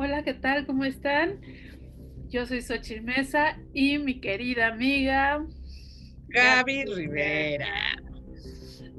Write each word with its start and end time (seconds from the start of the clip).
Hola, 0.00 0.22
¿qué 0.22 0.32
tal? 0.32 0.64
¿Cómo 0.64 0.84
están? 0.84 1.40
Yo 2.28 2.46
soy 2.46 2.62
Xochitl 2.62 3.02
Mesa 3.02 3.58
y 3.74 3.98
mi 3.98 4.20
querida 4.20 4.68
amiga 4.68 5.44
Gaby 6.28 6.84
Rivera. 6.84 7.96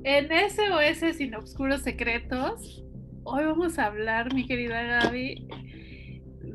En 0.04 0.28
SOS 0.28 1.16
Sin 1.16 1.36
Obscuros 1.36 1.84
Secretos, 1.84 2.84
hoy 3.24 3.46
vamos 3.46 3.80
a 3.80 3.86
hablar, 3.86 4.34
mi 4.34 4.46
querida 4.46 4.82
Gaby, 4.82 5.48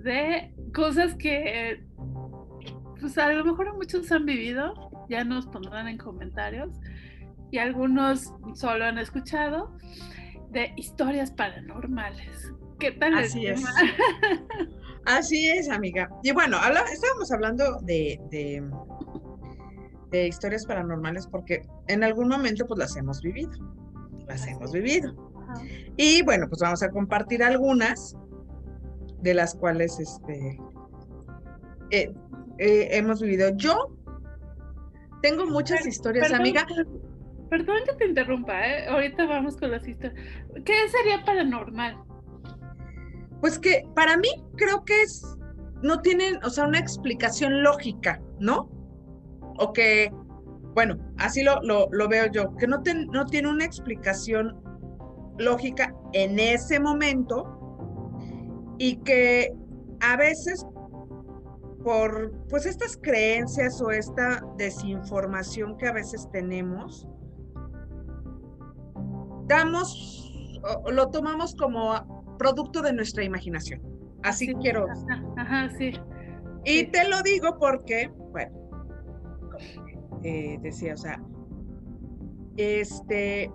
de 0.05 0.53
cosas 0.75 1.15
que 1.15 1.83
pues 3.01 3.17
a 3.17 3.33
lo 3.33 3.47
mejor 3.47 3.75
muchos 3.75 4.13
han 4.13 4.27
vivido, 4.27 5.07
ya 5.09 5.25
nos 5.25 5.47
pondrán 5.47 5.89
en 5.89 5.97
comentarios, 5.97 6.79
y 7.51 7.57
algunos 7.57 8.31
solo 8.53 8.85
han 8.85 8.99
escuchado, 8.99 9.75
de 10.51 10.75
historias 10.77 11.31
paranormales. 11.31 12.53
¿Qué 12.79 12.93
tal? 12.93 13.15
Así 13.15 13.47
es. 13.47 13.63
Así 15.07 15.49
es, 15.49 15.69
amiga. 15.69 16.09
Y 16.23 16.33
bueno, 16.33 16.57
estábamos 16.93 17.31
hablando 17.31 17.81
de, 17.83 18.19
de, 18.31 20.27
historias 20.27 20.65
paranormales 20.65 21.27
porque 21.27 21.63
en 21.89 22.05
algún 22.05 22.29
momento 22.29 22.67
pues 22.67 22.79
las 22.79 22.97
hemos 22.97 23.21
vivido. 23.21 23.51
Las 24.27 24.47
hemos 24.47 24.73
vivido. 24.73 25.15
Y 25.97 26.23
bueno, 26.23 26.49
pues 26.49 26.61
vamos 26.63 26.83
a 26.83 26.91
compartir 26.91 27.43
algunas 27.43 28.17
de 29.21 29.35
las 29.35 29.55
cuales 29.55 29.99
este, 29.99 30.59
eh, 31.91 32.13
eh, 32.59 32.89
hemos 32.93 33.21
vivido. 33.21 33.51
Yo 33.57 33.95
tengo 35.21 35.47
muchas 35.47 35.87
historias, 35.87 36.33
amiga. 36.33 36.67
Perdón 37.51 37.77
que 37.87 37.95
te 37.97 38.07
interrumpa, 38.07 38.67
¿eh? 38.67 38.87
ahorita 38.89 39.27
vamos 39.27 39.57
con 39.57 39.71
las 39.71 39.87
historias. 39.87 40.19
¿Qué 40.65 40.75
sería 40.89 41.25
paranormal? 41.25 41.97
Pues 43.45 43.59
que 43.59 43.87
para 43.95 44.17
mí 44.17 44.31
creo 44.57 44.87
que 44.87 45.03
es, 45.03 45.23
no 45.83 46.01
tienen, 46.01 46.43
o 46.47 46.49
sea, 46.49 46.67
una 46.67 46.79
explicación 46.79 47.63
lógica, 47.63 48.19
¿no? 48.41 48.71
O 49.59 49.71
que, 49.75 50.11
bueno, 50.73 50.97
así 51.19 51.43
lo, 51.43 51.61
lo, 51.61 52.09
veo 52.09 52.25
yo, 52.33 52.57
que 52.57 52.67
no, 52.67 52.83
no 53.13 53.27
tiene 53.27 53.51
una 53.51 53.67
explicación 53.67 54.63
lógica 55.37 55.95
en 56.15 56.39
ese 56.39 56.81
momento 56.81 57.85
y 58.79 58.97
que 59.03 59.55
a 60.01 60.17
veces 60.17 60.65
por 61.83 62.33
pues 62.49 62.65
estas 62.65 62.97
creencias 62.97 63.79
o 63.83 63.91
esta 63.91 64.43
desinformación 64.57 65.77
que 65.77 65.87
a 65.87 65.93
veces 65.93 66.31
tenemos, 66.33 67.07
damos, 69.47 70.33
lo 70.91 71.11
tomamos 71.11 71.55
como 71.57 72.24
producto 72.39 72.83
de 72.83 72.93
nuestra 72.93 73.25
imaginación. 73.25 73.83
Así 74.23 74.55
quiero. 74.55 74.87
Ajá, 75.37 75.71
sí. 75.77 75.93
Y 76.65 76.85
te 76.87 77.09
lo 77.09 77.23
digo 77.23 77.59
porque, 77.59 78.11
bueno, 78.33 78.57
eh, 80.23 80.59
decía, 80.63 80.95
o 80.95 80.97
sea, 80.97 81.23
este, 82.57 83.51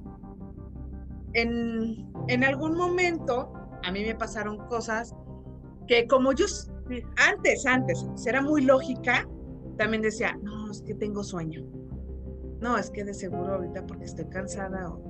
en, 1.33 2.11
en 2.27 2.44
algún 2.44 2.75
momento 2.75 3.52
a 3.83 3.91
mí 3.91 4.03
me 4.03 4.16
pasaron 4.16 4.57
cosas 4.67 5.16
que 5.88 6.05
como 6.07 6.33
yo 6.33 6.45
antes, 7.17 7.66
antes, 7.66 8.05
era 8.25 8.41
muy 8.41 8.61
lógica, 8.61 9.27
también 9.77 10.03
decía, 10.03 10.38
no, 10.44 10.69
es 10.69 10.81
que 10.83 10.94
tengo 10.94 11.23
sueño. 11.23 11.66
No, 12.61 12.77
es 12.77 12.91
que 12.91 13.03
de 13.03 13.13
seguro 13.13 13.55
ahorita 13.55 13.85
porque 13.88 14.05
estoy 14.05 14.25
cansada 14.25 14.89
o 14.89 15.08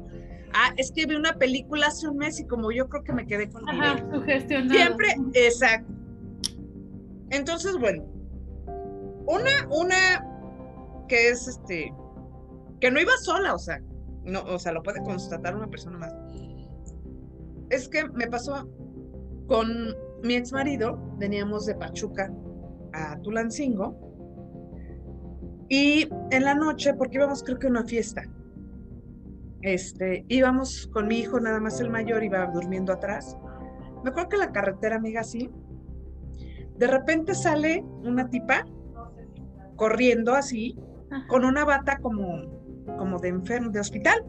ah, 0.53 0.73
es 0.77 0.91
que 0.91 1.05
vi 1.05 1.15
una 1.15 1.33
película 1.33 1.87
hace 1.87 2.07
un 2.07 2.17
mes 2.17 2.39
y 2.39 2.47
como 2.47 2.71
yo 2.71 2.87
creo 2.89 3.03
que 3.03 3.13
me 3.13 3.25
quedé 3.25 3.49
con 3.49 3.67
Ajá, 3.67 4.03
sugestionado. 4.11 4.73
Siempre, 4.73 5.07
exacto. 5.33 5.93
Entonces, 7.29 7.77
bueno, 7.79 8.03
una, 9.27 9.67
una 9.69 10.25
que 11.07 11.29
es 11.29 11.47
este, 11.47 11.93
que 12.79 12.91
no 12.91 12.99
iba 12.99 13.11
sola, 13.17 13.53
o 13.53 13.59
sea, 13.59 13.81
no, 14.23 14.43
o 14.43 14.59
sea, 14.59 14.71
lo 14.71 14.83
puede 14.83 15.01
constatar 15.03 15.55
una 15.55 15.67
persona 15.67 15.97
más. 15.97 16.13
Es 17.69 17.87
que 17.87 18.07
me 18.09 18.27
pasó 18.27 18.67
con 19.47 19.95
mi 20.23 20.35
ex 20.35 20.51
marido, 20.51 20.99
veníamos 21.17 21.65
de 21.65 21.75
Pachuca 21.75 22.31
a 22.93 23.19
Tulancingo, 23.21 24.09
y 25.69 26.09
en 26.31 26.43
la 26.43 26.55
noche, 26.55 26.93
porque 26.95 27.17
íbamos 27.17 27.43
creo 27.43 27.59
que 27.59 27.67
a 27.67 27.69
una 27.69 27.83
fiesta, 27.83 28.23
este, 29.61 30.25
íbamos 30.27 30.87
con 30.93 31.07
mi 31.07 31.19
hijo, 31.19 31.39
nada 31.39 31.59
más 31.59 31.79
el 31.81 31.89
mayor, 31.89 32.23
iba 32.23 32.45
durmiendo 32.47 32.93
atrás. 32.93 33.37
Me 34.03 34.11
acuerdo 34.11 34.29
que 34.29 34.37
la 34.37 34.51
carretera, 34.51 34.95
amiga, 34.95 35.21
así, 35.21 35.49
de 36.77 36.87
repente 36.87 37.35
sale 37.35 37.83
una 38.03 38.29
tipa 38.29 38.65
corriendo 39.75 40.33
así, 40.33 40.77
con 41.27 41.43
una 41.43 41.65
bata 41.65 41.97
como, 41.99 42.41
como 42.97 43.19
de 43.19 43.29
enfermo, 43.29 43.69
de 43.69 43.79
hospital. 43.79 44.25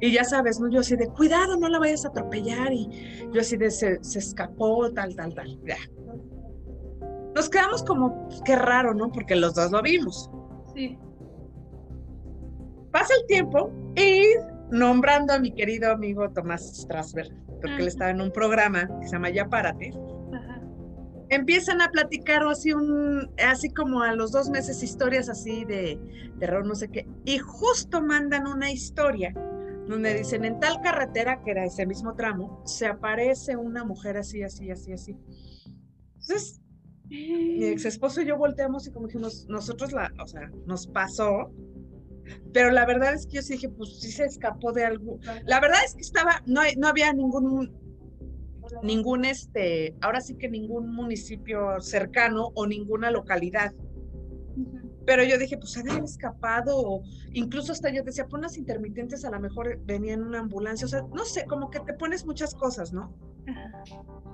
Y 0.00 0.12
ya 0.12 0.24
sabes, 0.24 0.60
¿no? 0.60 0.68
Yo 0.68 0.80
así 0.80 0.96
de, 0.96 1.08
cuidado, 1.08 1.56
no 1.56 1.68
la 1.68 1.78
vayas 1.78 2.04
a 2.04 2.08
atropellar. 2.08 2.72
Y 2.72 2.88
yo 3.32 3.40
así 3.40 3.56
de, 3.56 3.70
se, 3.70 4.02
se 4.02 4.20
escapó, 4.20 4.90
tal, 4.92 5.16
tal, 5.16 5.34
tal. 5.34 5.58
Ya. 5.66 5.76
Nos 7.34 7.50
quedamos 7.50 7.82
como, 7.82 8.28
qué 8.44 8.54
raro, 8.56 8.94
¿no? 8.94 9.10
Porque 9.10 9.34
los 9.34 9.54
dos 9.54 9.70
lo 9.72 9.82
vimos. 9.82 10.30
Sí. 10.74 10.98
Pasa 12.98 13.14
el 13.14 13.26
tiempo 13.28 13.70
y 13.94 14.24
nombrando 14.72 15.32
a 15.32 15.38
mi 15.38 15.52
querido 15.52 15.92
amigo 15.92 16.28
Tomás 16.30 16.66
Strasberg, 16.80 17.30
porque 17.60 17.76
él 17.76 17.86
estaba 17.86 18.10
en 18.10 18.20
un 18.20 18.32
programa 18.32 18.88
que 19.00 19.06
se 19.06 19.12
llama 19.12 19.30
Ya 19.30 19.48
Párate, 19.48 19.92
empiezan 21.28 21.80
a 21.80 21.90
platicar 21.90 22.42
así, 22.42 22.72
un, 22.72 23.30
así 23.46 23.70
como 23.70 24.02
a 24.02 24.16
los 24.16 24.32
dos 24.32 24.50
meses 24.50 24.82
historias 24.82 25.28
así 25.28 25.64
de 25.64 25.96
terror, 26.40 26.66
no 26.66 26.74
sé 26.74 26.88
qué, 26.88 27.06
y 27.24 27.38
justo 27.38 28.02
mandan 28.02 28.48
una 28.48 28.72
historia 28.72 29.32
donde 29.86 30.14
dicen 30.14 30.44
en 30.44 30.58
tal 30.58 30.80
carretera, 30.80 31.40
que 31.44 31.52
era 31.52 31.64
ese 31.64 31.86
mismo 31.86 32.16
tramo, 32.16 32.64
se 32.66 32.88
aparece 32.88 33.56
una 33.56 33.84
mujer 33.84 34.16
así, 34.16 34.42
así, 34.42 34.72
así, 34.72 34.92
así. 34.92 35.16
Entonces, 36.14 36.60
mi 37.08 37.64
ex 37.64 37.84
esposo 37.84 38.22
y 38.22 38.26
yo 38.26 38.36
volteamos 38.36 38.88
y 38.88 38.90
como 38.90 39.06
dijimos, 39.06 39.46
nosotros 39.48 39.92
la, 39.92 40.12
o 40.20 40.26
sea, 40.26 40.50
nos 40.66 40.88
pasó, 40.88 41.52
pero 42.52 42.70
la 42.70 42.86
verdad 42.86 43.14
es 43.14 43.26
que 43.26 43.34
yo 43.34 43.42
sí 43.42 43.54
dije, 43.54 43.68
pues 43.68 44.00
sí 44.00 44.10
se 44.10 44.24
escapó 44.24 44.72
de 44.72 44.84
algo. 44.84 45.18
La 45.44 45.60
verdad 45.60 45.78
es 45.84 45.94
que 45.94 46.02
estaba, 46.02 46.42
no, 46.46 46.62
no 46.76 46.88
había 46.88 47.12
ningún, 47.12 47.72
ningún, 48.82 49.24
este, 49.24 49.94
ahora 50.00 50.20
sí 50.20 50.36
que 50.36 50.48
ningún 50.48 50.92
municipio 50.94 51.80
cercano 51.80 52.50
o 52.54 52.66
ninguna 52.66 53.10
localidad. 53.10 53.72
Pero 55.06 55.24
yo 55.24 55.38
dije, 55.38 55.56
pues 55.56 55.76
habían 55.78 56.04
escapado, 56.04 56.78
o 56.78 57.02
incluso 57.32 57.72
hasta 57.72 57.90
yo 57.90 58.02
decía, 58.02 58.26
pon 58.26 58.42
las 58.42 58.58
intermitentes, 58.58 59.24
a 59.24 59.30
lo 59.30 59.40
mejor 59.40 59.80
venía 59.84 60.12
en 60.12 60.22
una 60.22 60.40
ambulancia, 60.40 60.84
o 60.84 60.88
sea, 60.88 61.02
no 61.14 61.24
sé, 61.24 61.46
como 61.46 61.70
que 61.70 61.80
te 61.80 61.94
pones 61.94 62.26
muchas 62.26 62.54
cosas, 62.54 62.92
¿no? 62.92 63.14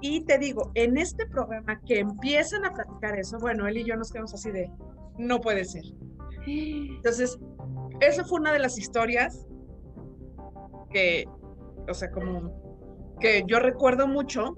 Y 0.00 0.24
te 0.24 0.36
digo, 0.38 0.72
en 0.74 0.96
este 0.98 1.26
programa 1.26 1.80
que 1.86 2.00
empiezan 2.00 2.64
a 2.64 2.74
platicar 2.74 3.16
eso, 3.18 3.38
bueno, 3.38 3.68
él 3.68 3.78
y 3.78 3.84
yo 3.84 3.96
nos 3.96 4.10
quedamos 4.10 4.34
así 4.34 4.50
de, 4.50 4.68
no 5.16 5.40
puede 5.40 5.64
ser. 5.64 5.84
Entonces, 6.46 7.38
esa 8.00 8.24
fue 8.24 8.40
una 8.40 8.52
de 8.52 8.58
las 8.58 8.78
historias 8.78 9.46
que, 10.90 11.26
o 11.88 11.94
sea, 11.94 12.10
como 12.10 13.16
que 13.20 13.44
yo 13.46 13.58
recuerdo 13.58 14.06
mucho 14.06 14.54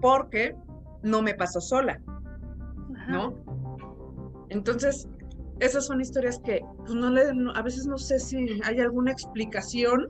porque 0.00 0.54
no 1.02 1.22
me 1.22 1.34
pasó 1.34 1.60
sola, 1.60 2.00
¿no? 3.08 3.34
Entonces, 4.48 5.08
esas 5.60 5.86
son 5.86 6.00
historias 6.00 6.38
que 6.40 6.60
pues, 6.78 6.94
no 6.94 7.10
le, 7.10 7.22
a 7.54 7.62
veces 7.62 7.86
no 7.86 7.98
sé 7.98 8.18
si 8.18 8.60
hay 8.64 8.80
alguna 8.80 9.12
explicación 9.12 10.08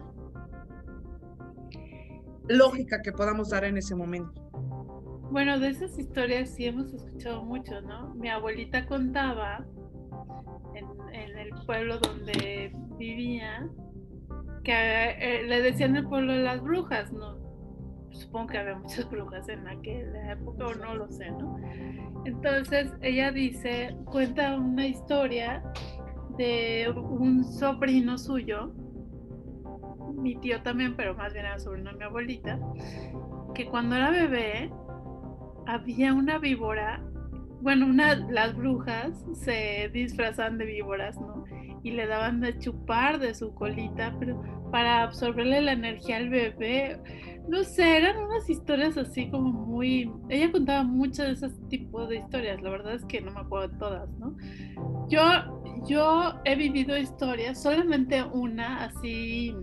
lógica 2.48 3.00
que 3.02 3.12
podamos 3.12 3.50
dar 3.50 3.64
en 3.64 3.76
ese 3.76 3.94
momento. 3.94 4.42
Bueno, 5.30 5.58
de 5.58 5.68
esas 5.68 5.98
historias 5.98 6.50
sí 6.50 6.66
hemos 6.66 6.92
escuchado 6.92 7.44
mucho, 7.44 7.80
¿no? 7.80 8.14
Mi 8.14 8.28
abuelita 8.28 8.86
contaba 8.86 9.66
en, 11.22 11.38
el 11.38 11.50
pueblo 11.66 11.98
donde 11.98 12.72
vivía, 12.98 13.68
que 14.64 14.72
eh, 14.72 15.42
le 15.44 15.62
decían 15.62 15.96
el 15.96 16.06
pueblo 16.06 16.32
de 16.32 16.42
las 16.42 16.62
brujas, 16.62 17.12
¿no? 17.12 17.36
Supongo 18.10 18.48
que 18.48 18.58
había 18.58 18.76
muchas 18.76 19.08
brujas 19.10 19.48
en 19.48 19.66
aquella 19.68 20.32
época 20.32 20.66
o 20.66 20.74
no 20.74 20.94
lo 20.94 21.10
sé, 21.10 21.30
¿no? 21.30 21.58
Entonces 22.24 22.92
ella 23.02 23.30
dice, 23.30 23.96
cuenta 24.06 24.56
una 24.56 24.86
historia 24.86 25.62
de 26.36 26.92
un 26.94 27.44
sobrino 27.44 28.18
suyo, 28.18 28.72
mi 30.14 30.36
tío 30.36 30.62
también, 30.62 30.96
pero 30.96 31.14
más 31.14 31.32
bien 31.32 31.46
era 31.46 31.58
sobrino 31.58 31.92
de 31.92 31.98
mi 31.98 32.04
abuelita, 32.04 32.58
que 33.54 33.66
cuando 33.66 33.96
era 33.96 34.10
bebé 34.10 34.70
había 35.66 36.12
una 36.14 36.38
víbora 36.38 37.02
bueno, 37.66 37.86
una, 37.86 38.14
las 38.30 38.54
brujas 38.54 39.26
se 39.32 39.90
disfrazan 39.92 40.56
de 40.56 40.66
víboras, 40.66 41.20
¿no? 41.20 41.44
y 41.82 41.90
le 41.92 42.08
daban 42.08 42.40
de 42.40 42.56
chupar 42.58 43.18
de 43.20 43.32
su 43.34 43.54
colita, 43.54 44.14
pero 44.20 44.40
para 44.70 45.02
absorberle 45.02 45.62
la 45.62 45.72
energía 45.72 46.18
al 46.18 46.30
bebé. 46.30 46.96
No 47.48 47.64
sé, 47.64 47.98
eran 47.98 48.18
unas 48.18 48.48
historias 48.48 48.96
así 48.96 49.30
como 49.30 49.50
muy... 49.52 50.12
Ella 50.28 50.50
contaba 50.50 50.82
muchas 50.82 51.26
de 51.26 51.32
esos 51.32 51.68
tipos 51.68 52.08
de 52.08 52.18
historias, 52.18 52.60
la 52.62 52.70
verdad 52.70 52.94
es 52.94 53.04
que 53.04 53.20
no 53.20 53.30
me 53.30 53.40
acuerdo 53.40 53.68
de 53.68 53.78
todas, 53.78 54.08
¿no? 54.18 54.36
Yo, 55.08 55.22
yo 55.88 56.34
he 56.44 56.54
vivido 56.54 56.96
historias, 56.96 57.62
solamente 57.62 58.22
una 58.22 58.84
así... 58.84 59.54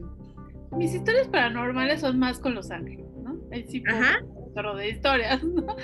Mis 0.78 0.94
historias 0.94 1.28
paranormales 1.30 2.02
son 2.02 2.20
más 2.20 2.40
con 2.40 2.54
los 2.54 2.70
ángeles, 2.70 3.06
¿no? 3.22 3.38
El 3.52 3.66
tipo 3.66 3.92
de 4.54 4.90
historias, 4.90 5.44
¿no? 5.44 5.76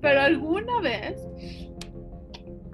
Pero 0.00 0.20
alguna 0.20 0.80
vez 0.80 1.16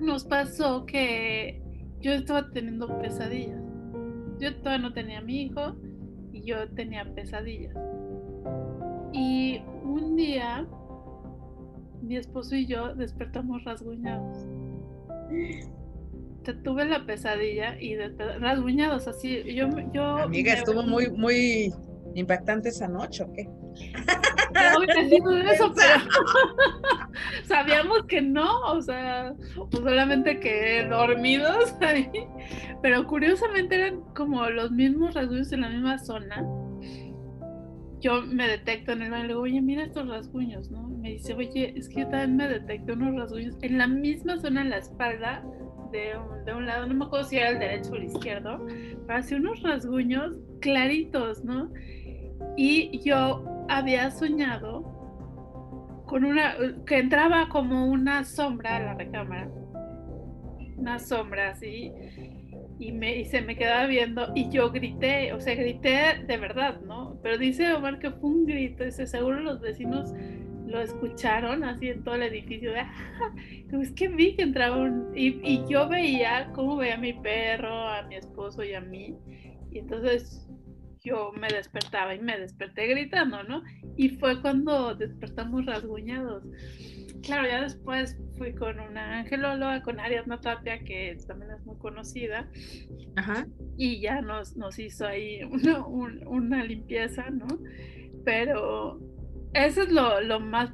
nos 0.01 0.25
pasó 0.25 0.87
que 0.87 1.63
yo 2.01 2.13
estaba 2.13 2.51
teniendo 2.51 2.99
pesadillas. 3.01 3.61
Yo 4.39 4.57
todavía 4.57 4.89
no 4.89 4.93
tenía 4.93 5.19
a 5.19 5.23
mi 5.23 5.43
hijo 5.43 5.77
y 6.33 6.43
yo 6.43 6.69
tenía 6.71 7.05
pesadillas. 7.15 7.77
Y 9.13 9.61
un 9.85 10.17
día 10.17 10.67
mi 12.03 12.17
esposo 12.17 12.57
y 12.57 12.67
yo 12.67 12.95
despertamos 12.95 13.63
rasguñados. 13.65 14.47
Te 16.43 16.55
tuve 16.55 16.87
la 16.87 17.07
pesadilla 17.07 17.81
y 17.81 17.97
rasguñados 17.97 19.07
así. 19.07 19.43
Yo, 19.55 19.69
yo 19.93 20.17
Amiga, 20.17 20.55
estuvo 20.55 20.83
muy, 20.83 21.09
muy 21.11 21.73
impactante 22.15 22.71
esa 22.71 22.89
noche, 22.89 23.25
¿o 23.25 23.33
qué? 23.33 23.49
eso, 25.53 25.75
sabíamos 27.45 28.05
que 28.05 28.21
no, 28.21 28.61
o 28.73 28.81
sea, 28.81 29.35
pues 29.55 29.83
solamente 29.83 30.41
que 30.41 30.87
dormidos 30.89 31.75
ahí, 31.81 32.11
pero 32.83 33.07
curiosamente 33.07 33.75
eran 33.77 34.01
como 34.15 34.49
los 34.51 34.71
mismos 34.71 35.15
rasguños 35.15 35.53
en 35.53 35.63
la 35.63 35.69
misma 35.69 35.99
zona. 35.99 36.45
Yo 38.01 38.21
me 38.23 38.49
detecto 38.49 38.93
en 38.93 39.03
el 39.03 39.11
baño 39.13 39.25
y 39.25 39.27
le 39.29 39.35
digo, 39.35 39.43
oye, 39.43 39.63
mira 39.63 39.85
estos 39.85 40.09
rasguños, 40.09 40.71
¿no? 40.73 40.89
Me 40.89 41.11
dice, 41.11 41.35
oye, 41.35 41.73
es 41.77 41.89
que 41.89 42.01
yo 42.01 42.09
también 42.09 42.37
me 42.37 42.49
detecto 42.49 42.95
unos 42.95 43.15
rasguños 43.15 43.57
en 43.63 43.79
la 43.79 43.87
misma 43.87 44.39
zona 44.39 44.63
en 44.63 44.71
la 44.71 44.79
espalda 44.79 45.45
de 45.93 46.17
un, 46.17 46.45
de 46.45 46.55
un, 46.55 46.67
lado, 46.67 46.87
no 46.87 46.95
me 46.95 47.05
acuerdo 47.05 47.29
si 47.29 47.37
era 47.37 47.51
el 47.51 47.61
derecho 47.61 47.93
o 47.93 47.97
el 47.97 48.05
izquierdo, 48.05 48.67
pero 49.07 49.19
hacía 49.19 49.37
unos 49.37 49.63
rasguños 49.63 50.37
claritos, 50.61 51.45
¿no? 51.45 51.71
Y 52.57 53.01
yo 53.01 53.67
había 53.69 54.11
soñado 54.11 54.93
con 56.07 56.25
una, 56.25 56.57
que 56.87 56.99
entraba 56.99 57.49
como 57.49 57.87
una 57.87 58.25
sombra 58.25 58.77
a 58.77 58.81
la 58.81 58.95
recámara, 58.95 59.51
una 60.77 60.99
sombra 60.99 61.51
así, 61.51 61.93
y, 62.79 62.93
me, 62.93 63.17
y 63.17 63.25
se 63.25 63.41
me 63.43 63.57
quedaba 63.57 63.87
viendo 63.87 64.33
y 64.35 64.51
yo 64.51 64.71
grité, 64.71 65.33
o 65.33 65.41
sea, 65.41 65.55
grité 65.55 66.25
de 66.27 66.37
verdad, 66.37 66.81
¿no? 66.83 67.19
Pero 67.23 67.39
dice 67.39 67.73
Omar 67.73 67.99
que 67.99 68.11
fue 68.11 68.31
un 68.31 68.45
grito, 68.45 68.85
ese 68.85 69.07
seguro 69.07 69.41
los 69.41 69.61
vecinos 69.61 70.13
lo 70.67 70.81
escucharon 70.81 71.65
así 71.65 71.89
en 71.89 72.03
todo 72.03 72.17
el 72.17 72.25
edificio 72.25 72.73
de, 72.75 72.81
ah, 72.81 73.33
es 73.81 73.93
que 73.93 74.09
vi 74.09 74.35
que 74.35 74.43
entraba 74.43 74.77
un, 74.79 75.13
y, 75.15 75.41
y 75.43 75.65
yo 75.69 75.89
veía 75.89 76.51
cómo 76.55 76.77
veía 76.77 76.95
a 76.95 76.99
mi 76.99 77.13
perro, 77.13 77.89
a 77.89 78.03
mi 78.03 78.17
esposo 78.17 78.65
y 78.65 78.75
a 78.75 78.81
mí, 78.81 79.15
y 79.71 79.79
entonces 79.79 80.49
yo 81.05 81.33
me 81.33 81.49
despertaba 81.49 82.15
y 82.15 82.21
me 82.21 82.39
desperté 82.39 82.87
gritando, 82.87 83.43
¿no? 83.43 83.63
Y 83.97 84.11
fue 84.11 84.41
cuando 84.41 84.95
despertamos 84.95 85.67
rasguñados. 85.67 86.45
Claro, 87.23 87.49
ya 87.49 87.63
después 87.63 88.17
fui 88.37 88.55
con 88.55 88.81
una 88.81 89.19
angelóloga, 89.21 89.83
con 89.83 90.01
Ariadna 90.01 90.41
Tapia, 90.41 90.83
que 90.85 91.17
también 91.27 91.53
es 91.53 91.65
muy 91.65 91.77
conocida. 91.79 92.49
Ajá. 93.17 93.47
Y 93.77 94.01
ya 94.01 94.21
nos, 94.21 94.57
nos 94.57 94.79
hizo 94.79 95.07
ahí 95.07 95.43
una, 95.45 95.85
una 95.87 96.65
limpieza, 96.65 97.31
¿no? 97.31 97.47
Pero 98.25 99.01
eso 99.55 99.83
es 99.83 99.91
lo, 99.91 100.21
lo 100.21 100.41
más 100.41 100.73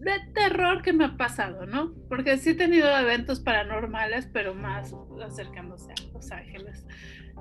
de 0.00 0.20
terror 0.34 0.82
que 0.82 0.92
me 0.92 1.04
ha 1.04 1.16
pasado, 1.16 1.66
¿no? 1.66 1.94
Porque 2.08 2.36
sí 2.36 2.50
he 2.50 2.54
tenido 2.54 2.88
eventos 2.96 3.40
paranormales, 3.40 4.28
pero 4.32 4.54
más 4.54 4.94
acercándose 5.24 5.92
a 5.92 6.12
Los 6.12 6.30
Ángeles. 6.30 6.86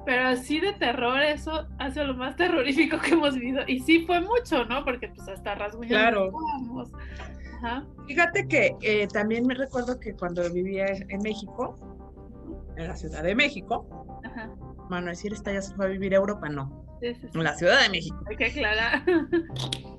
Pero 0.06 0.28
así 0.28 0.60
de 0.60 0.74
terror, 0.74 1.22
eso 1.22 1.68
ha 1.80 1.92
sido 1.92 2.08
lo 2.08 2.16
más 2.16 2.36
terrorífico 2.36 3.00
que 3.00 3.12
hemos 3.12 3.36
vivido. 3.36 3.62
Y 3.68 3.80
sí 3.80 4.06
fue 4.06 4.20
mucho, 4.22 4.66
¿no? 4.66 4.84
Porque 4.84 5.08
pues 5.10 5.28
hasta 5.28 5.56
rasguñando. 5.56 6.32
Claro. 6.32 7.84
Fíjate 8.08 8.48
que 8.48 8.76
eh, 8.82 9.08
también 9.08 9.48
me 9.48 9.54
recuerdo 9.54 9.98
que 10.00 10.14
cuando 10.14 10.52
vivía 10.52 10.86
en 10.88 11.22
México, 11.22 11.76
en 12.76 12.90
la 12.90 12.96
Ciudad 12.98 13.24
de 13.24 13.36
México, 13.36 14.20
Ajá. 14.26 14.50
bueno, 14.90 15.08
decir 15.08 15.32
esta 15.32 15.54
ya 15.54 15.62
se 15.62 15.74
fue 15.74 15.86
a 15.86 15.90
vivir 15.90 16.14
a 16.14 16.18
Europa, 16.18 16.50
no. 16.50 16.84
En 17.02 17.44
la 17.44 17.54
Ciudad 17.56 17.82
de 17.82 17.90
México. 17.90 18.18
Hay 18.30 18.38
que 18.38 18.46
aclarar. 18.46 19.04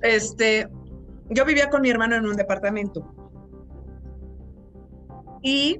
Este, 0.01 0.67
yo 1.29 1.45
vivía 1.45 1.69
con 1.69 1.81
mi 1.81 1.89
hermano 1.89 2.15
en 2.15 2.27
un 2.27 2.35
departamento. 2.35 3.11
Y 5.41 5.79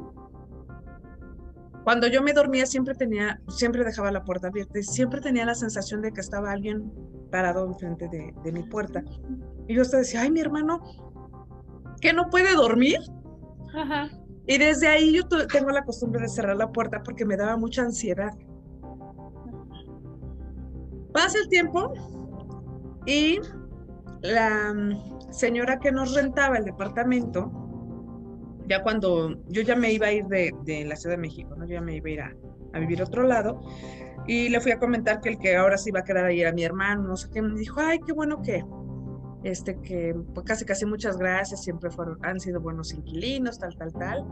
cuando 1.86 2.08
yo 2.08 2.24
me 2.24 2.34
dormía 2.34 2.66
siempre 2.66 2.96
tenía, 2.96 3.40
siempre 3.48 3.84
dejaba 3.84 4.12
la 4.12 4.24
puerta 4.24 4.48
abierta 4.48 4.80
y 4.80 4.84
siempre 4.84 5.22
tenía 5.22 5.46
la 5.46 5.54
sensación 5.54 6.02
de 6.02 6.12
que 6.12 6.20
estaba 6.20 6.52
alguien 6.52 6.92
parado 7.32 7.68
enfrente 7.68 8.10
de, 8.10 8.34
de 8.44 8.52
mi 8.52 8.64
puerta. 8.64 9.04
Y 9.68 9.76
yo 9.76 9.84
hasta 9.84 10.00
decía, 10.00 10.22
ay, 10.22 10.32
mi 10.32 10.40
hermano, 10.40 10.82
¿que 12.02 12.12
no 12.12 12.28
puede 12.32 12.56
dormir? 12.56 12.98
Ajá. 13.76 14.10
Y 14.48 14.58
desde 14.58 14.88
ahí 14.88 15.14
yo 15.14 15.28
tengo 15.28 15.70
la 15.70 15.84
costumbre 15.84 16.24
de 16.24 16.28
cerrar 16.28 16.56
la 16.58 16.72
puerta 16.72 17.04
porque 17.04 17.24
me 17.24 17.38
daba 17.38 17.56
mucha 17.56 17.84
ansiedad. 17.84 18.32
Pasa 21.14 21.38
el 21.38 21.48
tiempo 21.50 21.94
y 23.06 23.40
la 24.22 24.74
mm, 24.74 25.32
señora 25.32 25.80
que 25.80 25.92
nos 25.92 26.16
rentaba 26.16 26.58
el 26.58 26.66
departamento 26.66 27.65
ya 28.68 28.84
cuando 28.84 29.44
yo 29.48 29.62
ya 29.62 29.76
me 29.76 29.92
iba 29.92 30.08
a 30.08 30.12
ir 30.14 30.26
de, 30.26 30.52
de 30.64 30.86
la 30.86 30.96
Ciudad 30.96 31.16
de 31.16 31.22
México, 31.22 31.56
¿no? 31.56 31.66
Yo 31.66 31.74
ya 31.74 31.82
me 31.82 31.96
iba 31.96 32.08
a 32.08 32.12
ir 32.12 32.22
a, 32.22 32.80
vivir 32.80 33.02
a 33.02 33.06
otro 33.06 33.24
lado 33.24 33.62
y 34.28 34.50
le 34.50 34.60
fui 34.60 34.72
a 34.72 34.80
comentar 34.80 35.22
que 35.22 35.30
el 35.30 35.38
que 35.38 35.56
ahora 35.56 35.78
sí 35.78 35.90
iba 35.90 36.02
a 36.02 36.04
quedar 36.04 36.26
ahí 36.26 36.42
era 36.42 36.52
mi 36.52 36.64
hermano, 36.64 37.04
no 37.04 37.16
sé 37.16 37.30
qué, 37.32 37.42
me 37.42 37.58
dijo, 37.58 37.80
ay, 37.80 38.00
qué 38.06 38.12
bueno 38.12 38.42
que, 38.42 38.66
este, 39.44 39.80
que 39.82 40.16
pues 40.34 40.46
casi, 40.46 40.66
casi 40.66 40.86
muchas 40.86 41.18
gracias, 41.18 41.64
siempre 41.64 41.90
fueron, 41.90 42.18
han 42.24 42.40
sido 42.40 42.60
buenos 42.60 42.94
inquilinos, 42.94 43.60
tal, 43.60 43.76
tal, 43.78 43.94
tal. 43.94 44.26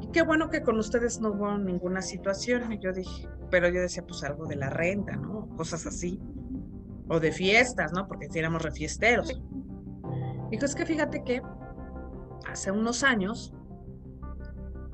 Y 0.00 0.06
qué 0.12 0.22
bueno 0.22 0.48
que 0.48 0.62
con 0.62 0.78
ustedes 0.78 1.20
no 1.20 1.30
hubo 1.30 1.58
ninguna 1.58 2.02
situación. 2.02 2.72
Y 2.72 2.78
yo 2.78 2.92
dije, 2.92 3.28
pero 3.50 3.68
yo 3.68 3.80
decía, 3.80 4.04
pues 4.06 4.22
algo 4.22 4.46
de 4.46 4.56
la 4.56 4.70
renta, 4.70 5.16
¿no? 5.16 5.48
Cosas 5.56 5.86
así. 5.86 6.20
O 7.08 7.18
de 7.18 7.32
fiestas, 7.32 7.92
¿no? 7.92 8.06
Porque 8.06 8.28
si 8.30 8.38
éramos 8.38 8.62
refiesteros. 8.62 9.40
Dijo, 10.50 10.64
es 10.64 10.74
que 10.74 10.86
fíjate 10.86 11.24
que 11.24 11.42
hace 12.48 12.70
unos 12.70 13.04
años, 13.04 13.54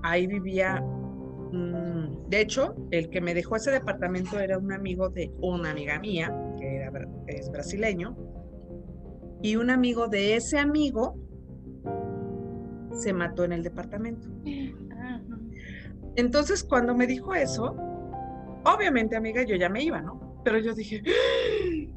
ahí 0.02 0.26
vivía, 0.26 0.80
mm, 0.80 2.28
de 2.28 2.40
hecho, 2.40 2.74
el 2.90 3.08
que 3.10 3.20
me 3.20 3.34
dejó 3.34 3.56
ese 3.56 3.70
departamento 3.70 4.38
era 4.38 4.58
un 4.58 4.72
amigo 4.72 5.08
de 5.08 5.32
una 5.40 5.70
amiga 5.70 5.98
mía, 5.98 6.34
que 6.58 6.76
era, 6.76 6.90
es 7.26 7.50
brasileño, 7.50 8.16
y 9.42 9.56
un 9.56 9.70
amigo 9.70 10.08
de 10.08 10.36
ese 10.36 10.58
amigo 10.58 11.16
se 12.92 13.12
mató 13.12 13.44
en 13.44 13.52
el 13.52 13.62
departamento. 13.62 14.28
Entonces, 16.16 16.62
cuando 16.64 16.94
me 16.94 17.06
dijo 17.06 17.34
eso, 17.34 17.74
obviamente, 18.64 19.16
amiga, 19.16 19.42
yo 19.42 19.56
ya 19.56 19.68
me 19.68 19.82
iba, 19.82 20.00
¿no? 20.00 20.40
Pero 20.44 20.58
yo 20.58 20.74
dije, 20.74 21.02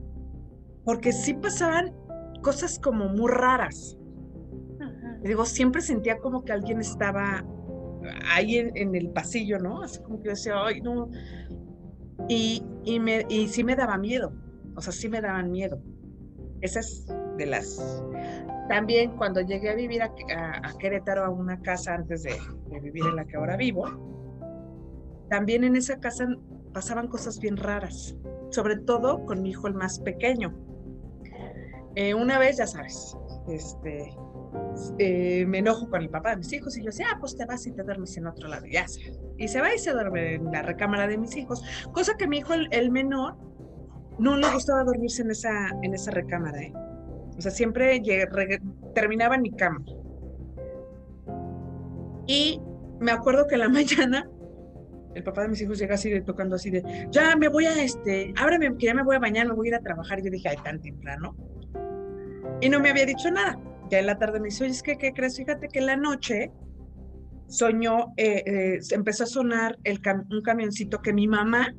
porque 0.85 1.11
sí 1.11 1.33
pasaban 1.33 1.93
cosas 2.41 2.79
como 2.79 3.09
muy 3.09 3.31
raras 3.31 3.97
digo, 5.27 5.46
siempre 5.46 5.81
sentía 5.81 6.17
como 6.19 6.43
que 6.43 6.51
alguien 6.51 6.79
estaba 6.79 7.46
ahí 8.31 8.57
en, 8.57 8.96
el 8.96 9.10
pasillo, 9.10 9.60
¿no? 9.60 9.81
Así 9.81 10.01
como 10.01 10.19
que 10.19 10.25
yo 10.25 10.31
decía, 10.31 10.53
ay, 10.63 10.81
no. 10.81 11.10
Y, 12.27 12.63
y, 12.84 13.00
me, 13.00 13.25
y 13.29 13.48
sí 13.48 13.63
me 13.63 13.75
daba 13.75 13.98
miedo, 13.98 14.34
o 14.75 14.81
sea, 14.81 14.93
sí 14.93 15.10
me 15.10 15.22
daban 15.22 15.51
miedo. 15.51 15.81
Esa 16.62 16.79
es 16.79 17.05
de 17.38 17.46
las... 17.46 18.03
También 18.69 19.15
cuando 19.15 19.39
llegué 19.41 19.69
a 19.69 19.75
vivir 19.75 20.01
a, 20.01 20.12
a, 20.63 20.77
Querétaro, 20.77 21.24
a 21.24 21.29
una 21.29 21.62
casa 21.62 21.93
antes 21.93 22.24
de, 22.24 22.36
de 22.69 22.79
vivir 22.79 23.05
en 23.05 23.15
la 23.15 23.25
que 23.25 23.38
ahora 23.38 23.55
vivo, 23.55 23.86
también 25.29 25.63
en 25.63 25.75
esa 25.75 26.00
casa 26.00 26.27
pasaban 26.74 27.07
cosas 27.07 27.39
bien 27.39 27.57
raras, 27.57 28.15
sobre 28.50 28.77
todo 28.77 29.25
con 29.25 29.41
mi 29.41 29.51
hijo 29.51 29.67
el 29.67 29.74
más 29.74 30.00
pequeño. 30.00 30.53
Eh, 31.96 32.13
una 32.13 32.38
vez, 32.38 32.57
ya 32.57 32.67
sabes, 32.67 33.17
este, 33.48 34.15
eh, 34.99 35.45
me 35.47 35.59
enojo 35.59 35.89
con 35.89 36.01
el 36.01 36.09
papá 36.09 36.31
de 36.31 36.37
mis 36.37 36.51
hijos 36.53 36.77
y 36.77 36.81
yo 36.81 36.87
decía, 36.87 37.07
ah, 37.11 37.17
pues 37.19 37.35
te 37.35 37.45
vas 37.45 37.65
y 37.67 37.71
te 37.71 37.83
duermes 37.83 38.15
en 38.17 38.27
otro 38.27 38.47
lado, 38.47 38.65
ya. 38.65 38.85
Y 39.37 39.47
se 39.47 39.61
va 39.61 39.73
y 39.73 39.77
se 39.77 39.91
duerme 39.91 40.35
en 40.35 40.51
la 40.51 40.61
recámara 40.61 41.07
de 41.07 41.17
mis 41.17 41.35
hijos, 41.35 41.63
cosa 41.93 42.15
que 42.17 42.27
mi 42.27 42.39
hijo, 42.39 42.53
el, 42.53 42.91
menor, 42.91 43.35
no 44.19 44.37
le 44.37 44.51
gustaba 44.51 44.83
dormirse 44.83 45.21
en 45.21 45.31
esa, 45.31 45.69
en 45.81 45.93
esa 45.93 46.11
recámara. 46.11 46.61
¿eh? 46.61 46.73
O 47.37 47.41
sea, 47.41 47.51
siempre 47.51 48.01
terminaba 48.93 49.35
en 49.35 49.41
mi 49.41 49.51
cama. 49.51 49.83
Y 52.27 52.61
me 52.99 53.11
acuerdo 53.11 53.47
que 53.47 53.55
en 53.55 53.61
la 53.61 53.69
mañana 53.69 54.29
el 55.17 55.23
papá 55.23 55.41
de 55.41 55.49
mis 55.49 55.61
hijos 55.61 55.79
llega 55.79 55.95
así 55.95 56.11
de 56.11 56.21
tocando 56.21 56.55
así 56.55 56.69
de, 56.69 57.07
ya 57.09 57.35
me 57.35 57.47
voy 57.47 57.65
a 57.65 57.81
este, 57.81 58.33
ábreme, 58.37 58.77
que 58.77 58.85
ya 58.85 58.93
me 58.93 59.03
voy 59.03 59.15
a 59.15 59.19
bañar, 59.19 59.47
me 59.47 59.53
voy 59.53 59.67
a 59.67 59.69
ir 59.69 59.75
a 59.75 59.79
trabajar. 59.79 60.19
Y 60.19 60.25
yo 60.25 60.31
dije, 60.31 60.49
ay, 60.49 60.57
tan 60.63 60.79
temprano. 60.79 61.35
Y 62.61 62.69
no 62.69 62.79
me 62.79 62.91
había 62.91 63.05
dicho 63.05 63.31
nada. 63.31 63.57
Ya 63.89 64.00
en 64.00 64.06
la 64.06 64.17
tarde 64.17 64.39
me 64.39 64.46
dice, 64.46 64.63
oye, 64.63 64.74
es 64.74 64.84
que, 64.84 64.98
¿qué 64.98 65.13
crees? 65.13 65.38
Fíjate 65.38 65.67
que 65.67 65.79
en 65.79 65.86
la 65.86 65.98
noche 65.98 66.51
soñó, 67.48 68.13
eh, 68.17 68.44
eh, 68.46 68.79
empezó 68.91 69.24
a 69.24 69.27
sonar 69.27 69.77
el 69.84 70.00
un 70.29 70.41
camioncito 70.41 71.01
que 71.01 71.13
mi 71.13 71.27
mamá 71.27 71.74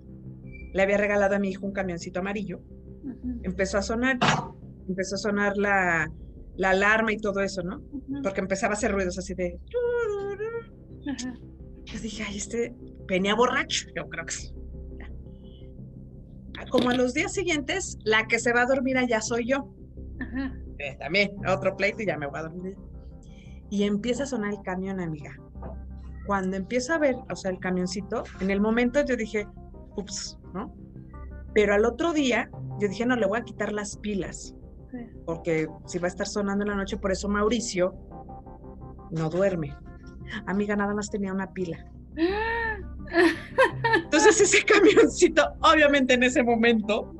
le 0.72 0.82
había 0.82 0.96
regalado 0.96 1.36
a 1.36 1.38
mi 1.38 1.50
hijo, 1.50 1.66
un 1.66 1.72
camioncito 1.72 2.20
amarillo. 2.20 2.60
Empezó 3.42 3.78
a 3.78 3.82
sonar, 3.82 4.18
empezó 4.88 5.14
a 5.16 5.18
sonar 5.18 5.56
la, 5.56 6.10
la 6.56 6.70
alarma 6.70 7.12
y 7.12 7.18
todo 7.18 7.40
eso, 7.40 7.62
¿no? 7.62 7.82
Porque 8.22 8.40
empezaba 8.40 8.74
a 8.74 8.76
hacer 8.76 8.92
ruidos 8.92 9.18
así 9.18 9.34
de... 9.34 9.58
Yo 11.84 12.00
dije, 12.00 12.24
ay, 12.26 12.36
este 12.36 12.74
venía 13.06 13.34
borracho, 13.34 13.86
yo 13.96 14.08
creo 14.08 14.26
que 14.26 14.32
sí. 14.32 14.54
Como 16.70 16.90
a 16.90 16.94
los 16.94 17.14
días 17.14 17.32
siguientes, 17.32 17.96
la 18.04 18.26
que 18.26 18.38
se 18.38 18.52
va 18.52 18.62
a 18.62 18.66
dormir 18.66 18.98
allá 18.98 19.20
soy 19.20 19.48
yo. 19.48 19.74
Eh, 20.78 20.96
también, 20.98 21.32
otro 21.46 21.76
pleito 21.76 22.02
y 22.02 22.06
ya 22.06 22.16
me 22.16 22.26
voy 22.26 22.38
a 22.38 22.42
dormir. 22.44 22.76
Y 23.70 23.84
empieza 23.84 24.22
a 24.24 24.26
sonar 24.26 24.52
el 24.52 24.62
camión, 24.62 25.00
amiga. 25.00 25.36
Cuando 26.26 26.56
empiezo 26.56 26.94
a 26.94 26.98
ver, 26.98 27.16
o 27.30 27.36
sea, 27.36 27.50
el 27.50 27.58
camioncito, 27.58 28.22
en 28.40 28.50
el 28.50 28.60
momento 28.60 29.04
yo 29.04 29.16
dije, 29.16 29.46
ups, 29.96 30.38
¿no? 30.54 30.74
Pero 31.54 31.74
al 31.74 31.84
otro 31.84 32.12
día, 32.12 32.50
yo 32.80 32.88
dije, 32.88 33.04
no, 33.06 33.16
le 33.16 33.26
voy 33.26 33.40
a 33.40 33.44
quitar 33.44 33.72
las 33.72 33.96
pilas. 33.96 34.54
Porque 35.26 35.68
si 35.86 35.98
va 35.98 36.06
a 36.06 36.08
estar 36.08 36.26
sonando 36.26 36.64
en 36.64 36.70
la 36.70 36.76
noche, 36.76 36.96
por 36.96 37.12
eso 37.12 37.28
Mauricio 37.28 37.94
no 39.10 39.28
duerme. 39.28 39.76
Amiga, 40.46 40.76
nada 40.76 40.94
más 40.94 41.10
tenía 41.10 41.32
una 41.32 41.52
pila. 41.52 41.86
Entonces 43.96 44.40
ese 44.40 44.64
camioncito, 44.64 45.42
obviamente 45.60 46.14
en 46.14 46.22
ese 46.22 46.42
momento, 46.42 47.14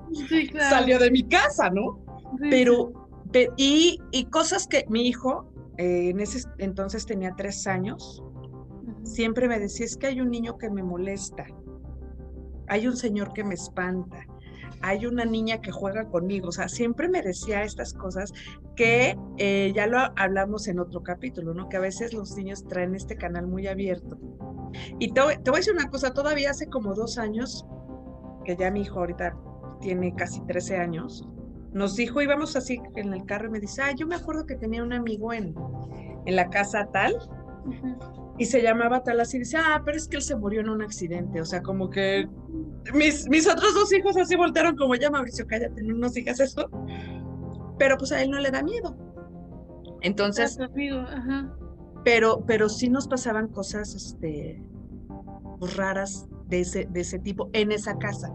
salió 0.69 0.99
de 0.99 1.11
mi 1.11 1.27
casa, 1.29 1.71
¿no? 1.71 2.05
Pero, 2.51 3.08
y, 3.57 4.01
y, 4.11 4.25
cosas 4.27 4.67
que 4.67 4.87
mi 4.89 5.07
hijo, 5.07 5.53
eh, 5.77 6.11
en 6.11 6.21
ese 6.21 6.49
entonces 6.59 7.07
tenía 7.07 7.35
tres 7.37 7.67
años, 7.67 8.23
siempre 9.05 9.49
me 9.49 9.59
decía, 9.59 9.87
es 9.87 9.97
que 9.97 10.09
hay 10.09 10.21
un 10.21 10.31
niño 10.31 10.59
que 10.59 10.71
me 10.71 10.83
molesta, 10.83 11.47
hay 12.69 12.87
un 12.87 12.97
señor 12.97 13.33
que 13.33 13.45
me 13.45 13.55
espanta, 13.55 14.27
hay 14.81 15.07
una 15.07 15.25
niña 15.25 15.61
que 15.61 15.73
juega 15.73 16.09
conmigo, 16.09 16.49
o 16.49 16.53
sea, 16.53 16.69
siempre 16.69 17.09
me 17.09 17.23
decía 17.23 17.63
estas 17.63 17.93
cosas 17.93 18.33
que 18.77 19.17
eh, 19.39 19.73
ya 19.75 19.87
lo 19.87 19.99
hablamos 20.17 20.69
en 20.69 20.79
otro 20.79 21.03
capítulo, 21.03 21.55
¿no? 21.55 21.69
Que 21.69 21.79
a 21.79 21.81
veces 21.81 22.13
los 22.13 22.37
niños 22.37 22.67
traen 22.69 22.95
este 22.95 23.17
canal 23.17 23.47
muy 23.47 23.67
abierto. 23.67 24.19
Y 24.99 25.13
te, 25.13 25.21
voy 25.21 25.35
a 25.35 25.53
decir 25.53 25.75
una 25.75 25.91
cosa, 25.91 26.13
todavía 26.13 26.51
hace 26.51 26.69
como 26.69 26.95
dos 26.95 27.19
años, 27.19 27.67
que 28.45 28.57
ya 28.57 28.71
mi 28.71 28.83
hijo 28.83 29.01
ahorita 29.01 29.37
tiene 29.81 30.15
casi 30.15 30.41
13 30.43 30.77
años, 30.77 31.27
nos 31.79 31.97
dijo, 31.97 32.21
íbamos 32.21 32.57
así 32.57 32.81
en 32.97 33.13
el 33.13 33.25
carro 33.25 33.49
y 33.49 33.51
me 33.51 33.61
dice, 33.61 33.83
ah, 33.83 33.93
yo 33.97 34.07
me 34.07 34.17
acuerdo 34.17 34.45
que 34.47 34.57
tenía 34.57 34.83
un 34.83 34.93
amigo 34.93 35.33
en, 35.33 35.55
en 36.27 36.37
la 36.37 36.51
casa 36.51 36.89
tal, 36.93 37.17
y 38.39 38.45
se 38.47 38.63
llamaba 38.63 39.03
tal 39.03 39.21
así, 39.21 39.39
dice, 39.39 39.57
ah, 39.57 39.83
pero 39.85 39.97
es 39.97 40.07
que 40.09 40.17
él 40.17 40.23
se 40.23 40.37
murió 40.37 40.61
en 40.61 40.69
un 40.69 40.83
accidente, 40.83 41.41
o 41.41 41.45
sea, 41.45 41.63
como 41.63 41.89
que 41.91 42.29
mis, 42.95 43.29
mis 43.29 43.49
otros 43.49 43.75
dos 43.75 43.93
hijos 43.93 44.17
así 44.17 44.37
voltearon 44.37 44.77
como, 44.77 44.95
ya 44.95 45.11
Mauricio, 45.11 45.47
cállate, 45.47 45.83
no 45.83 45.95
nos 45.95 46.15
digas 46.15 46.41
eso, 46.41 46.71
pero 47.79 47.97
pues 47.97 48.13
a 48.13 48.23
él 48.23 48.31
no 48.31 48.39
le 48.39 48.51
da 48.51 48.63
miedo. 48.63 48.97
Entonces, 50.03 50.59
pero, 52.05 52.45
pero 52.47 52.69
sí 52.69 52.89
nos 52.89 53.09
pasaban 53.09 53.49
cosas, 53.49 53.95
este, 53.95 54.63
pues, 55.59 55.77
raras 55.77 56.29
de 56.47 56.61
ese, 56.61 56.87
de 56.91 57.01
ese 57.01 57.19
tipo 57.19 57.51
en 57.53 57.73
esa 57.73 57.99
casa. 57.99 58.33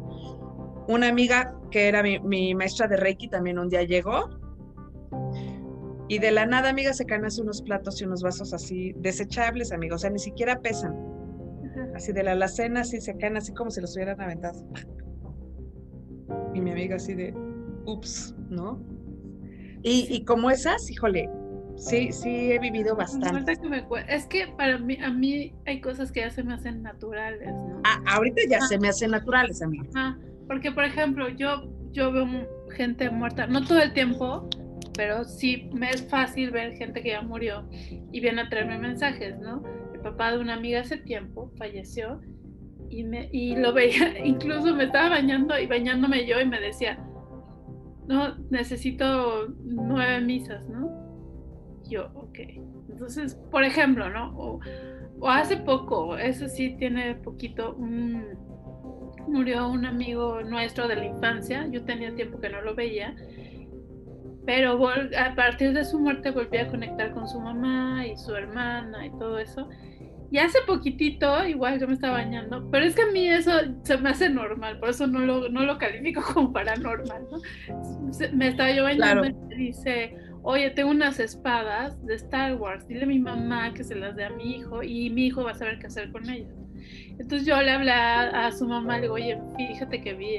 Una 0.87 1.07
amiga 1.07 1.53
que 1.71 1.87
era 1.87 2.03
mi, 2.03 2.19
mi 2.19 2.53
maestra 2.55 2.87
de 2.87 2.97
Reiki 2.97 3.27
también 3.29 3.57
un 3.57 3.69
día 3.69 3.83
llegó 3.83 4.29
y 6.07 6.19
de 6.19 6.31
la 6.31 6.45
nada, 6.45 6.69
amiga, 6.69 6.93
se 6.93 7.05
caen 7.05 7.25
así 7.25 7.41
unos 7.41 7.61
platos 7.61 8.01
y 8.01 8.05
unos 8.05 8.21
vasos 8.21 8.53
así 8.53 8.93
desechables, 8.97 9.71
amigos, 9.71 9.95
o 9.95 9.99
sea, 9.99 10.09
ni 10.09 10.19
siquiera 10.19 10.59
pesan. 10.59 10.95
Así 11.95 12.11
de 12.11 12.23
la 12.23 12.33
alacena, 12.33 12.81
así 12.81 12.99
se 12.99 13.17
caen 13.17 13.37
así 13.37 13.53
como 13.53 13.71
si 13.71 13.81
los 13.81 13.95
hubieran 13.95 14.19
aventado. 14.19 14.63
Y 16.53 16.61
mi 16.61 16.71
amiga 16.71 16.97
así 16.97 17.13
de, 17.13 17.33
ups, 17.85 18.35
¿no? 18.49 18.79
Y, 19.81 20.07
y 20.09 20.23
como 20.25 20.51
esas, 20.51 20.89
híjole, 20.91 21.29
sí, 21.77 22.11
sí 22.11 22.51
he 22.51 22.59
vivido 22.59 22.95
bastante. 22.95 23.53
es 24.07 24.27
que 24.27 24.47
para 24.57 24.77
mí, 24.77 24.97
a 25.01 25.09
mí 25.09 25.53
hay 25.65 25.81
cosas 25.81 26.11
que 26.11 26.19
ya 26.19 26.29
se 26.29 26.43
me 26.43 26.53
hacen 26.53 26.83
naturales, 26.83 27.53
¿no? 27.53 27.81
Ah, 27.85 28.01
ahorita 28.07 28.41
ya 28.49 28.61
se 28.61 28.77
me 28.77 28.89
hacen 28.89 29.11
naturales, 29.11 29.61
amiga. 29.61 29.89
Ah, 29.95 30.17
porque, 30.47 30.71
por 30.71 30.83
ejemplo, 30.83 31.29
yo, 31.29 31.69
yo 31.91 32.11
veo 32.11 32.27
gente 32.71 33.09
muerta, 33.09 33.47
no 33.47 33.63
todo 33.65 33.79
el 33.81 33.93
tiempo, 33.93 34.49
pero 34.95 35.23
sí 35.23 35.69
me 35.73 35.89
es 35.89 36.07
fácil 36.07 36.51
ver 36.51 36.73
gente 36.75 37.01
que 37.01 37.09
ya 37.09 37.21
murió 37.21 37.67
y 38.11 38.19
viene 38.19 38.41
a 38.41 38.49
traerme 38.49 38.77
mensajes, 38.77 39.39
¿no? 39.39 39.63
El 39.93 40.01
papá 40.01 40.31
de 40.31 40.39
una 40.39 40.53
amiga 40.53 40.81
hace 40.81 40.97
tiempo 40.97 41.51
falleció 41.57 42.21
y, 42.89 43.03
me, 43.03 43.29
y 43.31 43.55
lo 43.55 43.73
veía, 43.73 44.19
incluso 44.25 44.75
me 44.75 44.85
estaba 44.85 45.09
bañando 45.09 45.57
y 45.57 45.65
bañándome 45.65 46.27
yo 46.27 46.39
y 46.39 46.45
me 46.45 46.59
decía, 46.59 46.99
no, 48.07 48.35
necesito 48.49 49.47
nueve 49.63 50.21
misas, 50.21 50.67
¿no? 50.67 50.91
Yo, 51.89 52.11
ok. 52.13 52.39
Entonces, 52.89 53.35
por 53.49 53.63
ejemplo, 53.63 54.09
¿no? 54.09 54.37
O, 54.37 54.59
o 55.19 55.29
hace 55.29 55.57
poco, 55.57 56.17
eso 56.17 56.47
sí 56.47 56.75
tiene 56.77 57.15
poquito, 57.15 57.75
un, 57.75 58.25
murió 59.27 59.67
un 59.67 59.85
amigo 59.85 60.41
nuestro 60.43 60.87
de 60.87 60.95
la 60.95 61.05
infancia, 61.05 61.67
yo 61.69 61.83
tenía 61.83 62.13
tiempo 62.15 62.39
que 62.39 62.49
no 62.49 62.61
lo 62.61 62.75
veía 62.75 63.15
pero 64.45 64.89
a 65.17 65.35
partir 65.35 65.73
de 65.73 65.85
su 65.85 65.99
muerte 65.99 66.31
volví 66.31 66.57
a 66.57 66.67
conectar 66.67 67.13
con 67.13 67.27
su 67.27 67.39
mamá 67.39 68.05
y 68.05 68.17
su 68.17 68.35
hermana 68.35 69.05
y 69.05 69.09
todo 69.11 69.39
eso. 69.39 69.69
Y 70.31 70.39
hace 70.39 70.59
poquitito, 70.65 71.45
igual 71.45 71.79
yo 71.79 71.87
me 71.87 71.93
estaba 71.93 72.13
bañando, 72.13 72.67
pero 72.71 72.85
es 72.85 72.95
que 72.95 73.03
a 73.03 73.11
mí 73.11 73.27
eso 73.27 73.51
se 73.83 73.97
me 73.97 74.09
hace 74.09 74.29
normal, 74.29 74.79
por 74.79 74.89
eso 74.89 75.05
no 75.05 75.19
lo, 75.19 75.47
no 75.49 75.63
lo 75.63 75.77
califico 75.77 76.23
como 76.33 76.51
paranormal, 76.51 77.27
¿no? 77.31 77.39
Me 78.33 78.47
estaba 78.47 78.71
yo 78.71 78.83
bañando 78.83 79.27
y 79.27 79.33
me 79.33 79.55
dice, 79.55 80.17
oye, 80.41 80.71
tengo 80.71 80.89
unas 80.89 81.19
espadas 81.19 82.03
de 82.05 82.15
Star 82.15 82.55
Wars, 82.55 82.87
dile 82.87 83.03
a 83.03 83.07
mi 83.07 83.19
mamá 83.19 83.73
que 83.75 83.83
se 83.83 83.95
las 83.95 84.15
dé 84.15 84.25
a 84.25 84.31
mi 84.31 84.55
hijo 84.55 84.81
y 84.81 85.09
mi 85.11 85.27
hijo 85.27 85.43
va 85.43 85.51
a 85.51 85.55
saber 85.55 85.77
qué 85.77 85.87
hacer 85.87 86.11
con 86.11 86.27
ellas. 86.27 86.62
Entonces 87.19 87.45
yo 87.45 87.61
le 87.61 87.71
hablé 87.71 87.91
a, 87.91 88.51
su 88.51 88.67
mamá, 88.67 88.97
le 88.97 89.03
digo, 89.03 89.15
oye, 89.15 89.39
fíjate 89.57 90.01
que 90.01 90.13
vi 90.13 90.37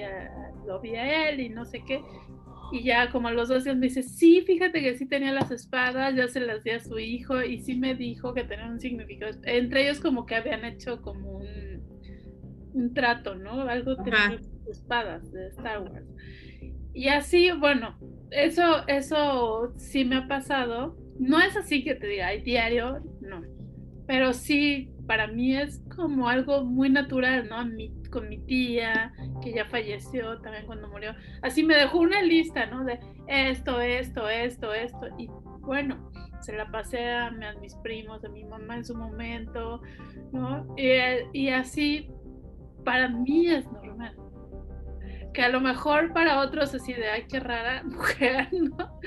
lo 0.66 0.80
vi 0.80 0.94
a 0.96 1.28
él 1.28 1.40
y 1.40 1.48
no 1.48 1.64
sé 1.64 1.82
qué. 1.84 2.02
Y 2.72 2.82
ya 2.82 3.10
como 3.10 3.28
a 3.28 3.32
los 3.32 3.48
dos 3.48 3.64
días 3.64 3.76
me 3.76 3.86
dice, 3.86 4.02
sí, 4.02 4.42
fíjate 4.46 4.80
que 4.80 4.96
sí 4.96 5.06
tenía 5.06 5.32
las 5.32 5.50
espadas, 5.50 6.14
ya 6.14 6.26
se 6.28 6.40
las 6.40 6.64
di 6.64 6.70
a 6.70 6.80
su 6.80 6.98
hijo 6.98 7.42
y 7.42 7.58
sí 7.58 7.76
me 7.76 7.94
dijo 7.94 8.34
que 8.34 8.44
tenían 8.44 8.72
un 8.72 8.80
significado. 8.80 9.38
Entre 9.44 9.82
ellos 9.82 10.00
como 10.00 10.26
que 10.26 10.34
habían 10.34 10.64
hecho 10.64 11.00
como 11.02 11.38
un, 11.38 11.82
un 12.72 12.94
trato, 12.94 13.34
¿no? 13.34 13.62
Algo 13.62 13.96
tenía 13.96 14.40
espadas 14.68 15.30
de 15.30 15.48
Star 15.48 15.82
Wars. 15.82 16.06
Y 16.92 17.08
así, 17.08 17.50
bueno, 17.52 17.98
eso, 18.30 18.86
eso 18.88 19.72
sí 19.76 20.04
me 20.04 20.16
ha 20.16 20.28
pasado. 20.28 20.96
No 21.18 21.40
es 21.40 21.56
así 21.56 21.84
que 21.84 21.94
te 21.94 22.06
diga, 22.06 22.28
hay 22.28 22.42
diario, 22.42 23.00
no. 23.20 23.42
Pero 24.06 24.32
sí, 24.32 24.90
para 25.06 25.26
mí 25.26 25.56
es 25.56 25.82
como 25.94 26.28
algo 26.28 26.64
muy 26.64 26.90
natural, 26.90 27.49
¿no? 27.49 27.64
Mi 27.64 27.92
con 28.14 28.28
mi 28.28 28.38
tía, 28.38 29.12
que 29.42 29.52
ya 29.52 29.66
falleció 29.66 30.40
también 30.40 30.64
cuando 30.66 30.88
murió. 30.88 31.14
Así 31.42 31.64
me 31.64 31.75
dejó 31.75 31.99
una 31.99 32.23
lista, 32.23 32.64
¿no? 32.66 32.84
De 32.84 33.00
esto, 33.26 33.80
esto, 33.80 34.28
esto, 34.28 34.73
esto. 34.73 35.08
Y 35.18 35.28
bueno, 35.61 36.11
se 36.40 36.56
la 36.56 36.70
pasé 36.70 37.11
a, 37.11 37.32
mis 37.61 37.75
primos, 37.76 38.25
a 38.25 38.28
mi 38.28 38.44
mamá 38.44 38.76
en 38.76 38.84
su 38.84 38.94
momento, 38.94 39.82
¿no? 40.32 40.64
Y, 40.76 41.49
así, 41.49 42.08
para 42.84 43.08
mí 43.08 43.49
es 43.49 43.66
normal. 43.66 44.16
Que 45.32 45.42
a 45.42 45.49
lo 45.49 45.61
mejor 45.61 46.12
para 46.12 46.38
otros 46.38 46.73
así 46.73 46.92
de, 46.92 47.08
ay, 47.08 47.25
qué 47.28 47.40
rara 47.40 47.82
mujer, 47.84 48.49
¿no? 48.52 49.00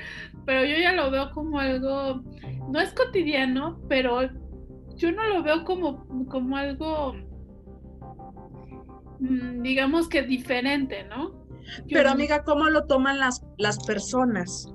Pero 0.46 0.66
yo 0.66 0.78
ya 0.78 0.92
lo 0.92 1.10
veo 1.10 1.32
como 1.32 1.60
algo, 1.60 2.24
no 2.70 2.82
es 2.82 2.94
cotidiano, 2.94 3.80
pero 3.88 4.30
yo 4.98 5.12
no 5.12 5.28
lo 5.28 5.44
veo 5.44 5.64
como, 5.64 6.06
como 6.28 6.58
algo 6.58 7.16
Mm, 9.20 9.62
digamos 9.62 10.08
que 10.08 10.24
diferente, 10.24 11.04
¿no? 11.06 11.32
Pero 11.90 12.10
amiga, 12.10 12.44
¿cómo 12.44 12.70
lo 12.70 12.86
toman 12.86 13.20
las, 13.20 13.46
las 13.58 13.84
personas 13.86 14.74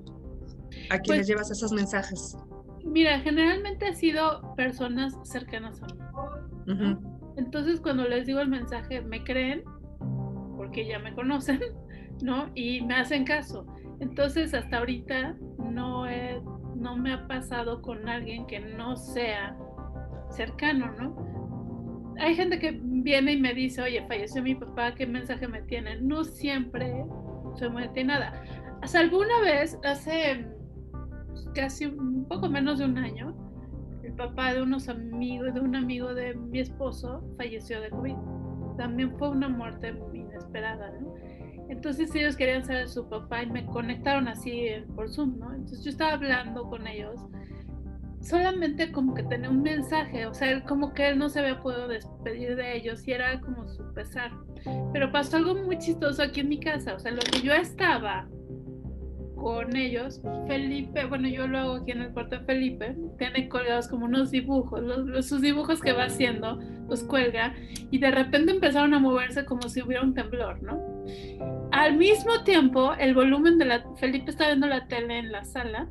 a 0.91 0.99
quienes 0.99 1.21
pues 1.21 1.27
llevas 1.27 1.51
esos 1.51 1.73
mensajes? 1.73 2.37
Mira, 2.85 3.21
generalmente 3.21 3.87
ha 3.87 3.95
sido 3.95 4.55
personas 4.57 5.17
cercanas 5.25 5.81
a 5.83 5.87
mí. 5.87 6.97
Entonces 7.37 7.81
cuando 7.81 8.07
les 8.07 8.27
digo 8.27 8.41
el 8.41 8.49
mensaje, 8.49 9.01
me 9.01 9.25
creen, 9.25 9.63
porque 10.57 10.87
ya 10.87 10.99
me 10.99 11.15
conocen, 11.15 11.61
¿no? 12.23 12.51
Y 12.55 12.83
me 12.83 12.97
hacen 12.97 13.25
caso. 13.25 13.65
Entonces 14.01 14.53
hasta 14.53 14.79
ahorita 14.79 15.37
no, 15.59 16.05
no 16.75 16.97
me 16.97 17.13
ha 17.13 17.27
pasado 17.27 17.81
con 17.81 18.09
alguien 18.09 18.47
que 18.47 18.61
no 18.61 18.97
sea 18.97 19.57
cercano, 20.33 20.93
¿no? 20.93 21.33
hay 22.19 22.35
gente 22.35 22.59
que 22.59 22.79
viene 22.83 23.33
y 23.33 23.41
me 23.41 23.55
dice, 23.55 23.83
oye, 23.83 24.05
falleció 24.07 24.43
mi 24.43 24.55
papá, 24.55 24.95
¿qué 24.95 25.07
mensaje 25.07 25.49
me 25.49 25.63
tiene? 25.63 26.01
No 26.01 26.25
siempre 26.25 27.05
se 27.57 27.69
me 27.69 27.89
tiene 27.89 28.15
nada. 28.15 28.33
Hasta 28.81 29.01
alguna 29.01 29.41
vez, 29.41 29.79
hace 29.85 30.47
casi 31.55 31.87
un 31.87 32.25
poco 32.29 32.49
menos 32.49 32.79
de 32.79 32.85
un 32.85 32.99
año, 32.99 33.35
el 34.05 34.13
papá 34.15 34.55
de 34.55 34.63
unos 34.63 34.89
amigos, 34.89 35.55
de 35.55 35.61
un 35.61 35.77
amigo 35.77 36.15
de 36.15 36.35
mi 36.35 36.61
esposo, 36.61 37.23
falleció 37.37 37.81
de 37.81 37.91
COVID. 37.91 38.17
También 38.77 39.17
fue 39.19 39.31
una 39.31 39.49
muerte 39.49 39.95
inesperada, 40.13 40.93
¿no? 41.01 41.15
Entonces 41.69 42.15
ellos 42.15 42.37
querían 42.37 42.65
saber 42.65 42.89
su 42.89 43.09
papá 43.09 43.43
y 43.43 43.51
me 43.51 43.65
conectaron 43.67 44.29
así 44.29 44.69
por 44.95 45.09
Zoom, 45.09 45.39
¿no? 45.39 45.53
Entonces 45.53 45.85
yo 45.85 45.91
estaba 45.91 46.13
hablando 46.13 46.69
con 46.69 46.87
ellos 46.87 47.21
solamente 48.23 48.93
como 48.93 49.15
que 49.15 49.23
tenía 49.25 49.51
un 49.51 49.63
mensaje, 49.63 50.27
o 50.27 50.35
sea, 50.35 50.63
como 50.65 50.95
que 50.95 51.09
él 51.09 51.19
no 51.19 51.29
se 51.29 51.41
había 51.41 51.61
podido 51.61 51.89
despedir 51.89 52.57
de 52.57 52.77
ellos 52.77 53.07
y 53.07 53.13
era 53.13 53.41
como 53.41 53.67
su 53.69 53.93
pesar. 53.93 54.31
Pero 54.93 55.11
pasó 55.11 55.37
algo 55.37 55.55
muy 55.55 55.79
chistoso 55.79 56.23
aquí 56.23 56.41
en 56.41 56.49
mi 56.49 56.61
casa, 56.61 56.95
o 56.95 56.99
sea, 56.99 57.13
lo 57.13 57.21
que 57.21 57.41
yo 57.41 57.53
estaba 57.53 58.29
con 59.43 59.75
ellos, 59.75 60.23
Felipe, 60.47 61.05
bueno, 61.07 61.27
yo 61.27 61.49
lo 61.49 61.59
hago 61.59 61.73
aquí 61.75 61.91
en 61.91 62.03
el 62.03 62.13
cuarto 62.13 62.39
de 62.39 62.45
Felipe, 62.45 62.97
tiene 63.19 63.49
colgados 63.49 63.89
como 63.89 64.05
unos 64.05 64.31
dibujos, 64.31 64.81
los, 64.81 65.27
sus 65.27 65.41
dibujos 65.41 65.81
que 65.81 65.93
va 65.93 66.05
haciendo, 66.05 66.61
los 66.89 67.03
cuelga, 67.03 67.53
y 67.91 67.99
de 67.99 68.13
repente 68.13 68.53
empezaron 68.53 68.95
a 68.95 69.01
moverse 69.01 69.45
como 69.45 69.69
si 69.69 69.83
hubiera 69.83 70.05
un 70.05 70.15
temblor, 70.15 70.63
¿no? 70.63 70.81
Al 71.73 71.97
mismo 71.97 72.45
tiempo, 72.45 72.95
el 72.95 73.15
volumen 73.15 73.59
de 73.59 73.65
la, 73.65 73.85
Felipe 73.97 74.31
está 74.31 74.47
viendo 74.47 74.69
la 74.69 74.87
tele 74.87 75.19
en 75.19 75.33
la 75.33 75.43
sala, 75.43 75.89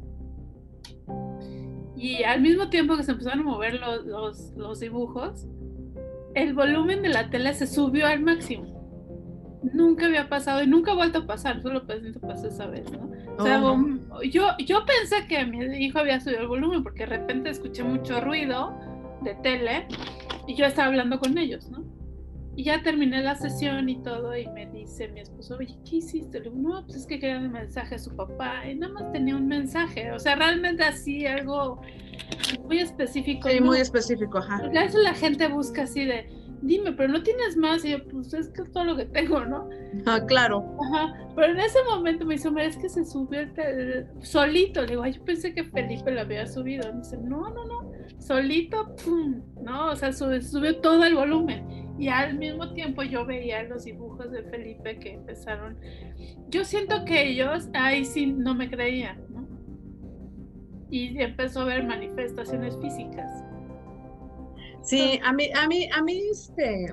y 2.01 2.23
al 2.23 2.41
mismo 2.41 2.67
tiempo 2.69 2.97
que 2.97 3.03
se 3.03 3.11
empezaron 3.11 3.41
a 3.41 3.43
mover 3.43 3.79
los, 3.79 4.53
los, 4.55 4.79
dibujos, 4.79 5.45
el 6.33 6.55
volumen 6.55 7.03
de 7.03 7.09
la 7.09 7.29
tele 7.29 7.53
se 7.53 7.67
subió 7.67 8.07
al 8.07 8.21
máximo. 8.21 9.61
Nunca 9.71 10.07
había 10.07 10.27
pasado 10.27 10.63
y 10.63 10.67
nunca 10.67 10.93
ha 10.93 10.95
vuelto 10.95 11.19
a 11.19 11.27
pasar, 11.27 11.61
solo 11.61 11.85
pasó 11.85 12.47
esa 12.47 12.65
vez, 12.65 12.91
¿no? 12.91 13.11
O 13.37 13.43
sea, 13.43 13.63
oh. 13.63 14.23
yo, 14.23 14.47
yo 14.65 14.83
pensé 14.83 15.27
que 15.27 15.45
mi 15.45 15.63
hijo 15.85 15.99
había 15.99 16.19
subido 16.19 16.41
el 16.41 16.47
volumen 16.47 16.81
porque 16.81 17.01
de 17.01 17.17
repente 17.17 17.51
escuché 17.51 17.83
mucho 17.83 18.19
ruido 18.19 18.75
de 19.21 19.35
tele 19.35 19.87
y 20.47 20.55
yo 20.55 20.65
estaba 20.65 20.87
hablando 20.87 21.19
con 21.19 21.37
ellos, 21.37 21.69
¿no? 21.69 21.80
Y 22.55 22.65
ya 22.65 22.83
terminé 22.83 23.21
la 23.21 23.35
sesión 23.35 23.87
y 23.87 24.03
todo, 24.03 24.35
y 24.35 24.45
me 24.47 24.65
dice 24.65 25.07
mi 25.07 25.21
esposo, 25.21 25.55
oye, 25.57 25.77
¿qué 25.89 25.97
hiciste? 25.97 26.39
Le 26.39 26.49
digo, 26.49 26.55
no, 26.57 26.83
pues 26.85 26.97
es 26.97 27.07
que 27.07 27.17
quería 27.17 27.37
un 27.37 27.51
mensaje 27.51 27.95
a 27.95 27.99
su 27.99 28.13
papá, 28.15 28.67
y 28.69 28.75
nada 28.75 28.93
más 28.93 29.11
tenía 29.13 29.37
un 29.37 29.47
mensaje, 29.47 30.11
o 30.11 30.19
sea, 30.19 30.35
realmente 30.35 30.83
así, 30.83 31.25
algo 31.25 31.81
muy 32.65 32.79
específico. 32.79 33.49
Sí, 33.49 33.61
muy 33.61 33.79
específico, 33.79 34.39
ajá. 34.39 34.69
Eso 34.73 34.99
la 34.99 35.13
gente 35.13 35.47
busca 35.47 35.83
así 35.83 36.03
de, 36.03 36.29
dime, 36.61 36.91
pero 36.91 37.07
no 37.07 37.23
tienes 37.23 37.55
más, 37.55 37.85
y 37.85 37.91
yo, 37.91 38.05
pues 38.09 38.33
es 38.33 38.49
que 38.49 38.63
es 38.63 38.71
todo 38.73 38.83
lo 38.83 38.97
que 38.97 39.05
tengo, 39.05 39.45
¿no? 39.45 39.69
Ah, 40.05 40.19
claro. 40.27 40.75
Ajá, 40.91 41.15
pero 41.33 41.53
en 41.53 41.59
ese 41.61 41.79
momento 41.85 42.25
me 42.25 42.33
dice, 42.33 42.49
es 42.57 42.75
que 42.75 42.89
se 42.89 43.05
subió 43.05 43.39
el 43.39 44.07
solito, 44.21 44.81
le 44.81 44.87
digo, 44.87 45.03
ay, 45.03 45.13
yo 45.13 45.23
pensé 45.23 45.53
que 45.53 45.63
Felipe 45.63 46.11
lo 46.11 46.19
había 46.19 46.45
subido, 46.45 46.91
me 46.91 46.99
dice, 46.99 47.17
no, 47.17 47.49
no, 47.49 47.65
no, 47.65 47.91
solito, 48.19 48.93
pum, 49.05 49.41
¿no? 49.63 49.91
O 49.91 49.95
sea, 49.95 50.11
subió 50.11 50.81
todo 50.81 51.05
el 51.05 51.15
volumen 51.15 51.80
y 52.01 52.07
al 52.07 52.35
mismo 52.35 52.73
tiempo 52.73 53.03
yo 53.03 53.27
veía 53.27 53.61
los 53.61 53.83
dibujos 53.83 54.31
de 54.31 54.41
Felipe 54.41 54.97
que 54.97 55.13
empezaron. 55.13 55.77
Yo 56.49 56.65
siento 56.65 57.05
que 57.05 57.29
ellos 57.29 57.69
ahí 57.75 58.05
sí 58.05 58.25
no 58.25 58.55
me 58.55 58.71
creían, 58.71 59.23
¿no? 59.29 59.47
Y 60.89 61.21
empezó 61.21 61.59
a 61.59 61.65
ver 61.65 61.85
manifestaciones 61.85 62.75
físicas. 62.81 63.43
Sí, 64.81 65.19
a 65.23 65.31
mí, 65.31 65.51
a 65.53 65.67
mí, 65.67 65.89
a 65.95 66.01
mí, 66.01 66.23
este, 66.31 66.85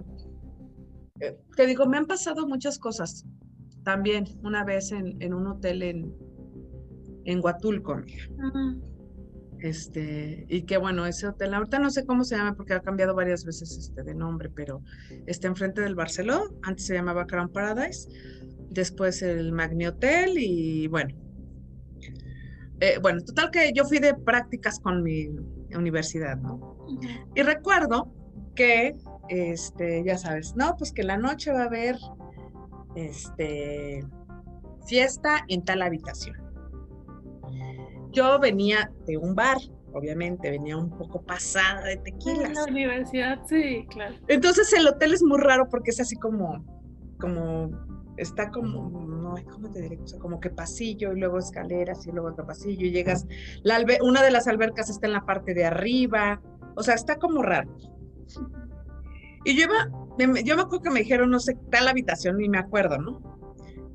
eh, 1.20 1.38
te 1.56 1.66
digo, 1.66 1.86
me 1.86 1.96
han 1.96 2.06
pasado 2.06 2.46
muchas 2.46 2.78
cosas. 2.78 3.24
También 3.84 4.26
una 4.42 4.62
vez 4.62 4.92
en, 4.92 5.16
en 5.22 5.32
un 5.32 5.46
hotel 5.46 5.84
en, 5.84 6.14
en 7.24 7.40
Huatulco, 7.42 8.02
este, 9.60 10.46
y 10.48 10.62
que 10.62 10.76
bueno, 10.76 11.06
ese 11.06 11.26
hotel, 11.26 11.54
ahorita 11.54 11.78
no 11.78 11.90
sé 11.90 12.04
cómo 12.04 12.24
se 12.24 12.36
llama 12.36 12.54
porque 12.54 12.74
ha 12.74 12.80
cambiado 12.80 13.14
varias 13.14 13.44
veces 13.44 13.76
este, 13.76 14.02
de 14.02 14.14
nombre, 14.14 14.50
pero 14.50 14.82
está 15.26 15.48
enfrente 15.48 15.80
del 15.80 15.94
Barceló, 15.94 16.54
antes 16.62 16.86
se 16.86 16.94
llamaba 16.94 17.26
Crown 17.26 17.48
Paradise, 17.48 18.08
después 18.70 19.22
el 19.22 19.52
Magni 19.52 19.86
Hotel 19.86 20.34
y 20.36 20.86
bueno. 20.88 21.14
Eh, 22.80 22.98
bueno, 23.02 23.20
total 23.24 23.50
que 23.50 23.72
yo 23.74 23.84
fui 23.84 23.98
de 23.98 24.14
prácticas 24.14 24.78
con 24.78 25.02
mi 25.02 25.26
universidad, 25.74 26.36
¿no? 26.36 26.86
Y 27.34 27.42
recuerdo 27.42 28.14
que, 28.54 28.96
este, 29.28 30.04
ya 30.04 30.16
sabes, 30.16 30.54
no, 30.54 30.76
pues 30.76 30.92
que 30.92 31.02
la 31.02 31.16
noche 31.16 31.52
va 31.52 31.62
a 31.62 31.66
haber, 31.66 31.96
este, 32.94 34.04
fiesta 34.86 35.44
en 35.48 35.64
tal 35.64 35.82
habitación 35.82 36.47
yo 38.12 38.38
venía 38.38 38.90
de 39.06 39.16
un 39.16 39.34
bar, 39.34 39.58
obviamente, 39.92 40.50
venía 40.50 40.76
un 40.76 40.90
poco 40.90 41.22
pasada 41.22 41.84
de 41.84 41.96
tequilas. 41.98 42.50
En 42.50 42.54
la 42.54 42.64
universidad, 42.64 43.38
sí, 43.46 43.86
claro. 43.90 44.14
Entonces 44.28 44.72
el 44.72 44.86
hotel 44.86 45.14
es 45.14 45.22
muy 45.22 45.38
raro 45.38 45.68
porque 45.68 45.90
es 45.90 46.00
así 46.00 46.16
como, 46.16 46.64
como, 47.18 47.70
está 48.16 48.50
como, 48.50 48.90
no, 48.90 49.34
¿cómo 49.50 49.70
te 49.70 49.82
diré? 49.82 49.98
O 50.02 50.06
sea, 50.06 50.18
como 50.18 50.40
que 50.40 50.50
pasillo 50.50 51.12
y 51.12 51.20
luego 51.20 51.38
escaleras 51.38 52.06
y 52.06 52.12
luego 52.12 52.28
otro 52.28 52.46
pasillo 52.46 52.86
y 52.86 52.90
llegas, 52.90 53.26
la 53.62 53.84
una 54.02 54.22
de 54.22 54.30
las 54.30 54.46
albercas 54.48 54.90
está 54.90 55.06
en 55.06 55.12
la 55.12 55.24
parte 55.24 55.54
de 55.54 55.64
arriba, 55.64 56.40
o 56.76 56.82
sea, 56.82 56.94
está 56.94 57.18
como 57.18 57.42
raro. 57.42 57.76
Y 59.44 59.56
yo 59.56 59.64
iba, 59.64 59.88
yo 60.42 60.56
me 60.56 60.62
acuerdo 60.62 60.82
que 60.82 60.90
me 60.90 61.00
dijeron, 61.00 61.30
no 61.30 61.40
sé, 61.40 61.56
tal 61.70 61.88
habitación, 61.88 62.38
ni 62.38 62.48
me 62.48 62.58
acuerdo, 62.58 62.98
¿no? 62.98 63.37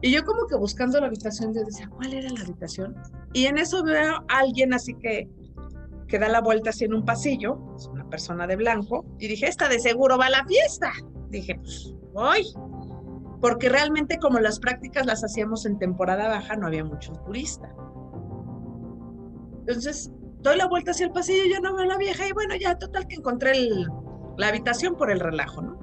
Y 0.03 0.11
yo 0.11 0.25
como 0.25 0.45
que 0.47 0.57
buscando 0.57 0.99
la 0.99 1.07
habitación, 1.07 1.53
yo 1.53 1.63
decía, 1.63 1.87
¿cuál 1.87 2.13
era 2.13 2.29
la 2.29 2.41
habitación? 2.41 2.93
Y 3.31 3.45
en 3.45 3.57
eso 3.57 3.81
veo 3.85 4.15
a 4.27 4.39
alguien 4.39 4.73
así 4.73 4.93
que, 4.95 5.29
que 6.09 6.19
da 6.19 6.27
la 6.27 6.41
vuelta 6.41 6.71
así 6.71 6.83
en 6.83 6.93
un 6.93 7.05
pasillo, 7.05 7.57
es 7.77 7.87
una 7.87 8.09
persona 8.09 8.45
de 8.45 8.57
blanco, 8.57 9.05
y 9.17 9.29
dije, 9.29 9.47
esta 9.47 9.69
de 9.69 9.79
seguro 9.79 10.17
va 10.17 10.25
a 10.25 10.29
la 10.29 10.45
fiesta. 10.45 10.91
Dije, 11.29 11.55
pues 11.55 11.95
voy. 12.11 12.45
Porque 13.39 13.69
realmente 13.69 14.19
como 14.19 14.39
las 14.39 14.59
prácticas 14.59 15.05
las 15.05 15.23
hacíamos 15.23 15.65
en 15.65 15.79
temporada 15.79 16.27
baja, 16.27 16.57
no 16.57 16.67
había 16.67 16.83
muchos 16.83 17.23
turistas. 17.23 17.71
Entonces, 19.59 20.11
doy 20.41 20.57
la 20.57 20.67
vuelta 20.67 20.91
hacia 20.91 21.05
el 21.05 21.13
pasillo, 21.13 21.43
yo 21.49 21.61
no 21.61 21.75
veo 21.75 21.83
a 21.83 21.87
la 21.87 21.97
vieja, 21.97 22.27
y 22.27 22.33
bueno, 22.33 22.55
ya 22.57 22.77
total 22.77 23.07
que 23.07 23.15
encontré 23.15 23.53
la 24.37 24.49
habitación 24.49 24.97
por 24.97 25.09
el 25.09 25.21
relajo, 25.21 25.61
¿no? 25.61 25.79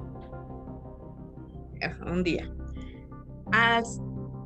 Un 2.07 2.23
día. 2.23 2.53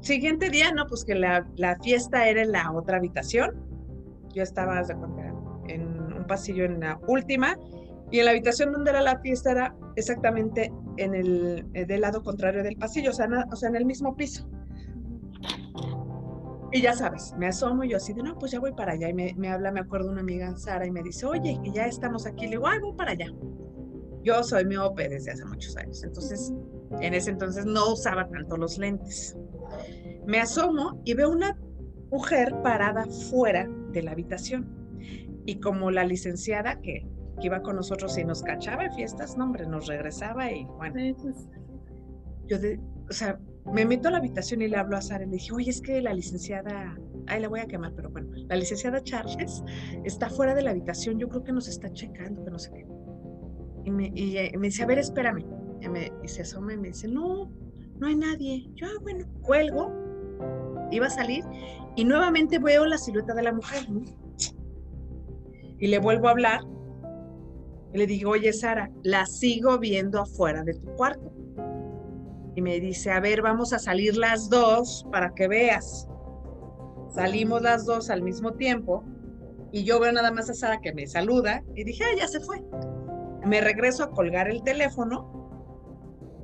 Siguiente 0.05 0.51
día, 0.51 0.71
no, 0.71 0.87
pues 0.87 1.03
que 1.03 1.14
la, 1.14 1.47
fiesta 1.83 2.29
era 2.29 2.43
en 2.43 2.53
la 2.53 2.71
otra 2.73 2.99
habitación. 2.99 3.55
Yo 4.35 4.43
estaba 4.43 4.83
en 5.67 6.12
un 6.12 6.27
pasillo 6.27 6.67
en 6.67 6.81
la 6.81 7.01
última 7.09 7.57
y 8.11 8.19
en 8.19 8.27
la 8.27 8.33
habitación 8.33 8.71
donde 8.71 8.90
era 8.90 9.01
la 9.01 9.19
fiesta 9.21 9.53
era 9.53 9.75
exactamente 9.97 10.71
en 10.99 11.14
el 11.14 11.67
eh, 11.73 11.87
del 11.87 12.03
lado 12.03 12.23
contrario 12.23 12.62
del 12.62 12.77
pasillo, 12.77 13.11
o 13.11 13.14
sea, 13.14 13.27
o 13.51 13.57
sea, 13.57 13.71
en 13.71 13.77
el 13.77 13.87
mismo 13.87 14.14
piso. 14.14 14.47
Y 16.71 16.83
ya 16.83 16.93
sabes, 16.93 17.33
me 17.38 17.47
asomo 17.47 17.85
y 17.85 17.88
yo 17.88 17.97
así 17.97 18.12
de, 18.12 18.23
no, 18.23 18.38
pues 18.38 18.53
ya 18.53 18.61
voy 18.61 18.73
para 18.73 18.93
allá. 18.93 19.09
Y 19.09 19.14
me, 19.14 19.33
me 19.38 19.49
habla, 19.49 19.73
me 19.73 19.81
acuerdo 19.81 20.11
una 20.11 20.21
amiga, 20.21 20.55
Sara, 20.59 20.87
y 20.87 20.90
me 20.90 21.03
dice, 21.03 21.25
oye, 21.25 21.59
que 21.64 21.73
ya 21.73 21.87
estamos 21.87 22.27
aquí. 22.27 22.45
Le 22.45 22.51
digo, 22.51 22.67
ay, 22.67 22.79
voy 22.81 22.93
para 22.95 23.12
allá. 23.12 23.33
Yo 24.23 24.43
soy 24.43 24.67
miope 24.67 25.09
desde 25.09 25.31
hace 25.31 25.47
muchos 25.47 25.75
años, 25.79 26.05
entonces, 26.05 26.53
en 27.01 27.14
ese 27.14 27.31
entonces 27.31 27.64
no 27.64 27.95
usaba 27.95 28.29
tanto 28.29 28.59
los 28.59 28.77
lentes. 28.77 29.35
Me 30.26 30.40
asomo 30.40 31.00
y 31.04 31.14
veo 31.14 31.30
una 31.30 31.58
mujer 32.10 32.54
parada 32.62 33.06
fuera 33.06 33.68
de 33.92 34.02
la 34.02 34.12
habitación. 34.12 34.68
Y 35.46 35.60
como 35.60 35.90
la 35.90 36.04
licenciada 36.04 36.80
que, 36.80 37.06
iba 37.40 37.60
con 37.62 37.76
nosotros 37.76 38.16
y 38.16 38.24
nos 38.24 38.42
cachaba 38.42 38.84
en 38.84 38.92
fiestas, 38.92 39.37
no, 39.37 39.44
hombre, 39.44 39.66
nos 39.66 39.87
regresaba 39.87 40.50
y 40.50 40.64
bueno. 40.64 41.00
Yo, 42.46 42.58
de, 42.58 42.78
o 43.10 43.12
sea, 43.12 43.38
me 43.72 43.84
meto 43.84 44.08
a 44.08 44.12
la 44.12 44.18
habitación 44.18 44.62
y 44.62 44.68
le 44.68 44.76
hablo 44.76 44.96
a 44.96 45.00
Sara 45.00 45.24
y 45.24 45.26
le 45.26 45.32
dije, 45.32 45.52
oye, 45.52 45.70
es 45.70 45.80
que 45.80 46.00
la 46.00 46.14
licenciada, 46.14 46.96
ay, 47.26 47.40
la 47.40 47.48
voy 47.48 47.60
a 47.60 47.66
quemar, 47.66 47.92
pero 47.94 48.10
bueno, 48.10 48.30
la 48.48 48.56
licenciada 48.56 49.02
Charles 49.02 49.62
está 50.04 50.28
fuera 50.28 50.54
de 50.54 50.62
la 50.62 50.70
habitación, 50.70 51.18
yo 51.18 51.28
creo 51.28 51.42
que 51.42 51.52
nos 51.52 51.68
está 51.68 51.92
checando, 51.92 52.44
que 52.44 52.50
no 52.50 52.58
sé 52.58 52.70
qué. 52.72 52.87
Y 53.84 53.90
me, 53.90 54.12
y 54.14 54.56
me 54.56 54.68
dice, 54.68 54.82
a 54.82 54.87
ver, 54.87 54.98
espérame. 54.98 55.44
Y, 55.80 55.88
me, 55.88 56.12
y 56.22 56.28
se 56.28 56.42
asoma 56.42 56.74
y 56.74 56.78
me 56.78 56.88
dice, 56.88 57.08
no, 57.08 57.50
no 58.05 58.11
hay 58.11 58.17
nadie. 58.17 58.71
Yo, 58.75 58.87
ah, 58.87 59.01
bueno, 59.01 59.25
cuelgo 59.40 59.90
iba 60.90 61.07
a 61.07 61.11
salir 61.11 61.43
y 61.97 62.05
nuevamente 62.05 62.59
veo 62.59 62.85
la 62.85 62.99
silueta 62.99 63.35
de 63.35 63.43
la 63.43 63.53
mujer, 63.53 63.87
Y 65.79 65.87
le 65.88 65.99
vuelvo 65.99 66.29
a 66.29 66.33
hablar 66.33 66.61
y 67.93 67.99
le 67.99 68.07
digo, 68.07 68.33
oye 68.33 68.53
Sara, 68.53 68.90
la 69.03 69.25
sigo 69.27 69.79
viendo 69.79 70.21
afuera 70.21 70.62
de 70.64 70.75
tu 70.75 70.87
cuarto. 70.95 71.33
Y 72.57 72.62
me 72.62 72.79
dice, 72.79 73.11
a 73.11 73.21
ver, 73.21 73.43
vamos 73.43 73.73
a 73.73 73.79
salir 73.79 74.17
las 74.17 74.49
dos 74.51 75.07
para 75.11 75.35
que 75.35 75.49
veas. 75.49 76.07
Salimos 77.14 77.62
las 77.62 77.87
dos 77.87 78.11
al 78.11 78.23
mismo 78.23 78.53
tiempo 78.53 79.05
y 79.73 79.85
yo 79.85 79.99
veo 79.99 80.12
nada 80.12 80.31
más 80.31 80.51
a 80.51 80.55
Sara 80.55 80.81
que 80.81 80.93
me 80.93 81.07
saluda 81.07 81.62
y 81.75 81.85
dije, 81.85 82.05
ah, 82.05 82.17
ya 82.19 82.29
se 82.29 82.40
fue. 82.40 82.62
Me 83.47 83.61
regreso 83.61 84.05
a 84.05 84.11
colgar 84.11 84.49
el 84.49 84.62
teléfono, 84.62 85.45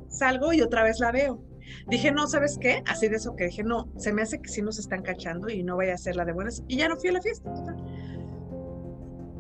salgo 0.09 0.53
y 0.53 0.62
otra 0.62 0.85
vez 0.85 1.01
la 1.01 1.12
veo. 1.12 1.49
Dije, 1.88 2.12
no, 2.12 2.26
¿sabes 2.26 2.59
qué? 2.61 2.83
Así 2.87 3.09
de 3.09 3.16
eso 3.16 3.35
que 3.37 3.46
dije, 3.46 3.62
no, 3.62 3.90
se 3.96 4.12
me 4.12 4.22
hace 4.22 4.40
que 4.40 4.48
sí 4.48 4.62
nos 4.62 4.78
están 4.78 5.02
cachando 5.02 5.48
y 5.48 5.62
no 5.62 5.76
vaya 5.76 5.94
a 5.94 5.98
ser 5.98 6.16
la 6.16 6.24
de 6.24 6.33
buenas. 6.33 6.62
Y 6.68 6.76
ya 6.76 6.88
no 6.88 6.96
fui 6.96 7.11
a 7.11 7.12
la 7.12 7.22
fiesta. 7.22 7.50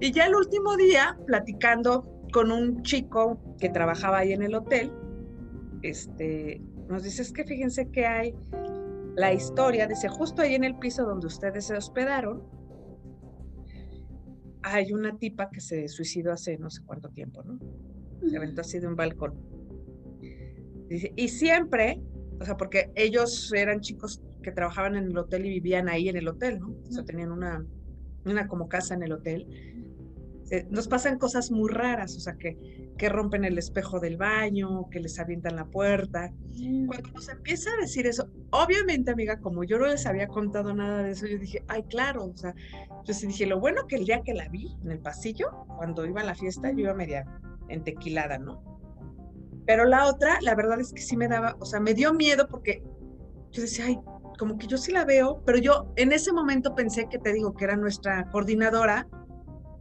Y 0.00 0.12
ya 0.12 0.26
el 0.26 0.34
último 0.34 0.76
día, 0.76 1.18
platicando 1.26 2.08
con 2.32 2.50
un 2.50 2.82
chico 2.82 3.38
que 3.58 3.68
trabajaba 3.68 4.18
ahí 4.18 4.32
en 4.32 4.42
el 4.42 4.54
hotel, 4.54 4.92
este, 5.82 6.62
nos 6.88 7.02
dice, 7.02 7.22
es 7.22 7.32
que 7.32 7.44
fíjense 7.44 7.90
que 7.90 8.06
hay 8.06 8.34
la 9.16 9.32
historia, 9.32 9.86
dice, 9.86 10.08
justo 10.08 10.42
ahí 10.42 10.54
en 10.54 10.64
el 10.64 10.76
piso 10.78 11.04
donde 11.04 11.26
ustedes 11.26 11.66
se 11.66 11.76
hospedaron, 11.76 12.42
hay 14.62 14.92
una 14.92 15.16
tipa 15.18 15.50
que 15.50 15.60
se 15.60 15.88
suicidó 15.88 16.32
hace 16.32 16.58
no 16.58 16.70
sé 16.70 16.82
cuánto 16.84 17.08
tiempo, 17.10 17.42
¿no? 17.42 17.58
Se 18.28 18.36
aventó 18.36 18.60
así 18.60 18.78
de 18.78 18.86
un 18.86 18.96
balcón. 18.96 19.34
Dice, 20.88 21.12
y 21.16 21.28
siempre, 21.28 22.00
o 22.40 22.44
sea, 22.44 22.56
porque 22.56 22.90
ellos 22.94 23.52
eran 23.52 23.80
chicos 23.80 24.22
que 24.42 24.50
trabajaban 24.50 24.96
en 24.96 25.04
el 25.04 25.18
hotel 25.18 25.44
y 25.44 25.50
vivían 25.50 25.88
ahí 25.88 26.08
en 26.08 26.16
el 26.16 26.26
hotel, 26.26 26.58
¿no? 26.58 26.74
O 26.88 26.90
sea, 26.90 27.04
tenían 27.04 27.32
una, 27.32 27.64
una 28.24 28.48
como 28.48 28.66
casa 28.66 28.94
en 28.94 29.02
el 29.02 29.12
hotel. 29.12 29.46
Eh, 30.50 30.66
nos 30.70 30.88
pasan 30.88 31.18
cosas 31.18 31.50
muy 31.50 31.70
raras, 31.70 32.16
o 32.16 32.20
sea, 32.20 32.34
que, 32.34 32.92
que 32.96 33.08
rompen 33.10 33.44
el 33.44 33.58
espejo 33.58 34.00
del 34.00 34.16
baño, 34.16 34.88
que 34.90 35.00
les 35.00 35.18
avientan 35.20 35.54
la 35.54 35.66
puerta. 35.66 36.32
Mm. 36.56 36.86
Cuando 36.86 37.10
nos 37.10 37.28
empieza 37.28 37.70
a 37.70 37.80
decir 37.82 38.06
eso, 38.06 38.30
obviamente, 38.50 39.10
amiga, 39.10 39.38
como 39.38 39.62
yo 39.62 39.78
no 39.78 39.86
les 39.86 40.06
había 40.06 40.26
contado 40.26 40.74
nada 40.74 41.02
de 41.02 41.10
eso, 41.10 41.26
yo 41.26 41.38
dije, 41.38 41.62
ay, 41.68 41.82
claro, 41.84 42.24
o 42.24 42.36
sea, 42.36 42.54
yo 43.04 43.12
sí 43.12 43.26
dije, 43.26 43.44
lo 43.44 43.60
bueno 43.60 43.86
que 43.86 43.96
el 43.96 44.06
día 44.06 44.22
que 44.22 44.32
la 44.32 44.48
vi 44.48 44.76
en 44.82 44.90
el 44.90 44.98
pasillo, 44.98 45.50
cuando 45.76 46.06
iba 46.06 46.22
a 46.22 46.24
la 46.24 46.34
fiesta, 46.34 46.70
yo 46.72 46.78
iba 46.78 46.94
media 46.94 47.26
entequilada, 47.68 48.38
¿no? 48.38 48.79
Pero 49.66 49.84
la 49.84 50.06
otra, 50.06 50.38
la 50.40 50.54
verdad 50.54 50.80
es 50.80 50.92
que 50.92 51.02
sí 51.02 51.16
me 51.16 51.28
daba, 51.28 51.56
o 51.60 51.64
sea, 51.64 51.80
me 51.80 51.94
dio 51.94 52.12
miedo 52.12 52.46
porque 52.48 52.82
yo 53.52 53.62
decía, 53.62 53.86
ay, 53.86 53.98
como 54.38 54.56
que 54.56 54.66
yo 54.66 54.78
sí 54.78 54.92
la 54.92 55.04
veo, 55.04 55.42
pero 55.44 55.58
yo 55.58 55.92
en 55.96 56.12
ese 56.12 56.32
momento 56.32 56.74
pensé 56.74 57.08
que 57.08 57.18
te 57.18 57.32
digo 57.32 57.54
que 57.54 57.64
era 57.64 57.76
nuestra 57.76 58.28
coordinadora 58.30 59.06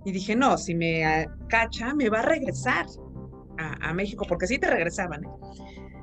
y 0.05 0.11
dije, 0.11 0.35
no, 0.35 0.57
si 0.57 0.75
me 0.75 1.05
ah, 1.05 1.25
cacha, 1.47 1.93
me 1.93 2.09
va 2.09 2.19
a 2.19 2.23
regresar 2.23 2.85
a, 3.57 3.93
México, 3.93 4.25
porque 4.27 4.47
sí 4.47 4.57
te 4.57 4.69
regresaban. 4.69 5.25
¿eh? 5.25 5.29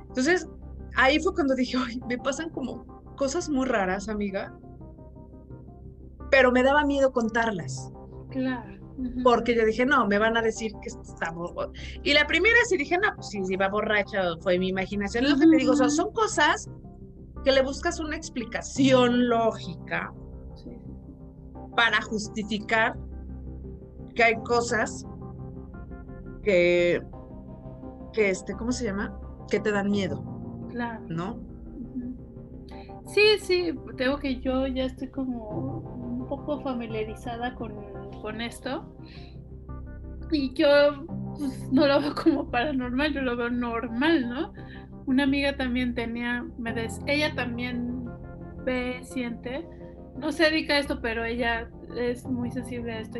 Entonces, 0.07 0.47
ahí 0.95 1.19
fue 1.19 1.33
cuando 1.33 1.55
dije, 1.55 1.77
Ay, 1.83 1.99
me 2.07 2.17
pasan 2.17 2.49
como 2.51 2.85
cosas 3.15 3.49
muy 3.49 3.65
raras, 3.65 4.09
amiga, 4.09 4.55
pero 6.29 6.51
me 6.51 6.63
daba 6.63 6.85
miedo 6.85 7.11
contarlas. 7.11 7.91
Claro. 8.29 8.76
Porque 9.23 9.55
yo 9.55 9.65
dije, 9.65 9.85
no, 9.85 10.07
me 10.07 10.17
van 10.17 10.37
a 10.37 10.41
decir 10.41 10.71
que 10.81 10.89
estamos. 10.89 11.51
Y 12.03 12.13
la 12.13 12.25
primera 12.25 12.55
sí 12.67 12.77
dije, 12.77 12.97
no, 12.97 13.13
pues 13.15 13.29
si 13.29 13.41
iba 13.47 13.67
borracha, 13.67 14.23
fue 14.41 14.57
mi 14.57 14.69
imaginación. 14.69 15.29
Lo 15.29 15.37
que 15.37 15.45
te 15.45 15.55
digo, 15.57 15.75
son, 15.75 15.91
son 15.91 16.11
cosas 16.13 16.69
que 17.43 17.51
le 17.51 17.61
buscas 17.61 17.99
una 17.99 18.15
explicación 18.15 19.29
lógica 19.29 20.13
para 21.75 22.01
justificar 22.01 22.97
que 24.15 24.23
hay 24.23 24.35
cosas 24.43 25.05
que, 26.41 27.01
que 28.13 28.29
este, 28.31 28.53
¿cómo 28.53 28.71
se 28.71 28.85
llama? 28.85 29.19
Que 29.49 29.59
te 29.59 29.71
dan 29.71 29.91
miedo. 29.91 30.23
Claro. 30.71 31.05
¿No? 31.07 31.39
Sí, 33.05 33.21
sí, 33.41 33.73
tengo 33.95 34.17
que 34.17 34.39
yo 34.41 34.67
ya 34.67 34.85
estoy 34.85 35.09
como 35.09 35.96
poco 36.27 36.61
familiarizada 36.61 37.55
con, 37.55 37.73
con 38.21 38.41
esto. 38.41 38.95
Y 40.31 40.53
yo 40.53 41.05
pues, 41.37 41.71
no 41.71 41.87
lo 41.87 42.01
veo 42.01 42.15
como 42.15 42.51
paranormal, 42.51 43.13
yo 43.13 43.21
lo 43.21 43.37
veo 43.37 43.49
normal, 43.49 44.29
¿no? 44.29 44.53
Una 45.05 45.23
amiga 45.23 45.55
también 45.55 45.95
tenía, 45.95 46.45
me 46.57 46.73
des, 46.73 46.99
ella 47.07 47.33
también 47.33 48.05
ve, 48.65 48.99
siente, 49.03 49.65
no 50.17 50.31
se 50.31 50.43
dedica 50.43 50.73
a 50.73 50.79
esto, 50.79 50.99
pero 51.01 51.23
ella 51.23 51.69
es 51.95 52.25
muy 52.25 52.51
sensible 52.51 52.91
a 52.91 52.99
esto 52.99 53.19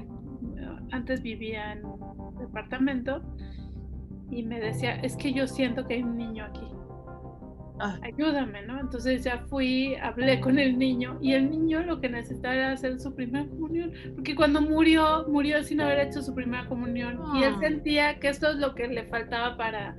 antes 0.91 1.22
vivía 1.22 1.74
en 1.74 1.86
un 1.86 2.36
departamento 2.38 3.22
y 4.30 4.43
me 4.43 4.60
decía, 4.60 4.96
es 4.96 5.15
que 5.15 5.34
yo 5.34 5.48
siento 5.48 5.86
que 5.86 5.96
hay 5.96 6.04
un 6.04 6.17
niño 6.17 6.46
aquí. 6.46 6.67
Ah. 7.80 7.98
Ayúdame, 8.02 8.66
¿no? 8.66 8.80
Entonces 8.80 9.24
ya 9.24 9.40
fui, 9.50 9.96
hablé 9.96 10.40
con 10.40 10.58
el 10.60 10.78
niño 10.78 11.18
y 11.22 11.34
el 11.34 11.50
niño 11.50 11.82
lo 11.84 12.00
que 12.00 12.10
necesitaba 12.10 12.56
era 12.56 12.72
hacer 12.72 13.00
su 13.00 13.13
primera 13.13 13.46
comunión, 13.46 13.92
porque 14.16 14.36
cuando 14.36 14.62
murió, 14.62 15.26
murió 15.28 15.63
sin 15.63 15.82
haber 15.82 16.08
hecho 16.08 16.22
su 16.22 16.34
primera 16.34 16.66
comunión 16.68 17.20
y 17.36 17.44
él 17.44 17.54
ah. 17.56 17.60
sentía 17.60 18.20
que 18.20 18.30
esto 18.30 18.50
es 18.50 18.58
lo 18.58 18.74
que 18.76 18.88
le 18.88 19.04
faltaba 19.06 19.58
para, 19.58 19.96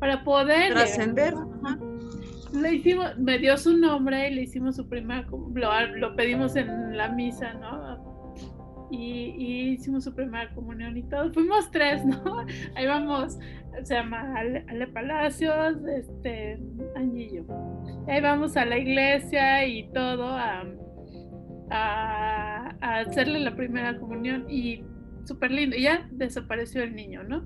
para 0.00 0.24
poder 0.24 0.74
trascender. 0.74 1.34
Le 2.52 2.74
hicimos, 2.74 3.18
me 3.18 3.38
dio 3.38 3.56
su 3.56 3.76
nombre 3.76 4.28
y 4.30 4.34
le 4.34 4.42
hicimos 4.42 4.76
su 4.76 4.88
primera, 4.88 5.26
lo, 5.30 5.96
lo 5.96 6.16
pedimos 6.16 6.54
en 6.56 6.96
la 6.96 7.08
misa, 7.08 7.54
¿no? 7.54 8.13
Y, 8.94 9.72
hicimos 9.74 10.04
su 10.04 10.14
primera 10.14 10.52
comunión 10.54 10.96
y 10.96 11.02
todo. 11.02 11.32
Fuimos 11.32 11.70
tres, 11.70 12.04
¿no? 12.04 12.44
Ahí 12.76 12.86
vamos, 12.86 13.38
se 13.82 13.94
llama 13.94 14.34
Ale, 14.38 14.86
Palacios, 14.88 15.76
este, 15.86 16.58
Añillo. 16.96 17.44
Ahí 18.08 18.20
vamos 18.20 18.56
a 18.56 18.64
la 18.64 18.78
iglesia 18.78 19.66
y 19.66 19.90
todo 19.92 20.28
a, 20.28 20.64
a, 21.70 22.76
a 22.80 22.98
hacerle 23.00 23.40
la 23.40 23.54
primera 23.56 23.98
comunión 23.98 24.46
y 24.48 24.84
súper 25.24 25.50
lindo. 25.50 25.76
Y 25.76 25.82
ya 25.82 26.08
desapareció 26.10 26.82
el 26.82 26.94
niño, 26.94 27.22
¿no? 27.24 27.44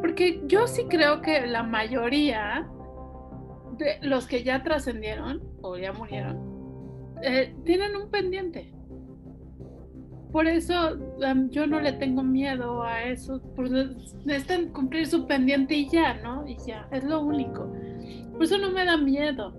Porque 0.00 0.42
yo 0.46 0.66
sí 0.66 0.84
creo 0.88 1.22
que 1.22 1.46
la 1.46 1.62
mayoría 1.62 2.68
de 3.78 3.98
los 4.02 4.26
que 4.26 4.42
ya 4.44 4.62
trascendieron 4.62 5.42
o 5.62 5.76
ya 5.76 5.92
murieron 5.92 6.52
eh, 7.22 7.54
tienen 7.64 7.96
un 7.96 8.10
pendiente 8.10 8.72
por 10.32 10.46
eso 10.46 10.96
yo 11.50 11.66
no 11.66 11.80
le 11.80 11.92
tengo 11.92 12.22
miedo 12.22 12.82
a 12.82 13.04
eso, 13.04 13.40
porque 13.54 13.88
necesitan 14.24 14.68
cumplir 14.72 15.06
su 15.06 15.26
pendiente 15.26 15.74
y 15.74 15.90
ya, 15.90 16.14
¿no? 16.14 16.46
Y 16.48 16.56
ya, 16.66 16.88
es 16.90 17.04
lo 17.04 17.20
único. 17.20 17.70
Por 18.32 18.44
eso 18.44 18.56
no 18.56 18.70
me 18.70 18.84
da 18.84 18.96
miedo. 18.96 19.54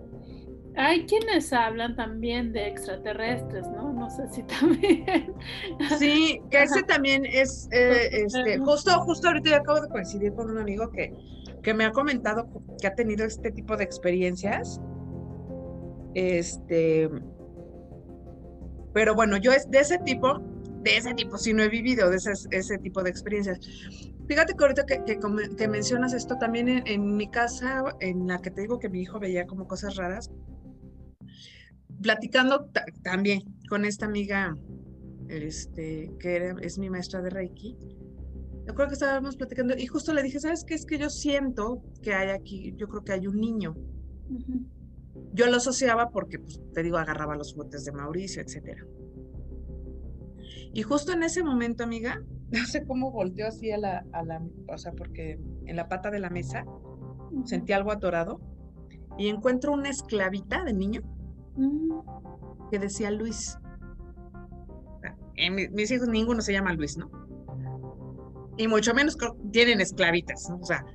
Hay 0.75 1.05
quienes 1.05 1.53
hablan 1.53 1.95
también 1.95 2.51
de 2.51 2.67
extraterrestres, 2.67 3.69
¿no? 3.69 3.93
No 3.93 4.09
sé 4.09 4.27
si 4.29 4.41
también. 4.59 5.35
Sí, 5.99 6.41
que 6.49 6.63
ese 6.63 6.81
también 6.81 7.23
es, 7.27 7.69
eh, 7.71 8.23
este, 8.25 8.57
justo, 8.57 8.91
justo 9.01 9.27
ahorita 9.27 9.51
yo 9.51 9.55
acabo 9.57 9.81
de 9.81 9.89
coincidir 9.89 10.33
con 10.33 10.49
un 10.49 10.57
amigo 10.57 10.89
que, 10.89 11.13
que 11.61 11.73
me 11.75 11.85
ha 11.85 11.91
comentado 11.91 12.47
que 12.81 12.87
ha 12.87 12.95
tenido 12.95 13.23
este 13.25 13.51
tipo 13.51 13.77
de 13.77 13.83
experiencias. 13.83 14.81
Este, 16.15 17.07
pero 18.93 19.13
bueno, 19.13 19.37
yo 19.37 19.51
es 19.51 19.69
de 19.69 19.79
ese 19.79 19.99
tipo, 19.99 20.41
de 20.83 20.97
ese 20.97 21.13
tipo, 21.13 21.37
si 21.37 21.53
no 21.53 21.63
he 21.63 21.69
vivido 21.69 22.09
de 22.09 22.17
ese, 22.17 22.33
ese 22.51 22.77
tipo 22.77 23.01
de 23.03 23.09
experiencias. 23.09 23.59
Fíjate 24.27 24.53
que 24.53 24.63
ahorita 24.63 24.85
que, 24.85 25.03
que, 25.57 25.67
mencionas 25.67 26.13
esto, 26.13 26.37
también 26.37 26.83
en, 26.85 27.15
mi 27.15 27.29
casa, 27.29 27.83
en 27.99 28.27
la 28.27 28.39
que 28.39 28.51
te 28.51 28.61
digo 28.61 28.79
que 28.79 28.89
mi 28.89 29.01
hijo 29.01 29.19
veía 29.19 29.45
como 29.45 29.67
cosas 29.67 29.95
raras, 29.95 30.29
platicando 32.01 32.69
también 33.03 33.41
con 33.69 33.85
esta 33.85 34.05
amiga, 34.05 34.55
este, 35.29 36.11
que 36.19 36.53
es 36.61 36.77
mi 36.77 36.89
maestra 36.89 37.21
de 37.21 37.29
Reiki, 37.29 37.77
yo 38.65 38.73
creo 38.75 38.87
que 38.87 38.93
estábamos 38.93 39.35
platicando 39.35 39.75
y 39.77 39.87
justo 39.87 40.13
le 40.13 40.23
dije, 40.23 40.39
¿sabes 40.39 40.63
qué? 40.65 40.75
Es 40.75 40.85
que 40.85 40.97
yo 40.97 41.09
siento 41.09 41.83
que 42.01 42.13
hay 42.13 42.29
aquí, 42.29 42.73
yo 42.77 42.87
creo 42.87 43.03
que 43.03 43.11
hay 43.11 43.27
un 43.27 43.39
niño. 43.39 43.75
Yo 45.33 45.47
lo 45.47 45.57
asociaba 45.57 46.09
porque, 46.09 46.39
pues, 46.39 46.61
te 46.73 46.81
digo, 46.81 46.97
agarraba 46.97 47.35
los 47.35 47.55
botes 47.55 47.83
de 47.83 47.91
Mauricio, 47.91 48.41
etcétera. 48.41 48.85
Y 50.73 50.81
justo 50.81 51.13
en 51.13 51.23
ese 51.23 51.43
momento, 51.43 51.83
amiga, 51.83 52.21
no 52.51 52.65
sé 52.65 52.85
cómo 52.85 53.11
volteó 53.11 53.47
así 53.47 53.71
a 53.71 53.77
la, 53.77 54.05
a 54.11 54.23
la, 54.23 54.41
o 54.67 54.77
sea, 54.77 54.91
porque 54.91 55.39
en 55.65 55.75
la 55.75 55.87
pata 55.87 56.09
de 56.11 56.19
la 56.19 56.29
mesa 56.29 56.65
sentí 57.45 57.73
algo 57.73 57.91
atorado 57.91 58.39
y 59.17 59.27
encuentro 59.27 59.71
una 59.71 59.89
esclavita 59.89 60.63
de 60.63 60.73
niño 60.73 61.01
mm. 61.55 62.69
que 62.71 62.79
decía 62.79 63.11
Luis. 63.11 63.57
En 65.35 65.55
mis 65.55 65.91
hijos 65.91 66.07
ninguno 66.07 66.41
se 66.41 66.53
llama 66.53 66.73
Luis, 66.73 66.97
¿no? 66.97 67.09
Y 68.57 68.67
mucho 68.67 68.93
menos 68.93 69.17
tienen 69.51 69.81
esclavitas, 69.81 70.47
¿no? 70.49 70.57
O 70.57 70.65
sea, 70.65 70.85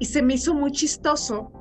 y 0.00 0.04
se 0.06 0.20
me 0.20 0.34
hizo 0.34 0.52
muy 0.52 0.72
chistoso, 0.72 1.52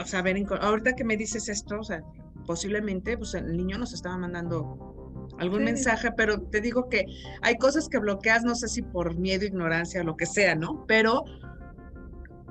o 0.00 0.04
sea, 0.04 0.22
ver, 0.22 0.36
ahorita 0.60 0.94
que 0.94 1.04
me 1.04 1.16
dices 1.16 1.48
esto, 1.48 1.78
o 1.78 1.84
sea, 1.84 2.02
posiblemente, 2.46 3.16
pues 3.16 3.34
el 3.34 3.56
niño 3.56 3.78
nos 3.78 3.92
estaba 3.92 4.18
mandando 4.18 4.93
algún 5.38 5.64
mensaje, 5.64 6.10
pero 6.16 6.40
te 6.40 6.60
digo 6.60 6.88
que 6.88 7.06
hay 7.42 7.56
cosas 7.56 7.88
que 7.88 7.98
bloqueas, 7.98 8.44
no 8.44 8.54
sé 8.54 8.68
si 8.68 8.82
por 8.82 9.16
miedo, 9.16 9.44
ignorancia 9.44 10.00
o 10.00 10.04
lo 10.04 10.16
que 10.16 10.26
sea, 10.26 10.54
¿no? 10.54 10.84
Pero 10.86 11.24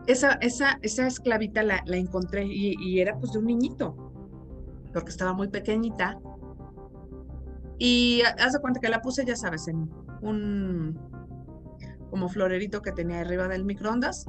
esa, 0.08 0.34
esa, 0.42 0.80
esa 0.82 1.08
esclavita 1.08 1.64
la, 1.64 1.82
la 1.86 1.98
encontré 1.98 2.46
y, 2.46 3.00
era 3.00 3.18
pues 3.18 3.32
de 3.34 3.40
un 3.40 3.46
niñito, 3.46 3.96
porque 4.94 5.10
estaba 5.10 5.34
muy 5.34 5.48
pequeñita. 5.48 6.20
Y 7.80 8.22
haz 8.40 8.54
de 8.54 8.60
cuenta 8.60 8.80
que 8.80 8.90
la 8.90 9.02
puse, 9.02 9.26
ya 9.26 9.36
sabes, 9.36 9.68
en 9.68 9.90
un, 10.22 11.00
como 12.10 12.30
florerito 12.30 12.82
que 12.82 12.92
tenía 12.92 13.22
arriba 13.22 13.48
del 13.48 13.66
microondas. 13.66 14.26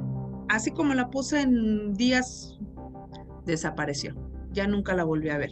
Así 0.49 0.71
como 0.71 0.95
la 0.95 1.11
puse 1.11 1.41
en 1.41 1.95
días, 1.95 2.59
desapareció. 3.45 4.15
Ya 4.53 4.67
nunca 4.67 4.95
la 4.95 5.05
volví 5.05 5.29
a 5.29 5.39
ver. 5.39 5.51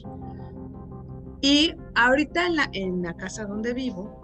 Y 1.43 1.75
ahorita 1.97 2.47
en 2.47 2.57
la, 2.57 2.69
en 2.73 3.03
la 3.03 3.15
casa 3.15 3.45
donde 3.45 3.75
vivo, 3.75 4.21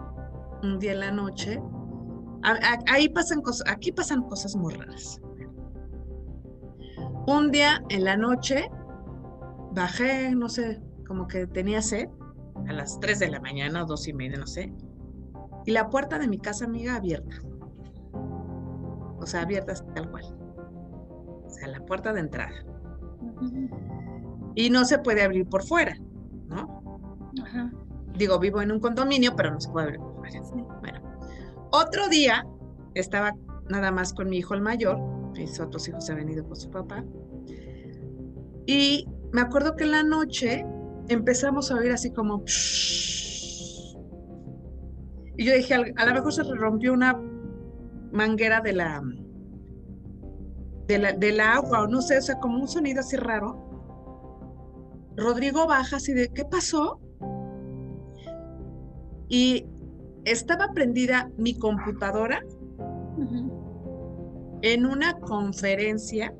un 0.63 0.79
día 0.79 0.93
en 0.93 0.99
la 1.01 1.11
noche, 1.11 1.61
ahí 2.87 3.09
pasan 3.09 3.41
cosas, 3.41 3.69
aquí 3.71 3.91
pasan 3.91 4.23
cosas 4.23 4.55
muy 4.55 4.73
raras. 4.73 5.21
Un 7.27 7.51
día 7.51 7.83
en 7.89 8.05
la 8.05 8.17
noche 8.17 8.71
bajé, 9.73 10.33
no 10.33 10.49
sé, 10.49 10.81
como 11.05 11.27
que 11.27 11.45
tenía 11.45 11.81
sed, 11.81 12.07
a 12.67 12.73
las 12.73 12.99
3 12.99 13.19
de 13.19 13.29
la 13.29 13.39
mañana, 13.39 13.83
dos 13.83 14.07
y 14.07 14.13
media, 14.13 14.37
no 14.37 14.47
sé, 14.47 14.73
y 15.65 15.71
la 15.71 15.89
puerta 15.89 16.17
de 16.17 16.27
mi 16.27 16.39
casa 16.39 16.65
amiga 16.65 16.95
abierta. 16.95 17.35
O 19.19 19.25
sea, 19.25 19.41
abierta 19.41 19.73
tal 19.93 20.09
cual. 20.09 20.23
O 21.45 21.49
sea, 21.49 21.67
la 21.67 21.85
puerta 21.85 22.13
de 22.13 22.21
entrada. 22.21 22.65
Y 24.55 24.69
no 24.69 24.85
se 24.85 24.99
puede 24.99 25.23
abrir 25.23 25.47
por 25.47 25.63
fuera, 25.63 25.95
¿no? 26.47 26.78
Digo, 28.17 28.39
vivo 28.39 28.61
en 28.61 28.71
un 28.71 28.79
condominio, 28.79 29.35
pero 29.35 29.51
no 29.51 29.61
se 29.61 29.69
puede 29.69 29.97
fuera. 29.97 30.41
Bueno, 30.81 31.01
otro 31.71 32.07
día 32.09 32.45
estaba 32.95 33.33
nada 33.69 33.91
más 33.91 34.13
con 34.13 34.29
mi 34.29 34.37
hijo 34.37 34.53
el 34.55 34.61
mayor, 34.61 34.99
mis 35.37 35.59
otros 35.59 35.87
hijos 35.87 36.05
se 36.05 36.11
han 36.11 36.17
venido 36.17 36.45
con 36.45 36.55
su 36.55 36.69
papá, 36.69 37.03
y 38.65 39.07
me 39.31 39.41
acuerdo 39.41 39.75
que 39.75 39.83
en 39.83 39.91
la 39.91 40.03
noche 40.03 40.65
empezamos 41.07 41.71
a 41.71 41.75
oír 41.75 41.91
así 41.91 42.11
como... 42.11 42.43
y 45.37 45.45
yo 45.45 45.55
dije, 45.55 45.73
a 45.73 46.05
lo 46.05 46.13
mejor 46.13 46.33
se 46.33 46.43
rompió 46.43 46.93
una 46.93 47.19
manguera 48.11 48.61
de 48.61 48.73
la, 48.73 49.01
de 50.87 50.99
la, 50.99 51.13
del 51.13 51.39
agua 51.39 51.83
o 51.83 51.87
no 51.87 52.01
sé, 52.01 52.17
o 52.17 52.21
sea, 52.21 52.39
como 52.39 52.59
un 52.59 52.67
sonido 52.67 52.99
así 52.99 53.15
raro. 53.15 53.65
Rodrigo 55.15 55.67
baja 55.67 55.97
así 55.97 56.13
de, 56.13 56.29
¿qué 56.29 56.45
pasó? 56.45 56.99
Y 59.29 59.65
estaba 60.25 60.73
prendida 60.73 61.31
mi 61.37 61.57
computadora 61.57 62.43
en 64.61 64.85
una 64.85 65.13
conferencia 65.19 66.33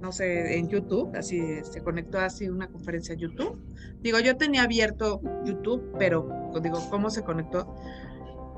no 0.00 0.12
sé, 0.12 0.58
en 0.58 0.68
YouTube, 0.68 1.14
así 1.16 1.40
se 1.62 1.82
conectó 1.82 2.18
así 2.18 2.48
una 2.48 2.68
conferencia 2.68 3.14
a 3.14 3.18
YouTube. 3.18 3.58
Digo, 4.00 4.18
yo 4.20 4.36
tenía 4.36 4.62
abierto 4.62 5.20
YouTube, 5.44 5.92
pero 5.98 6.28
digo, 6.62 6.78
¿cómo 6.90 7.10
se 7.10 7.22
conectó? 7.22 7.74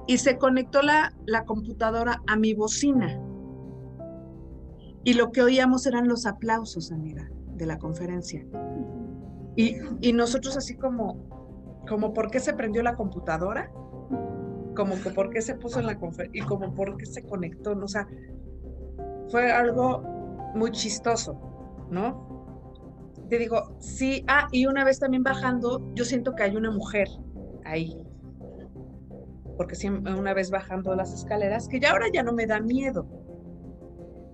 Y 0.06 0.18
se 0.18 0.36
conectó 0.36 0.82
la, 0.82 1.14
la 1.26 1.44
computadora 1.44 2.20
a 2.26 2.36
mi 2.36 2.52
bocina. 2.52 3.20
Y 5.02 5.14
lo 5.14 5.32
que 5.32 5.42
oíamos 5.42 5.86
eran 5.86 6.08
los 6.08 6.26
aplausos, 6.26 6.92
amiga, 6.92 7.30
de 7.54 7.64
la 7.64 7.78
conferencia. 7.78 8.44
Y, 9.56 9.76
y 10.00 10.12
nosotros 10.12 10.56
así 10.58 10.76
como, 10.76 11.39
como, 11.90 12.14
¿por 12.14 12.30
qué 12.30 12.38
se 12.38 12.54
prendió 12.54 12.84
la 12.84 12.94
computadora? 12.94 13.68
Como 14.76 14.94
que 15.02 15.10
por 15.10 15.28
qué 15.30 15.42
se 15.42 15.56
puso 15.56 15.80
en 15.80 15.86
la 15.86 15.98
conferencia 15.98 16.40
y 16.40 16.46
como 16.46 16.72
por 16.72 16.96
qué 16.96 17.04
se 17.04 17.24
conectó, 17.24 17.72
o 17.72 17.88
sea, 17.88 18.06
fue 19.28 19.50
algo 19.50 20.00
muy 20.54 20.70
chistoso, 20.70 21.88
¿no? 21.90 23.10
Te 23.28 23.38
digo, 23.38 23.74
sí, 23.80 24.24
ah, 24.28 24.46
y 24.52 24.66
una 24.66 24.84
vez 24.84 25.00
también 25.00 25.24
bajando, 25.24 25.92
yo 25.94 26.04
siento 26.04 26.36
que 26.36 26.44
hay 26.44 26.56
una 26.56 26.70
mujer 26.70 27.08
ahí. 27.64 28.00
Porque 29.56 29.74
siempre, 29.74 30.14
una 30.14 30.32
vez 30.32 30.52
bajando 30.52 30.94
las 30.94 31.12
escaleras, 31.12 31.66
que 31.66 31.80
ya 31.80 31.90
ahora 31.90 32.06
ya 32.12 32.22
no 32.22 32.32
me 32.32 32.46
da 32.46 32.60
miedo. 32.60 33.04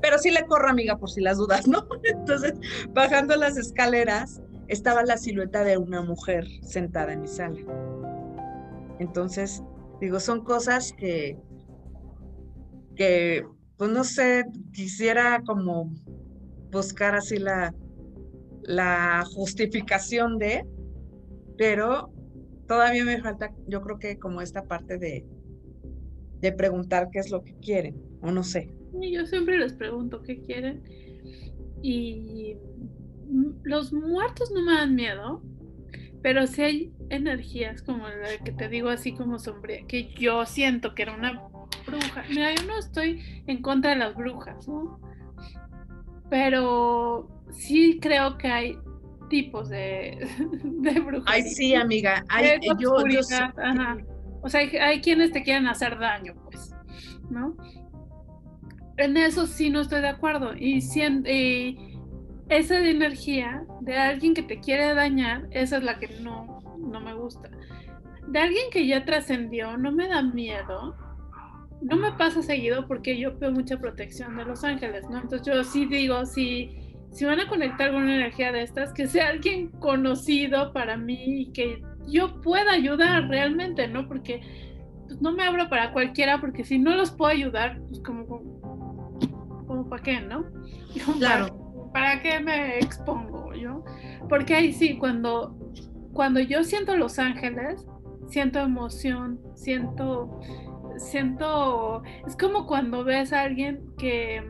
Pero 0.03 0.19
sí 0.19 0.31
le 0.31 0.45
corro, 0.45 0.69
amiga, 0.69 0.99
por 0.99 1.11
si 1.11 1.23
las 1.23 1.39
dudas, 1.39 1.67
¿no? 1.67 1.89
Entonces, 2.05 2.53
bajando 2.91 3.35
las 3.35 3.57
escaleras, 3.57 4.43
estaba 4.69 5.03
la 5.05 5.17
silueta 5.17 5.65
de 5.65 5.77
una 5.79 6.03
mujer 6.03 6.47
sentada 6.63 7.13
en 7.13 7.23
mi 7.23 7.29
sala. 7.29 7.61
Entonces, 8.99 9.63
digo, 10.01 10.21
son 10.21 10.43
cosas 10.45 10.93
que, 10.97 11.39
que 12.95 13.45
pues 13.77 13.91
no 13.91 14.05
sé, 14.05 14.45
quisiera 14.73 15.43
como 15.47 15.93
buscar 16.71 17.15
así 17.15 17.39
la, 17.39 17.75
la 18.63 19.23
justificación 19.35 20.39
de, 20.39 20.65
pero 21.57 22.11
todavía 22.67 23.05
me 23.05 23.21
falta, 23.21 23.53
yo 23.67 23.83
creo 23.83 23.99
que 23.99 24.19
como 24.19 24.41
esta 24.41 24.65
parte 24.65 24.99
de, 24.99 25.27
de 26.41 26.53
preguntar 26.53 27.09
qué 27.11 27.21
es 27.21 27.31
lo 27.31 27.43
que 27.43 27.55
quieren, 27.57 27.97
o 28.23 28.31
no 28.31 28.43
sé. 28.43 28.71
Yo 29.01 29.27
siempre 29.27 29.59
les 29.59 29.75
pregunto 29.75 30.23
qué 30.23 30.41
quieren 30.41 30.83
y 31.83 32.57
los 33.63 33.93
muertos 33.93 34.51
no 34.53 34.63
me 34.63 34.73
dan 34.73 34.95
miedo, 34.95 35.43
pero 36.23 36.47
si 36.47 36.63
hay 36.63 36.93
energías 37.11 37.83
como 37.83 38.09
la 38.09 38.37
que 38.45 38.53
te 38.53 38.69
digo 38.69 38.89
así 38.89 39.13
como 39.13 39.39
sombría, 39.39 39.87
que 39.87 40.13
yo 40.15 40.45
siento 40.47 40.95
que 40.95 41.03
era 41.03 41.15
una 41.15 41.41
bruja. 41.87 42.25
Mira, 42.29 42.55
yo 42.55 42.67
no 42.67 42.79
estoy 42.79 43.23
en 43.47 43.63
contra 43.63 43.91
de 43.91 43.97
las 43.97 44.15
brujas, 44.17 44.67
¿no? 44.69 45.01
Pero 46.29 47.29
sí 47.53 47.99
creo 48.01 48.39
que 48.39 48.49
hay 48.49 48.79
tipos 49.29 49.69
de, 49.69 50.19
de 50.65 51.01
brujas. 51.01 51.33
Ay, 51.33 51.43
sí, 51.43 51.75
amiga. 51.75 52.25
Hay, 52.29 52.59
yo, 52.79 52.95
O 54.43 54.49
sea, 54.49 54.61
hay, 54.81 55.01
quienes 55.01 55.33
te 55.33 55.43
quieren 55.43 55.69
hacer 55.69 55.99
daño, 55.99 56.35
pues, 56.45 56.73
¿no? 57.31 57.57
En 58.97 59.17
eso 59.17 59.47
sí 59.47 59.71
no 59.71 59.81
estoy 59.81 60.01
de 60.01 60.09
acuerdo. 60.09 60.55
Y, 60.57 60.79
y 60.79 61.96
esa 62.49 62.79
energía 62.79 63.65
de 63.81 63.97
alguien 63.97 64.35
que 64.35 64.43
te 64.43 64.61
quiere 64.61 64.95
dañar, 64.95 65.47
esa 65.51 65.79
es 65.79 65.83
la 65.83 65.99
que 65.99 66.09
no, 66.21 66.61
no 66.79 67.01
me 67.01 67.15
gusta. 67.15 67.51
De 68.29 68.39
alguien 68.39 68.71
que 68.71 68.87
ya 68.87 69.05
trascendió, 69.05 69.77
no 69.77 69.93
me 69.93 70.09
da 70.09 70.23
miedo 70.23 70.97
no 71.81 71.97
me 71.97 72.13
pasa 72.13 72.43
seguido 72.43 72.87
porque 72.87 73.19
yo 73.19 73.37
veo 73.39 73.53
mucha 73.53 73.79
protección 73.79 74.37
de 74.37 74.45
los 74.45 74.65
ángeles, 74.65 75.05
¿no? 75.11 75.19
Entonces 75.21 75.47
yo 75.47 75.63
sí 75.65 75.87
digo, 75.87 76.25
si, 76.27 76.71
si 77.13 77.25
van 77.25 77.41
a 77.41 77.49
conectar 77.49 77.93
con 77.93 78.03
una 78.03 78.15
energía 78.15 78.53
de 78.53 78.63
estas, 78.63 78.93
que 78.93 79.07
sea 79.07 79.29
alguien 79.29 79.69
conocido 79.69 80.73
para 80.73 80.97
mí 80.97 81.43
y 81.43 81.53
que 81.53 81.83
yo 82.09 82.41
pueda 82.41 82.73
ayudar 82.73 83.29
realmente, 83.29 83.89
¿no? 83.89 84.09
Porque 84.09 84.41
pues, 85.07 85.21
no 85.21 85.33
me 85.33 85.45
abro 85.45 85.69
para 85.69 85.93
cualquiera, 85.93 86.41
porque 86.41 86.65
si 86.65 86.79
no 86.79 86.95
los 86.95 87.11
puedo 87.11 87.31
ayudar, 87.31 87.81
pues 87.89 88.01
como, 88.01 88.27
como, 88.27 89.89
para 89.89 90.03
qué, 90.03 90.21
¿no? 90.21 90.47
claro. 91.19 91.66
¿Para 91.97 92.21
qué 92.21 92.41
me 92.41 92.79
expongo 92.79 93.55
yo? 93.55 93.83
Porque 94.29 94.55
ahí 94.55 94.71
sí, 94.71 94.99
cuando, 94.99 95.57
cuando 96.13 96.41
yo 96.41 96.63
siento 96.63 96.95
los 96.95 97.19
ángeles, 97.19 97.87
siento 98.29 98.59
emoción, 98.59 99.41
siento 99.55 100.39
siento, 100.99 102.03
es 102.27 102.37
como 102.37 102.67
cuando 102.67 103.03
ves 103.03 103.33
a 103.33 103.45
alguien 103.45 103.81
que, 103.97 104.47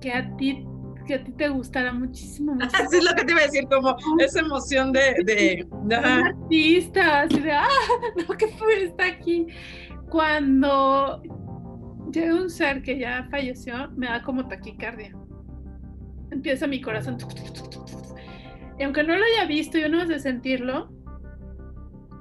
que 0.00 0.14
a 0.14 0.34
ti 0.36 0.66
que 1.06 1.16
a 1.16 1.24
ti 1.24 1.32
te 1.32 1.50
gustará 1.50 1.92
muchísimo. 1.92 2.56
Así 2.72 2.96
es 2.96 3.04
lo 3.04 3.14
que 3.16 3.24
te 3.24 3.32
iba 3.32 3.42
a 3.42 3.44
decir, 3.44 3.66
como 3.68 3.94
esa 4.18 4.40
emoción 4.40 4.92
de... 4.92 5.22
de, 5.26 5.68
de 5.84 5.94
artista, 5.94 7.20
así 7.20 7.40
de, 7.40 7.52
ah, 7.52 7.68
no, 8.16 8.34
que 8.34 8.46
fue, 8.46 8.84
está 8.84 9.08
aquí. 9.08 9.46
Cuando 10.08 11.20
llega 12.10 12.34
un 12.34 12.48
ser 12.48 12.82
que 12.82 12.98
ya 12.98 13.28
falleció, 13.30 13.90
me 13.94 14.06
da 14.06 14.22
como 14.22 14.48
taquicardia. 14.48 15.12
Empieza 16.32 16.66
mi 16.66 16.80
corazón. 16.80 17.18
Y 18.78 18.82
aunque 18.82 19.04
no 19.04 19.14
lo 19.14 19.22
haya 19.24 19.46
visto, 19.46 19.78
yo 19.78 19.88
no 19.88 20.04
sé 20.06 20.18
sentirlo, 20.18 20.90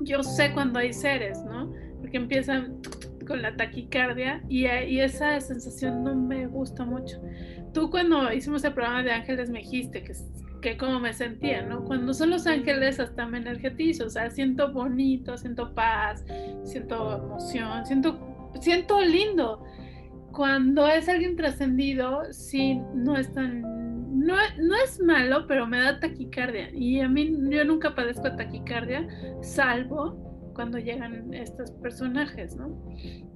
yo 0.02 0.21
sé 0.21 0.52
cuando 0.54 0.80
hay 0.80 0.93
seres, 0.93 1.41
¿no? 1.43 1.71
Porque 2.00 2.17
empiezan 2.17 2.82
con 3.26 3.41
la 3.41 3.56
taquicardia 3.56 4.43
y, 4.50 4.65
esa 4.65 5.39
sensación 5.39 6.04
no 6.04 6.15
me 6.15 6.47
gusta 6.47 6.84
mucho. 6.86 7.21
Tú 7.74 7.89
cuando 7.89 8.32
hicimos 8.34 8.63
el 8.63 8.74
programa 8.74 9.04
de 9.04 9.12
ángeles 9.12 9.50
me 9.50 9.60
dijiste 9.60 10.04
que, 10.04 10.13
que 10.62 10.78
cómo 10.78 11.00
me 11.00 11.13
sentía, 11.13 11.62
¿no? 11.62 11.86
Cuando 11.86 12.13
son 12.13 12.32
los 12.32 12.45
ángeles 12.47 13.00
hasta 13.00 13.26
me 13.26 13.38
energetizo, 13.38 14.06
o 14.06 14.10
sea, 14.10 14.30
siento 14.30 14.74
bonito, 14.74 15.38
siento 15.38 15.74
paz, 15.74 16.26
siento 16.63 17.17
emoción, 17.17 17.86
siento, 17.86 18.52
siento 18.60 19.02
lindo. 19.02 19.63
Cuando 20.34 20.88
es 20.88 21.08
alguien 21.08 21.36
trascendido, 21.36 22.24
sí, 22.32 22.82
no 22.93 23.17
es 23.17 23.32
tan 23.34 23.82
no, 24.12 24.36
no, 24.60 24.76
es 24.84 25.00
malo, 25.02 25.45
pero 25.47 25.65
me 25.67 25.80
da 25.80 26.00
taquicardia. 26.00 26.69
Y 26.74 27.00
a 27.00 27.10
mí 27.10 27.36
yo 27.50 27.65
nunca 27.65 27.95
padezco 27.95 28.36
taquicardia, 28.36 29.08
salvo 29.41 30.52
cuando 30.54 30.78
llegan 30.78 31.34
estos 31.34 31.71
personajes, 31.71 32.56
¿no? 32.56 32.78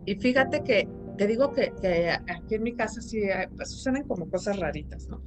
Y 0.05 0.15
fíjate 0.15 0.63
que 0.63 0.87
te 1.17 1.27
digo 1.27 1.53
que, 1.53 1.71
aquí 2.27 2.55
en 2.55 2.63
mi 2.63 2.75
casa 2.75 3.01
sí 3.01 3.21
pues, 3.55 3.71
suceden 3.71 4.03
como 4.03 4.29
cosas 4.29 4.59
raritas, 4.59 5.07
¿no? 5.07 5.21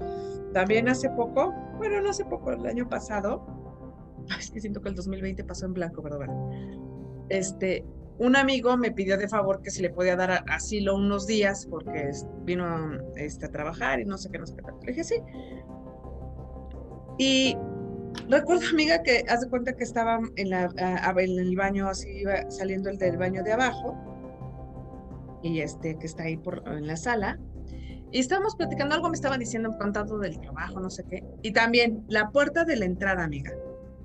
También 0.52 0.88
hace 0.88 1.08
poco, 1.10 1.52
bueno, 1.76 2.00
no 2.00 2.10
hace 2.10 2.24
poco, 2.24 2.52
el 2.52 2.66
año 2.66 2.88
pasado, 2.88 3.46
es 4.38 4.50
que 4.50 4.60
siento 4.60 4.82
que 4.82 4.90
el 4.90 4.94
2020 4.94 5.44
pasó 5.44 5.66
en 5.66 5.74
blanco, 5.74 6.02
¿verdad? 6.02 6.28
Este, 7.30 7.84
un 8.18 8.36
amigo 8.36 8.76
me 8.76 8.90
pidió 8.90 9.16
de 9.16 9.28
favor 9.28 9.62
que 9.62 9.70
si 9.70 9.80
le 9.82 9.90
podía 9.90 10.16
dar 10.16 10.44
asilo 10.48 10.96
unos 10.96 11.26
días 11.26 11.66
porque 11.66 12.10
vino 12.42 12.98
este, 13.16 13.46
a 13.46 13.50
trabajar 13.50 14.00
y 14.00 14.04
no 14.04 14.18
sé 14.18 14.30
qué, 14.30 14.38
no 14.38 14.46
sé 14.46 14.56
qué. 14.56 14.62
Le 14.82 14.92
dije, 14.92 15.04
sí. 15.04 15.16
Y 17.18 17.56
recuerdo, 18.28 18.62
amiga, 18.70 19.02
que 19.02 19.24
haz 19.28 19.40
de 19.42 19.48
cuenta 19.48 19.72
que 19.74 19.84
estaba 19.84 20.20
en, 20.36 20.50
la, 20.50 20.68
en 21.16 21.38
el 21.38 21.56
baño, 21.56 21.88
así 21.88 22.08
iba 22.08 22.50
saliendo 22.50 22.90
el 22.90 22.98
del 22.98 23.16
baño 23.16 23.42
de 23.42 23.52
abajo, 23.52 23.96
y 25.42 25.60
este 25.60 25.96
que 25.98 26.06
está 26.06 26.24
ahí 26.24 26.36
por, 26.36 26.62
en 26.66 26.86
la 26.86 26.96
sala. 26.96 27.38
Y 28.10 28.20
estábamos 28.20 28.56
platicando, 28.56 28.94
algo 28.94 29.10
me 29.10 29.14
estaba 29.14 29.36
diciendo, 29.36 29.70
contando 29.78 30.18
del 30.18 30.40
trabajo, 30.40 30.80
no 30.80 30.90
sé 30.90 31.04
qué. 31.08 31.22
Y 31.42 31.52
también 31.52 32.04
la 32.08 32.30
puerta 32.30 32.64
de 32.64 32.76
la 32.76 32.86
entrada, 32.86 33.22
amiga, 33.22 33.52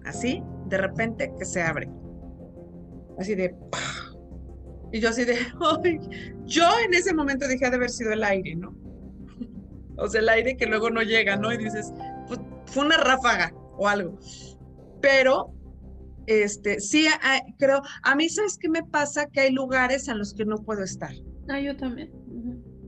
así, 0.06 0.43
de 0.67 0.78
repente 0.78 1.34
que 1.38 1.45
se 1.45 1.62
abre. 1.62 1.89
Así 3.17 3.36
de... 3.36 3.56
Y 4.93 5.01
yo 5.01 5.10
así 5.10 5.25
de... 5.25 5.36
¡Ay! 5.84 5.99
Yo 6.45 6.63
en 6.86 6.93
ese 6.93 7.13
momento 7.13 7.47
dije, 7.47 7.69
de 7.69 7.75
haber 7.75 7.89
sido 7.89 8.13
el 8.13 8.23
aire, 8.23 8.56
¿no? 8.56 8.73
o 9.97 10.08
sea, 10.08 10.21
el 10.21 10.29
aire 10.29 10.56
que 10.56 10.67
luego 10.67 10.89
no 10.89 11.01
llega, 11.01 11.36
¿no? 11.36 11.51
Y 11.51 11.58
dices, 11.58 11.91
pues, 12.27 12.39
fue 12.67 12.86
una 12.86 12.97
ráfaga 12.97 13.51
o 13.77 13.89
algo. 13.89 14.17
Pero, 15.01 15.51
este, 16.27 16.79
sí, 16.79 17.08
creo, 17.58 17.82
a 18.03 18.15
mí, 18.15 18.29
¿sabes 18.29 18.58
qué 18.58 18.69
me 18.69 18.84
pasa? 18.84 19.25
Que 19.25 19.41
hay 19.41 19.51
lugares 19.51 20.08
en 20.08 20.19
los 20.19 20.34
que 20.34 20.45
no 20.45 20.58
puedo 20.58 20.84
estar. 20.84 21.12
Ah, 21.49 21.60
yo 21.60 21.75
también. 21.75 22.12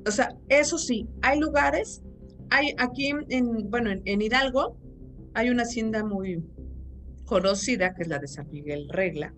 O 0.08 0.12
sea, 0.12 0.30
eso 0.50 0.78
sí, 0.78 1.08
hay 1.24 1.40
lugares, 1.40 2.04
hay 2.52 2.76
aquí 2.78 3.12
en, 3.30 3.70
bueno, 3.72 3.90
en, 4.06 4.22
Hidalgo, 4.22 4.78
hay 5.34 5.50
una 5.50 5.64
hacienda 5.64 6.04
muy 6.04 6.44
conocida, 7.26 7.96
que 7.96 8.04
es 8.04 8.08
la 8.08 8.20
de 8.20 8.28
San 8.28 8.48
Miguel 8.52 8.88
Regla. 8.90 9.34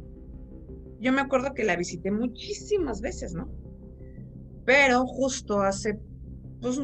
Yo 1.00 1.14
me 1.14 1.22
acuerdo 1.22 1.54
que 1.54 1.64
la 1.64 1.76
visité 1.76 2.10
muchísimas 2.12 3.02
veces, 3.02 3.34
¿no? 3.34 3.50
Pero 4.66 5.06
justo 5.06 5.62
hace, 5.62 6.00
pues, 6.62 6.80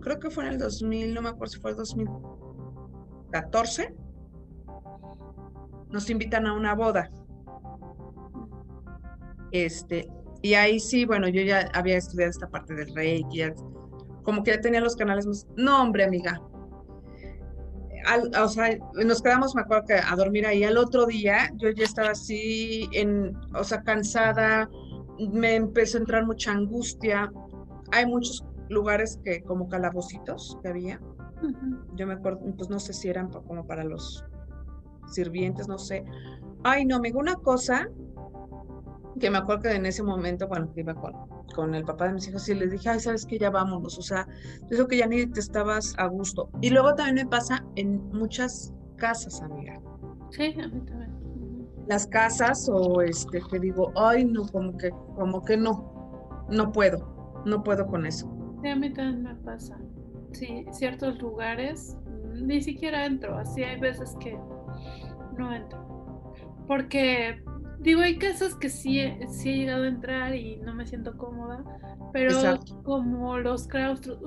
creo 0.00 0.18
que 0.18 0.30
fue 0.30 0.46
en 0.46 0.52
el 0.52 0.58
2000, 0.58 1.14
no 1.14 1.22
me 1.22 1.30
acuerdo 1.30 1.52
si 1.52 1.60
fue 1.60 1.72
el 1.72 1.76
2014, 1.76 3.94
nos 5.90 6.08
invitan 6.08 6.46
a 6.46 6.54
una 6.54 6.74
boda. 6.74 7.10
Este, 9.52 10.08
y 10.42 10.54
ahí 10.54 10.80
sí, 10.80 11.04
bueno, 11.04 11.28
yo 11.28 11.42
ya 11.42 11.68
había 11.74 11.98
estudiado 11.98 12.30
esta 12.30 12.48
parte 12.48 12.74
del 12.74 12.94
reiki, 12.94 13.42
como 14.22 14.42
que 14.42 14.52
ya 14.52 14.60
tenía 14.60 14.80
los 14.80 14.96
canales. 14.96 15.46
No, 15.56 15.82
hombre, 15.82 16.04
amiga. 16.04 16.40
O 18.42 18.48
sea, 18.48 18.78
nos 19.04 19.22
quedamos, 19.22 19.54
me 19.54 19.62
acuerdo 19.62 19.86
que 19.86 19.94
a 19.94 20.14
dormir 20.16 20.46
ahí. 20.46 20.64
Al 20.64 20.76
otro 20.76 21.06
día, 21.06 21.50
yo 21.56 21.70
ya 21.70 21.84
estaba 21.84 22.10
así, 22.10 22.88
en, 22.92 23.36
o 23.54 23.64
sea, 23.64 23.82
cansada, 23.82 24.68
me 25.32 25.56
empezó 25.56 25.98
a 25.98 26.00
entrar 26.00 26.26
mucha 26.26 26.52
angustia. 26.52 27.32
Hay 27.92 28.06
muchos 28.06 28.44
lugares 28.68 29.18
que 29.24 29.42
como 29.42 29.68
calabocitos 29.68 30.58
que 30.62 30.68
había. 30.68 31.00
Yo 31.94 32.06
me 32.06 32.14
acuerdo, 32.14 32.40
pues 32.56 32.68
no 32.68 32.78
sé 32.78 32.92
si 32.92 33.08
eran 33.08 33.30
como 33.30 33.66
para 33.66 33.84
los 33.84 34.24
sirvientes, 35.06 35.68
no 35.68 35.78
sé. 35.78 36.04
Ay, 36.62 36.84
no, 36.84 37.00
me 37.00 37.12
una 37.12 37.36
cosa 37.36 37.88
que 39.18 39.30
me 39.30 39.38
acuerdo 39.38 39.62
que 39.62 39.72
en 39.72 39.86
ese 39.86 40.02
momento, 40.02 40.46
bueno, 40.46 40.72
que 40.72 40.80
iba 40.80 40.94
con, 40.94 41.12
con 41.54 41.74
el 41.74 41.84
papá 41.84 42.06
de 42.06 42.14
mis 42.14 42.28
hijos 42.28 42.48
y 42.48 42.54
les 42.54 42.70
dije, 42.70 42.88
ay, 42.88 43.00
sabes 43.00 43.26
que 43.26 43.38
ya 43.38 43.50
vámonos, 43.50 43.98
o 43.98 44.02
sea, 44.02 44.26
eso 44.70 44.86
que 44.86 44.98
ya 44.98 45.06
ni 45.06 45.26
te 45.26 45.40
estabas 45.40 45.94
a 45.98 46.06
gusto. 46.06 46.50
Y 46.60 46.70
luego 46.70 46.94
también 46.94 47.16
me 47.16 47.26
pasa 47.26 47.64
en 47.76 48.08
muchas 48.10 48.72
casas, 48.96 49.42
amiga. 49.42 49.80
Sí, 50.30 50.54
a 50.60 50.68
mí 50.68 50.80
también. 50.82 51.10
Las 51.88 52.06
casas 52.06 52.68
o 52.72 53.02
este, 53.02 53.40
que 53.50 53.58
digo, 53.58 53.92
ay, 53.96 54.24
no, 54.24 54.46
como 54.46 54.76
que, 54.76 54.90
como 55.16 55.42
que 55.42 55.56
no, 55.56 56.46
no 56.48 56.70
puedo, 56.70 57.42
no 57.44 57.62
puedo 57.64 57.86
con 57.86 58.06
eso. 58.06 58.30
Sí, 58.62 58.68
a 58.68 58.76
mí 58.76 58.92
también 58.92 59.22
me 59.22 59.34
pasa. 59.36 59.76
Sí, 60.32 60.64
ciertos 60.70 61.20
lugares 61.20 61.96
ni 62.32 62.62
siquiera 62.62 63.06
entro, 63.06 63.36
así 63.36 63.62
hay 63.62 63.78
veces 63.80 64.14
que 64.20 64.38
no 65.36 65.52
entro. 65.52 65.80
Porque, 66.66 67.42
digo, 67.80 68.02
hay 68.02 68.18
casos 68.18 68.54
que 68.54 68.68
sí, 68.68 69.00
sí 69.28 69.50
he 69.50 69.56
llegado 69.56 69.84
a 69.84 69.88
entrar 69.88 70.34
y 70.34 70.56
no 70.58 70.74
me 70.74 70.86
siento 70.86 71.16
cómoda, 71.16 71.64
pero 72.12 72.60
como 72.82 73.38
los 73.38 73.66
claustros, 73.66 74.20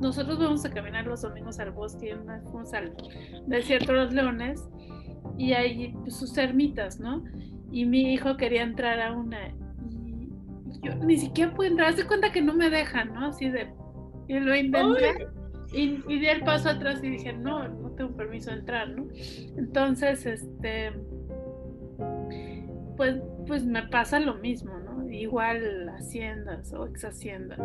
nosotros 0.00 0.38
vamos 0.38 0.64
a 0.64 0.70
caminar 0.70 1.06
los 1.06 1.22
domingos 1.22 1.58
al 1.58 1.72
bosque, 1.72 2.16
fuimos 2.44 2.72
al 2.74 2.94
desierto 3.46 3.92
de 3.92 3.98
los 3.98 4.12
leones 4.12 4.62
y 5.36 5.52
hay 5.52 5.92
pues, 6.02 6.16
sus 6.16 6.36
ermitas, 6.38 7.00
¿no? 7.00 7.24
Y 7.70 7.86
mi 7.86 8.12
hijo 8.12 8.36
quería 8.36 8.62
entrar 8.62 9.00
a 9.00 9.12
una 9.12 9.48
y 9.90 10.28
yo 10.82 10.94
ni 10.96 11.16
siquiera 11.16 11.54
puedo 11.54 11.70
entrar, 11.70 11.90
hace 11.90 12.06
cuenta 12.06 12.30
que 12.30 12.42
no 12.42 12.54
me 12.54 12.70
dejan, 12.70 13.12
¿no? 13.14 13.26
Así 13.26 13.48
de, 13.48 13.72
y 14.28 14.38
lo 14.38 14.54
intenté. 14.54 15.26
Y, 15.74 16.02
y 16.06 16.18
di 16.18 16.26
el 16.26 16.42
paso 16.42 16.68
atrás 16.68 17.02
y 17.02 17.08
dije, 17.08 17.32
no, 17.32 17.66
no 17.66 17.92
tengo 17.92 18.14
permiso 18.14 18.50
de 18.50 18.58
entrar, 18.58 18.90
¿no? 18.90 19.06
Entonces, 19.56 20.26
este, 20.26 20.92
pues, 23.02 23.16
pues 23.48 23.64
me 23.64 23.82
pasa 23.88 24.20
lo 24.20 24.36
mismo, 24.36 24.78
¿no? 24.78 25.10
Igual 25.10 25.88
haciendas 25.88 26.72
o 26.72 26.86
ex 26.86 27.04
haciendas, 27.04 27.58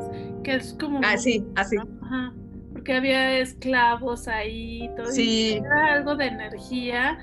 que 0.44 0.56
es 0.56 0.76
como... 0.80 1.00
Ah, 1.04 1.16
sí, 1.16 1.46
así. 1.56 1.78
Ajá, 1.78 2.34
porque 2.74 2.94
había 2.94 3.38
esclavos 3.38 4.28
ahí, 4.28 4.90
todo. 4.98 5.06
Sí. 5.06 5.62
era 5.64 5.94
algo 5.94 6.16
de 6.16 6.26
energía 6.26 7.20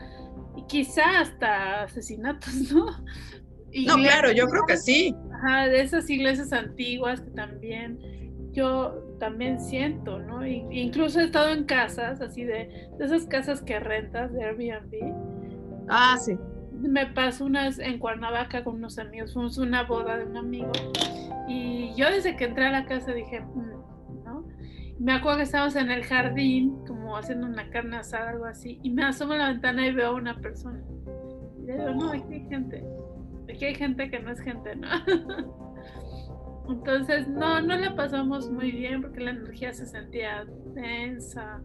y 0.56 0.64
quizá 0.66 1.22
hasta 1.22 1.82
asesinatos, 1.82 2.54
¿no? 2.72 2.86
no, 2.86 3.94
claro, 3.96 4.30
yo 4.30 4.46
creo 4.46 4.62
que 4.68 4.76
sí. 4.76 5.12
Ajá, 5.32 5.66
de 5.66 5.80
esas 5.80 6.08
iglesias 6.08 6.52
antiguas 6.52 7.20
que 7.20 7.30
también 7.32 7.98
yo 8.52 8.94
también 9.18 9.58
siento, 9.58 10.20
¿no? 10.20 10.46
incluso 10.46 11.18
he 11.18 11.24
estado 11.24 11.48
en 11.48 11.64
casas, 11.64 12.20
así 12.20 12.44
de, 12.44 12.88
de 12.96 13.04
esas 13.04 13.26
casas 13.26 13.60
que 13.60 13.80
rentas 13.80 14.32
de 14.32 14.44
Airbnb. 14.44 15.12
Ah, 15.88 16.16
sí. 16.16 16.38
Me 16.88 17.06
pasó 17.06 17.46
unas 17.46 17.78
en 17.78 17.98
Cuernavaca 17.98 18.62
con 18.62 18.76
unos 18.76 18.98
amigos, 18.98 19.32
fuimos 19.32 19.58
una 19.58 19.84
boda 19.84 20.18
de 20.18 20.26
un 20.26 20.36
amigo 20.36 20.70
y 21.48 21.94
yo 21.94 22.10
desde 22.10 22.36
que 22.36 22.44
entré 22.44 22.66
a 22.66 22.70
la 22.70 22.84
casa 22.86 23.12
dije, 23.12 23.40
mm", 23.40 24.24
¿no? 24.24 24.46
Me 24.98 25.12
acuerdo 25.12 25.38
que 25.38 25.44
estábamos 25.44 25.76
en 25.76 25.90
el 25.90 26.04
jardín, 26.04 26.84
como 26.86 27.16
haciendo 27.16 27.46
una 27.46 27.68
carne 27.70 27.96
asada, 27.96 28.30
algo 28.30 28.44
así, 28.44 28.78
y 28.82 28.90
me 28.90 29.02
asomo 29.04 29.32
a 29.32 29.38
la 29.38 29.48
ventana 29.48 29.86
y 29.86 29.94
veo 29.94 30.10
a 30.10 30.14
una 30.14 30.36
persona. 30.40 30.82
Y 31.58 31.66
digo, 31.66 31.90
no, 31.94 32.12
aquí 32.12 32.34
hay 32.34 32.48
gente, 32.48 32.84
aquí 33.48 33.64
hay 33.64 33.74
gente 33.74 34.10
que 34.10 34.20
no 34.20 34.30
es 34.30 34.40
gente, 34.40 34.76
¿no? 34.76 34.88
Entonces, 36.68 37.28
no, 37.28 37.60
no 37.60 37.76
la 37.76 37.94
pasamos 37.94 38.50
muy 38.50 38.70
bien 38.72 39.02
porque 39.02 39.20
la 39.20 39.32
energía 39.32 39.72
se 39.72 39.84
sentía 39.84 40.46
densa. 40.74 41.60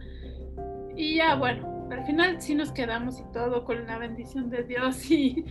Y 0.95 1.15
ya, 1.15 1.35
bueno, 1.35 1.78
al 1.91 2.05
final 2.05 2.41
sí 2.41 2.55
nos 2.55 2.71
quedamos 2.71 3.19
y 3.19 3.23
todo 3.33 3.65
con 3.65 3.85
la 3.85 3.97
bendición 3.97 4.49
de 4.49 4.63
Dios 4.63 5.09
y 5.11 5.45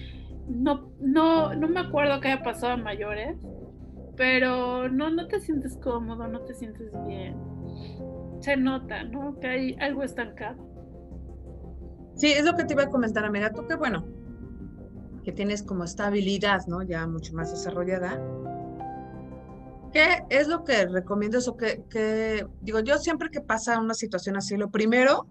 no, 0.49 0.91
no, 1.01 1.55
no 1.55 1.69
me 1.69 1.81
acuerdo 1.81 2.21
qué 2.21 2.29
haya 2.29 2.43
pasado 2.43 2.73
a 2.73 2.77
mayores, 2.77 3.37
pero 4.17 4.89
no, 4.89 5.11
no 5.11 5.27
te 5.29 5.41
sientes 5.41 5.77
cómodo, 5.77 6.27
no 6.29 6.41
te 6.41 6.55
sientes 6.55 6.91
bien. 7.07 7.37
Se 8.41 8.57
nota, 8.57 9.03
¿no? 9.05 9.39
Que 9.41 9.47
hay 9.47 9.77
algo 9.81 10.03
estancado. 10.03 10.67
Sí, 12.15 12.33
es 12.33 12.45
lo 12.45 12.55
que 12.55 12.65
te 12.65 12.75
iba 12.75 12.85
a 12.85 12.89
comentar, 12.89 13.25
amiga. 13.25 13.53
Tú 13.53 13.67
que 13.67 13.75
bueno, 13.75 14.07
que 15.23 15.33
tienes 15.33 15.63
como 15.63 15.85
estabilidad, 15.85 16.67
¿no? 16.67 16.83
Ya 16.83 17.07
mucho 17.07 17.35
más 17.35 17.51
desarrollada 17.51 18.19
¿Qué 19.93 20.25
es 20.29 20.49
lo 20.49 20.65
que 20.65 20.87
recomiendo? 20.87 21.39
Eso 21.39 21.57
que, 21.57 22.47
digo, 22.61 22.81
yo 22.81 22.99
siempre 22.99 23.31
que 23.31 23.41
pasa 23.41 23.79
una 23.79 23.95
situación 23.95 24.37
así, 24.37 24.57
lo 24.57 24.71
primero 24.71 25.27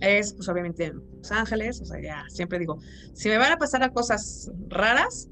es, 0.00 0.32
pues 0.34 0.48
obviamente, 0.48 0.92
Los 0.92 1.30
Ángeles, 1.30 1.80
o 1.80 1.84
sea, 1.84 2.00
ya 2.00 2.24
siempre 2.28 2.58
digo, 2.58 2.78
si 3.14 3.28
me 3.28 3.38
van 3.38 3.52
a 3.52 3.56
pasar 3.56 3.82
a 3.82 3.90
cosas 3.90 4.50
raras, 4.68 5.28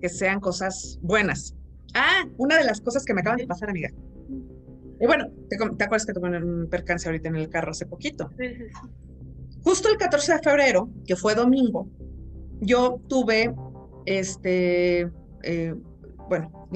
que 0.00 0.08
sean 0.08 0.40
cosas 0.40 0.98
buenas. 1.02 1.54
Ah, 1.94 2.24
una 2.36 2.58
de 2.58 2.64
las 2.64 2.80
cosas 2.80 3.04
que 3.04 3.14
me 3.14 3.20
acaban 3.20 3.38
de 3.38 3.46
pasar, 3.46 3.70
amiga. 3.70 3.90
Y 5.00 5.06
bueno, 5.06 5.30
te, 5.48 5.56
acuerdas 5.56 6.06
que 6.06 6.12
tuve 6.12 6.28
un 6.38 6.68
percance 6.68 7.08
ahorita 7.08 7.28
en 7.28 7.36
el 7.36 7.48
carro 7.48 7.70
hace 7.70 7.86
poquito. 7.86 8.30
Justo 9.62 9.88
el 9.90 9.96
14 9.96 10.34
de 10.34 10.38
febrero, 10.40 10.90
que 11.06 11.16
fue 11.16 11.34
domingo, 11.34 11.88
yo 12.60 13.00
tuve 13.08 13.54
este, 14.06 15.10
eh, 15.42 15.74
bueno, 16.28 16.68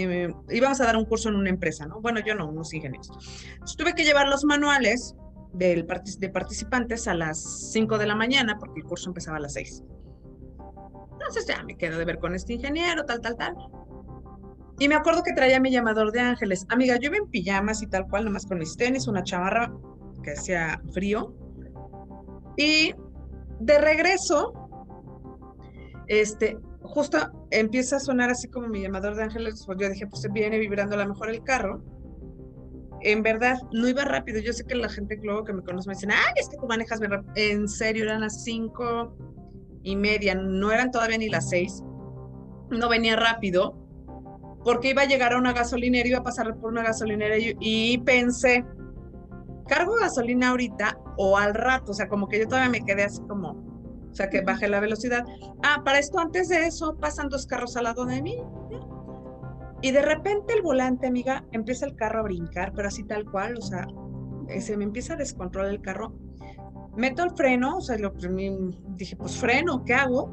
íbamos 0.49 0.81
a 0.81 0.85
dar 0.85 0.97
un 0.97 1.05
curso 1.05 1.29
en 1.29 1.37
una 1.37 1.51
empresa, 1.51 1.87
¿no? 1.87 2.01
Bueno, 2.01 2.21
yo 2.25 2.35
no, 2.35 2.49
unos 2.49 2.73
ingenieros. 2.75 3.09
Entonces, 3.53 3.77
tuve 3.77 3.95
que 3.95 4.05
llevar 4.05 4.29
los 4.29 4.45
manuales 4.45 5.15
del, 5.53 5.87
de 5.87 6.29
participantes 6.29 7.09
a 7.09 7.15
las 7.15 7.71
5 7.73 7.99
de 7.99 8.07
la 8.07 8.15
mañana 8.15 8.59
porque 8.59 8.81
el 8.81 8.87
curso 8.87 9.11
empezaba 9.11 9.39
a 9.39 9.41
las 9.41 9.55
6. 9.55 9.83
Entonces 11.13 11.47
ya 11.47 11.63
me 11.65 11.77
quedo 11.77 11.99
de 11.99 12.05
ver 12.05 12.19
con 12.19 12.35
este 12.35 12.55
ingeniero, 12.55 13.05
tal, 13.05 13.21
tal, 13.21 13.37
tal. 13.37 13.55
Y 14.79 14.89
me 14.89 14.95
acuerdo 14.95 15.23
que 15.23 15.35
traía 15.35 15.61
mi 15.61 15.71
llamador 15.71 16.11
de 16.13 16.21
ángeles. 16.21 16.65
Amiga, 16.71 16.97
yo 16.97 17.09
iba 17.09 17.19
en 17.19 17.29
pijamas 17.29 17.83
y 17.83 17.87
tal 17.87 18.09
cual, 18.09 18.25
nomás 18.25 18.47
con 18.47 18.59
mis 18.59 18.77
tenis, 18.77 19.07
una 19.07 19.23
chamarra 19.23 19.71
que 20.23 20.33
hacía 20.33 20.81
frío. 20.93 21.35
Y 22.57 22.95
de 23.61 23.79
regreso 23.79 24.55
este, 26.11 26.59
justo 26.83 27.19
empieza 27.53 27.97
a 27.97 28.01
sonar 28.01 28.31
así 28.31 28.49
como 28.49 28.67
mi 28.67 28.83
llamador 28.83 29.15
de 29.15 29.23
ángeles, 29.23 29.63
pues 29.65 29.79
yo 29.81 29.89
dije, 29.89 30.09
pues 30.09 30.27
viene 30.33 30.59
vibrando 30.59 30.97
a 30.97 30.99
lo 31.05 31.09
mejor 31.09 31.31
el 31.31 31.43
carro. 31.45 31.83
En 33.03 33.23
verdad, 33.23 33.59
no 33.73 33.89
iba 33.89 34.05
rápido. 34.05 34.41
Yo 34.41 34.53
sé 34.53 34.65
que 34.65 34.75
la 34.75 34.89
gente 34.89 35.19
luego 35.23 35.45
que 35.45 35.53
me 35.53 35.63
conoce 35.63 35.89
me 35.89 35.95
dicen, 35.95 36.11
ay, 36.13 36.35
es 36.37 36.49
que 36.49 36.57
tú 36.57 36.67
manejas 36.67 37.01
bien 37.01 37.13
rápido. 37.13 37.33
En 37.37 37.69
serio, 37.69 38.05
eran 38.05 38.21
las 38.21 38.45
cinco 38.45 39.17
y 39.83 39.97
media, 39.97 40.35
no 40.35 40.71
eran 40.73 40.91
todavía 40.91 41.19
ni 41.19 41.29
las 41.29 41.49
seis. 41.49 41.83
No 42.71 42.89
venía 42.89 43.17
rápido 43.17 43.77
porque 44.65 44.91
iba 44.91 45.03
a 45.03 45.07
llegar 45.07 45.33
a 45.33 45.39
una 45.39 45.53
gasolinera, 45.53 46.09
iba 46.09 46.19
a 46.19 46.23
pasar 46.23 46.55
por 46.57 46.71
una 46.71 46.83
gasolinera 46.83 47.39
y, 47.39 47.57
y 47.61 47.99
pensé, 47.99 48.65
cargo 49.67 49.95
gasolina 49.99 50.51
ahorita 50.51 50.99
o 51.17 51.39
al 51.39 51.55
rato, 51.55 51.93
o 51.93 51.95
sea, 51.95 52.09
como 52.09 52.29
que 52.29 52.39
yo 52.39 52.47
todavía 52.47 52.71
me 52.71 52.85
quedé 52.85 53.05
así 53.05 53.21
como, 53.23 53.51
o 53.51 54.15
sea, 54.15 54.29
que 54.29 54.43
bajé 54.43 54.69
la 54.69 54.81
velocidad. 54.81 55.25
Ah, 55.63 55.83
para 55.85 55.99
esto, 55.99 56.19
antes 56.19 56.49
de 56.49 56.67
eso, 56.67 56.97
pasan 56.97 57.29
dos 57.29 57.47
carros 57.47 57.77
al 57.77 57.85
lado 57.85 58.05
de 58.05 58.21
mí. 58.21 58.37
Y 59.83 59.93
de 59.93 60.03
repente 60.03 60.55
el 60.55 60.63
volante, 60.63 61.07
amiga, 61.07 61.45
empieza 61.53 61.87
el 61.87 61.97
carro 61.97 62.21
a 62.21 62.23
brincar, 62.23 62.73
pero 62.75 62.89
así 62.89 63.03
tal 63.05 63.25
cual, 63.25 63.57
o 63.57 63.63
sea, 63.63 63.87
eh, 64.49 64.61
se 64.61 64.77
me 64.77 64.85
empieza 64.85 65.15
a 65.15 65.17
descontrolar 65.17 65.71
el 65.71 65.81
carro. 65.81 66.13
Meto 66.97 67.23
el 67.23 67.31
freno, 67.31 67.79
o 67.79 67.81
sea, 67.81 67.97
lo, 67.97 68.13
dije, 68.97 69.17
pues 69.17 69.39
freno, 69.39 69.85
¿qué 69.85 69.95
hago? 69.95 70.29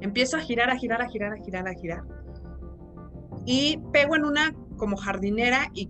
Empiezo 0.00 0.36
a 0.36 0.40
girar, 0.40 0.70
a 0.70 0.76
girar, 0.76 1.00
a 1.00 1.08
girar, 1.08 1.32
a 1.32 1.36
girar, 1.36 1.68
a 1.68 1.74
girar. 1.74 2.02
Y 3.46 3.78
pego 3.92 4.16
en 4.16 4.24
una 4.24 4.54
como 4.76 4.96
jardinera 4.96 5.70
y 5.72 5.88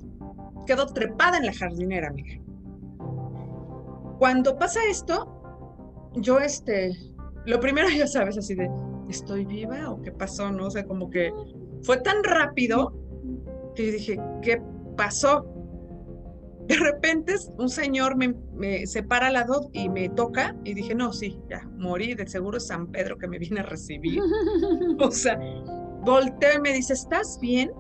quedo 0.67 0.87
trepada 0.87 1.39
en 1.39 1.47
la 1.47 1.55
jardinera, 1.55 2.09
amiga. 2.09 2.41
Cuando 4.19 4.59
pasa 4.59 4.81
esto, 4.89 6.13
yo 6.15 6.41
este, 6.41 6.97
lo 7.47 7.59
primero 7.61 7.89
ya 7.97 8.07
sabes 8.07 8.37
así 8.37 8.55
de, 8.55 8.71
¿estoy 9.09 9.45
viva 9.45 9.91
o 9.91 10.03
qué 10.03 10.13
pasó? 10.13 10.51
No 10.51 10.67
o 10.67 10.71
sea, 10.71 10.85
como 10.85 11.11
que 11.11 11.33
fue 11.85 11.99
tan 11.99 12.25
rápido 12.25 12.93
que 13.75 13.93
dije, 13.93 14.21
¿qué 14.43 14.61
pasó? 14.97 15.47
De 16.67 16.77
repente 16.77 17.35
un 17.59 17.69
señor 17.69 18.17
me, 18.17 18.35
me 18.55 18.87
separa 18.87 19.27
al 19.27 19.35
lado 19.35 19.69
y 19.73 19.89
me 19.89 20.09
toca 20.09 20.57
y 20.65 20.75
dije, 20.75 20.95
no, 20.95 21.13
sí, 21.13 21.39
ya, 21.49 21.69
morí, 21.77 22.15
de 22.15 22.27
seguro 22.27 22.57
es 22.57 22.67
San 22.67 22.87
Pedro 22.91 23.19
que 23.19 23.29
me 23.29 23.39
viene 23.39 23.61
a 23.61 23.65
recibir. 23.65 24.21
o 24.99 25.11
sea, 25.11 25.39
volteo 26.03 26.55
y 26.57 26.61
me 26.61 26.73
dice, 26.73 26.95
¿estás 26.95 27.39
bien? 27.41 27.71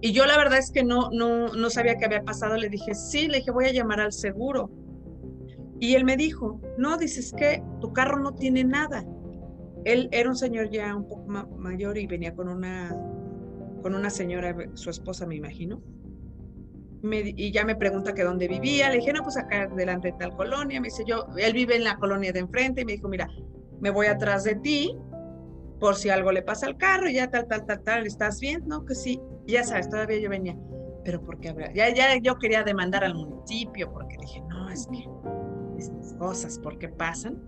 Y 0.00 0.12
yo 0.12 0.26
la 0.26 0.36
verdad 0.36 0.58
es 0.58 0.70
que 0.70 0.84
no, 0.84 1.10
no, 1.10 1.48
no 1.48 1.70
sabía 1.70 1.96
qué 1.96 2.04
había 2.04 2.22
pasado. 2.22 2.56
Le 2.56 2.68
dije, 2.68 2.94
sí, 2.94 3.28
le 3.28 3.38
dije, 3.38 3.50
voy 3.50 3.64
a 3.64 3.72
llamar 3.72 4.00
al 4.00 4.12
seguro. 4.12 4.70
Y 5.80 5.94
él 5.94 6.04
me 6.04 6.16
dijo, 6.16 6.60
no, 6.76 6.96
dices 6.96 7.32
que 7.36 7.62
tu 7.80 7.92
carro 7.92 8.20
no 8.20 8.34
tiene 8.34 8.64
nada. 8.64 9.04
Él 9.84 10.08
era 10.12 10.28
un 10.28 10.36
señor 10.36 10.70
ya 10.70 10.94
un 10.94 11.06
poco 11.06 11.26
mayor 11.56 11.98
y 11.98 12.06
venía 12.06 12.34
con 12.34 12.48
una, 12.48 12.90
con 13.82 13.94
una 13.94 14.10
señora, 14.10 14.54
su 14.74 14.90
esposa 14.90 15.26
me 15.26 15.36
imagino. 15.36 15.80
y 17.02 17.52
ya 17.52 17.64
me 17.64 17.76
pregunta 17.76 18.12
que 18.12 18.24
dónde 18.24 18.48
vivía. 18.48 18.90
Le 18.90 18.96
dije, 18.96 19.12
no, 19.12 19.22
pues 19.22 19.36
acá 19.36 19.68
delante 19.68 20.08
de 20.08 20.18
tal 20.18 20.36
colonia. 20.36 20.80
Me 20.80 20.88
dice, 20.88 21.04
yo, 21.06 21.26
él 21.36 21.52
vive 21.52 21.76
en 21.76 21.84
la 21.84 21.96
colonia 21.96 22.32
de 22.32 22.40
enfrente. 22.40 22.82
Y 22.82 22.84
me 22.84 22.92
dijo, 22.92 23.08
mira, 23.08 23.28
me 23.80 23.90
voy 23.90 24.06
atrás 24.06 24.44
de 24.44 24.56
ti 24.56 24.96
por 25.80 25.94
si 25.94 26.10
algo 26.10 26.32
le 26.32 26.42
pasa 26.42 26.66
al 26.66 26.76
carro. 26.76 27.08
Y 27.08 27.14
ya 27.14 27.30
tal, 27.30 27.46
tal, 27.46 27.64
tal, 27.66 27.82
tal. 27.82 28.06
¿Estás 28.06 28.40
bien? 28.40 28.64
No, 28.66 28.84
que 28.84 28.94
sí. 28.94 29.20
ya 29.46 29.64
sabes, 29.64 29.88
todavía 29.88 30.18
yo 30.18 30.28
venía. 30.28 30.56
Pero 31.04 31.22
porque 31.22 31.48
habrá, 31.48 31.72
ya, 31.72 31.88
ya 31.94 32.18
yo 32.20 32.36
quería 32.36 32.64
demandar 32.64 33.04
al 33.04 33.14
municipio 33.14 33.90
porque 33.92 34.16
dije, 34.20 34.42
no, 34.48 34.68
es 34.68 34.86
que 34.88 35.08
estas 35.78 36.12
cosas, 36.14 36.58
porque 36.58 36.88
pasan. 36.88 37.40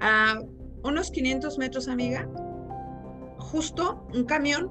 A 0.00 0.40
unos 0.86 1.10
500 1.10 1.58
metros, 1.58 1.88
amiga, 1.88 2.28
justo 3.38 4.06
un 4.14 4.24
camión 4.24 4.70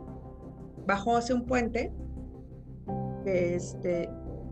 bajó 0.85 1.17
hacia 1.17 1.35
un 1.35 1.45
puente. 1.45 1.91
Este, 3.25 4.09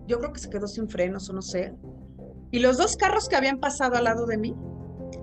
yo 0.07 0.19
creo 0.19 0.33
que 0.33 0.39
se 0.39 0.49
quedó 0.49 0.67
sin 0.67 0.89
frenos 0.89 1.29
o 1.29 1.33
no 1.33 1.41
sé. 1.41 1.73
Y 2.51 2.59
los 2.59 2.77
dos 2.77 2.95
carros 2.97 3.27
que 3.27 3.35
habían 3.35 3.59
pasado 3.59 3.95
al 3.95 4.03
lado 4.05 4.25
de 4.25 4.37
mí 4.37 4.55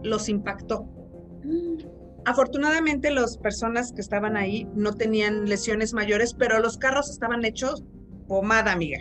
los 0.03 0.29
impactó. 0.29 0.89
Afortunadamente, 2.25 3.11
las 3.11 3.39
personas 3.39 3.93
que 3.93 4.01
estaban 4.01 4.37
ahí 4.37 4.69
no 4.75 4.93
tenían 4.93 5.47
lesiones 5.47 5.95
mayores, 5.95 6.35
pero 6.35 6.61
los 6.61 6.77
carros 6.77 7.11
estaban 7.11 7.45
hechos 7.45 7.85
pomada, 8.29 8.73
amiga. 8.73 8.99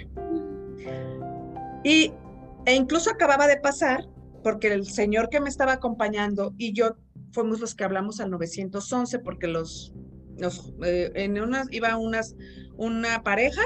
Y 1.83 2.13
e 2.65 2.75
incluso 2.75 3.11
acababa 3.11 3.47
de 3.47 3.57
pasar, 3.57 4.07
porque 4.43 4.67
el 4.73 4.85
señor 4.85 5.29
que 5.29 5.41
me 5.41 5.49
estaba 5.49 5.73
acompañando 5.73 6.53
y 6.57 6.73
yo 6.73 6.95
fuimos 7.31 7.59
los 7.59 7.75
que 7.75 7.83
hablamos 7.83 8.19
al 8.19 8.31
911, 8.31 9.19
porque 9.19 9.47
los, 9.47 9.93
eh, 10.83 11.11
en 11.15 11.39
una 11.39 11.63
iba 11.71 11.95
unas, 11.97 12.35
una 12.75 13.23
pareja 13.23 13.61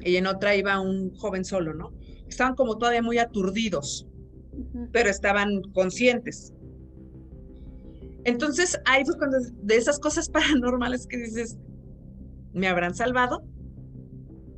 y 0.00 0.16
en 0.16 0.26
otra 0.26 0.54
iba 0.56 0.80
un 0.80 1.14
joven 1.14 1.44
solo, 1.44 1.74
¿no? 1.74 1.92
Estaban 2.28 2.54
como 2.54 2.78
todavía 2.78 3.02
muy 3.02 3.18
aturdidos, 3.18 4.06
pero 4.92 5.10
estaban 5.10 5.62
conscientes. 5.72 6.52
Entonces, 8.24 8.78
ahí 8.84 9.04
fue 9.04 9.16
cuando 9.16 9.38
de 9.62 9.76
esas 9.76 9.98
cosas 9.98 10.28
paranormales 10.30 11.06
que 11.06 11.16
dices, 11.16 11.58
¿me 12.52 12.68
habrán 12.68 12.94
salvado? 12.94 13.42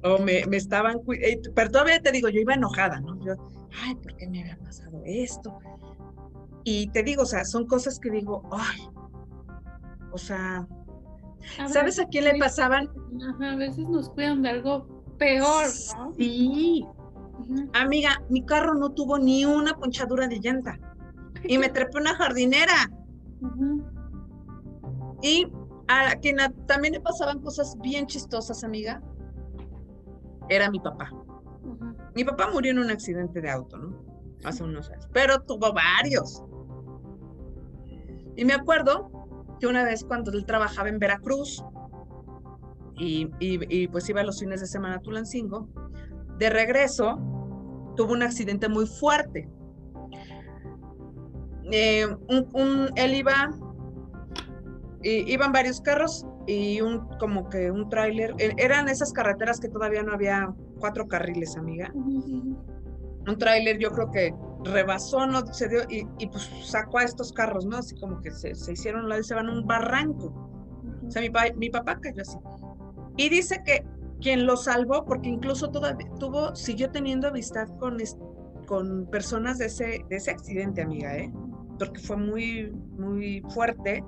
o 0.05 0.19
me, 0.19 0.45
me 0.47 0.57
estaban, 0.57 1.01
eh, 1.21 1.41
pero 1.55 1.71
todavía 1.71 2.01
te 2.01 2.11
digo, 2.13 2.29
yo 2.29 2.41
iba 2.41 2.55
enojada, 2.55 3.01
¿no? 3.01 3.19
Yo, 3.25 3.35
ay, 3.83 3.95
¿por 3.97 4.17
qué 4.17 4.29
me 4.29 4.41
había 4.41 4.59
pasado 4.59 5.01
esto? 5.05 5.59
Y 6.65 6.89
te 6.89 7.03
digo, 7.03 7.23
o 7.23 7.27
sea, 7.27 7.45
son 7.45 7.67
cosas 7.67 7.99
que 7.99 8.11
digo, 8.11 8.43
ay, 8.53 8.89
o 10.13 10.19
sea, 10.19 10.67
¿sabes 11.69 11.99
a 11.99 12.07
quién 12.07 12.25
le 12.25 12.39
pasaban? 12.39 12.89
a 13.41 13.57
veces 13.57 13.89
nos 13.89 14.11
cuidan 14.11 14.43
de 14.43 14.51
algo 14.51 14.87
peor, 15.19 15.67
¿no? 15.97 16.13
Sí. 16.15 16.87
Amiga, 17.73 18.23
mi 18.29 18.45
carro 18.45 18.75
no 18.75 18.91
tuvo 18.91 19.19
ni 19.19 19.45
una 19.45 19.75
ponchadura 19.75 20.29
de 20.29 20.39
llanta 20.39 20.79
y 21.45 21.59
me 21.59 21.69
trepé 21.69 21.99
una 21.99 22.15
jardinera. 22.15 22.91
Y 25.23 25.51
a 25.89 26.15
quien 26.17 26.37
también 26.67 26.95
le 26.95 27.01
pasaban 27.01 27.41
cosas 27.41 27.77
bien 27.81 28.07
chistosas, 28.07 28.63
amiga, 28.65 29.03
era 30.49 30.71
mi 30.71 30.81
papá. 30.81 31.11
Mi 32.15 32.25
papá 32.25 32.51
murió 32.53 32.73
en 32.73 32.79
un 32.79 32.91
accidente 32.91 33.41
de 33.41 33.51
auto, 33.51 33.79
¿no? 33.79 34.05
Hace 34.45 34.65
unos 34.65 34.91
años, 34.91 35.09
pero 35.13 35.41
tuvo 35.41 35.73
varios. 35.73 36.43
Y 38.37 38.45
me 38.45 38.55
acuerdo 38.55 39.11
que 39.61 39.67
una 39.67 39.85
vez 39.85 40.05
cuando 40.05 40.33
él 40.33 40.45
trabajaba 40.45 40.89
en 40.89 40.99
Veracruz 40.99 41.63
y, 42.97 43.31
y, 43.41 43.89
pues 43.89 44.09
iba 44.09 44.23
los 44.23 44.41
fines 44.41 44.61
de 44.61 44.67
semana 44.67 44.97
a 44.97 45.01
Tulancingo, 45.01 45.69
de 46.39 46.51
regreso 46.51 47.19
tuvo 47.97 48.13
un 48.13 48.23
accidente 48.23 48.69
muy 48.69 48.87
fuerte. 48.87 49.49
Eh, 51.71 52.07
un, 52.29 52.91
él 52.97 53.15
iba, 53.15 53.51
iban 55.03 55.53
varios 55.53 55.81
carros 55.81 56.27
y 56.47 56.81
un 56.81 57.07
como 57.19 57.49
que 57.49 57.71
un 57.71 57.89
tráiler, 57.89 58.35
e, 58.39 58.53
eran 58.57 58.89
esas 58.89 59.13
carreteras 59.13 59.61
que 59.61 59.69
todavía 59.69 60.03
no 60.03 60.13
había 60.13 60.53
cuatro 60.79 61.07
carriles, 61.07 61.57
amiga. 61.57 61.93
Un 61.95 63.39
tráiler 63.39 63.79
yo 63.79 63.91
creo 63.93 64.11
que 64.11 64.35
rebasó, 64.65 65.27
no 65.27 65.47
se 65.47 65.69
dio 65.69 65.81
y, 65.89 66.27
pues 66.27 66.51
sacó 66.65 66.99
a 66.99 67.05
estos 67.05 67.33
carros, 67.33 67.67
¿no? 67.67 67.79
Así 67.79 67.99
como 68.01 68.21
que 68.21 68.31
se, 68.31 68.55
se 68.55 68.73
hicieron, 68.73 69.11
se 69.23 69.35
van 69.35 69.49
a 69.49 69.53
un 69.53 69.67
barranco. 69.67 70.27
O 71.07 71.11
sea, 71.11 71.23
mi, 71.23 71.31
mi 71.57 71.71
papá 71.71 71.99
cayó 72.01 72.23
así. 72.23 72.39
Y 73.17 73.29
dice 73.29 73.63
que 73.65 73.85
quien 74.21 74.47
lo 74.47 74.57
salvó, 74.57 75.05
porque 75.05 75.29
incluso 75.29 75.71
todavía 75.71 76.09
tuvo, 76.19 76.55
siguió 76.55 76.91
teniendo 76.91 77.29
amistad 77.29 77.69
con, 77.79 77.99
con 78.67 79.07
personas 79.11 79.59
de 79.59 79.67
ese, 79.67 80.05
de 80.09 80.17
ese 80.17 80.31
accidente, 80.31 80.83
amiga, 80.83 81.17
¿eh? 81.17 81.33
Porque 81.79 82.01
fue 82.01 82.17
muy, 82.17 82.71
muy 82.97 83.43
fuerte 83.51 84.05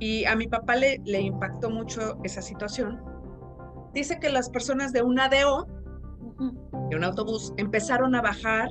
y 0.00 0.24
a 0.24 0.34
mi 0.34 0.48
papá 0.48 0.76
le, 0.76 1.00
le 1.04 1.20
impactó 1.20 1.70
mucho 1.70 2.18
esa 2.24 2.42
situación. 2.42 3.00
Dice 3.94 4.18
que 4.18 4.28
las 4.28 4.50
personas 4.50 4.92
de 4.92 5.02
un 5.02 5.18
ADO, 5.20 5.68
de 6.90 6.96
un 6.96 7.04
autobús, 7.04 7.54
empezaron 7.56 8.14
a 8.16 8.20
bajar 8.20 8.70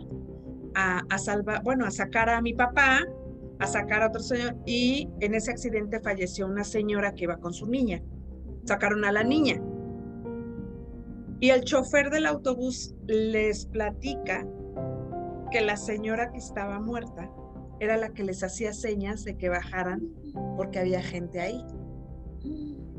a, 0.76 1.02
a 1.10 1.18
salvar, 1.18 1.64
bueno, 1.64 1.86
a 1.86 1.92
sacar 1.92 2.30
a 2.30 2.42
mi 2.42 2.54
papá, 2.54 3.00
a 3.60 3.68
sacar 3.68 4.04
a 4.04 4.08
otro 4.08 4.22
señor, 4.22 4.56
y 4.66 5.10
en 5.20 5.36
ese 5.36 5.52
accidente 5.52 6.00
falleció 6.00 6.48
una 6.48 6.64
señora 6.64 7.14
que 7.14 7.26
iba 7.26 7.38
con 7.38 7.54
su 7.54 7.68
niña. 7.68 8.02
Sacaron 8.66 9.06
a 9.06 9.12
la 9.12 9.24
niña. 9.24 9.62
Y 11.40 11.50
el 11.50 11.64
chofer 11.64 12.10
del 12.10 12.26
autobús 12.26 12.96
les 13.06 13.66
platica 13.66 14.48
que 15.52 15.62
la 15.62 15.76
señora 15.76 16.32
que 16.32 16.38
estaba 16.38 16.80
muerta 16.80 17.30
era 17.80 17.98
la 17.98 18.10
que 18.10 18.24
les 18.24 18.44
hacía 18.44 18.74
señas 18.74 19.24
de 19.26 19.36
que 19.36 19.50
bajaran 19.50 20.02
porque 20.56 20.80
había 20.80 21.02
gente 21.02 21.42
ahí. 21.42 21.62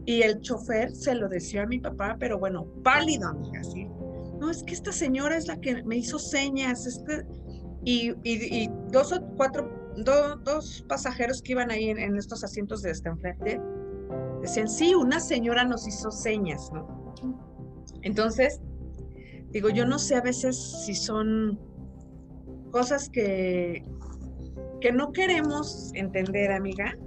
Y 0.06 0.22
el 0.22 0.40
chofer 0.40 0.94
se 0.94 1.14
lo 1.14 1.28
decía 1.28 1.62
a 1.62 1.66
mi 1.66 1.78
papá, 1.78 2.16
pero 2.18 2.38
bueno, 2.38 2.66
pálido, 2.82 3.28
amiga, 3.28 3.62
¿sí? 3.64 3.88
No, 4.38 4.50
es 4.50 4.62
que 4.62 4.74
esta 4.74 4.92
señora 4.92 5.36
es 5.36 5.46
la 5.46 5.58
que 5.58 5.82
me 5.84 5.96
hizo 5.96 6.18
señas, 6.18 6.86
este... 6.86 7.26
Y, 7.84 8.68
dos 8.90 9.12
o 9.12 9.20
cuatro 9.36 9.70
dos 9.96 10.84
pasajeros 10.88 11.40
que 11.42 11.52
iban 11.52 11.70
ahí 11.70 11.90
en, 11.90 12.16
estos 12.16 12.42
asientos 12.42 12.82
de 12.82 12.90
este 12.90 13.08
enfrente 13.08 13.60
decían, 14.40 14.68
sí, 14.68 14.94
una 14.94 15.20
señora 15.20 15.64
nos 15.64 15.86
hizo 15.86 16.10
señas, 16.10 16.70
¿no? 16.72 17.14
Entonces, 18.02 18.60
digo, 19.50 19.70
yo 19.70 19.86
no 19.86 19.98
sé 19.98 20.16
a 20.16 20.20
veces 20.20 20.56
si 20.84 20.94
son 20.94 21.58
cosas 22.70 23.08
que, 23.08 23.84
que 24.80 24.92
no 24.92 25.12
queremos 25.12 25.92
entender, 25.94 26.52
amiga, 26.52 26.98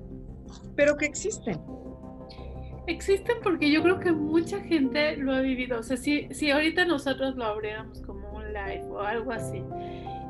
pero 0.76 0.96
que 0.96 1.06
existen. 1.06 1.60
Existen 2.88 3.38
porque 3.44 3.70
yo 3.70 3.84
creo 3.84 4.00
que 4.00 4.14
mucha 4.14 4.62
gente 4.62 5.18
lo 5.18 5.34
ha 5.34 5.42
vivido. 5.42 5.80
O 5.80 5.84
sea, 5.84 5.98
si, 5.98 6.30
si 6.32 6.50
ahorita 6.50 6.86
nosotros 6.86 7.36
lo 7.36 7.44
abriéramos 7.44 8.02
como 8.02 8.32
un 8.32 8.54
live 8.54 8.86
o 8.86 9.02
algo 9.02 9.34
así 9.34 9.62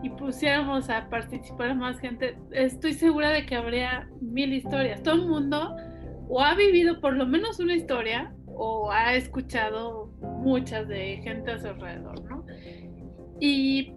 y 0.07 0.09
pusiéramos 0.09 0.89
a 0.89 1.09
participar 1.09 1.71
a 1.71 1.73
más 1.73 1.99
gente, 1.99 2.37
estoy 2.51 2.93
segura 2.93 3.29
de 3.29 3.45
que 3.45 3.55
habría 3.55 4.09
mil 4.21 4.53
historias. 4.53 5.03
Todo 5.03 5.15
el 5.15 5.27
mundo 5.27 5.75
o 6.29 6.41
ha 6.41 6.55
vivido 6.55 7.01
por 7.01 7.15
lo 7.15 7.27
menos 7.27 7.59
una 7.59 7.75
historia 7.75 8.33
o 8.47 8.89
ha 8.89 9.15
escuchado 9.15 10.07
muchas 10.21 10.87
de 10.87 11.17
gente 11.23 11.51
a 11.51 11.59
su 11.59 11.67
alrededor, 11.67 12.23
¿no? 12.23 12.45
Y 13.39 13.93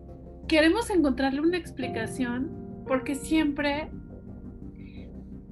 queremos 0.48 0.90
encontrarle 0.90 1.40
una 1.40 1.56
explicación 1.56 2.82
porque 2.86 3.14
siempre 3.14 3.90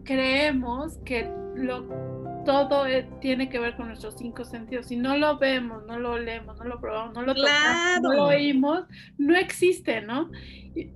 creemos 0.04 0.98
que 1.04 1.30
lo 1.54 2.17
todo 2.48 2.86
eh, 2.86 3.06
tiene 3.20 3.50
que 3.50 3.58
ver 3.58 3.76
con 3.76 3.88
nuestros 3.88 4.14
cinco 4.16 4.42
sentidos. 4.42 4.86
Si 4.86 4.96
no 4.96 5.18
lo 5.18 5.36
vemos, 5.36 5.84
no 5.86 5.98
lo 5.98 6.18
leemos, 6.18 6.56
no 6.56 6.64
lo 6.64 6.80
probamos, 6.80 7.12
no 7.12 7.20
lo 7.20 7.34
tocamos, 7.34 8.00
no 8.00 8.14
lo 8.14 8.24
oímos, 8.28 8.84
no 9.18 9.36
existe, 9.36 10.00
¿no? 10.00 10.30
Y, 10.74 10.88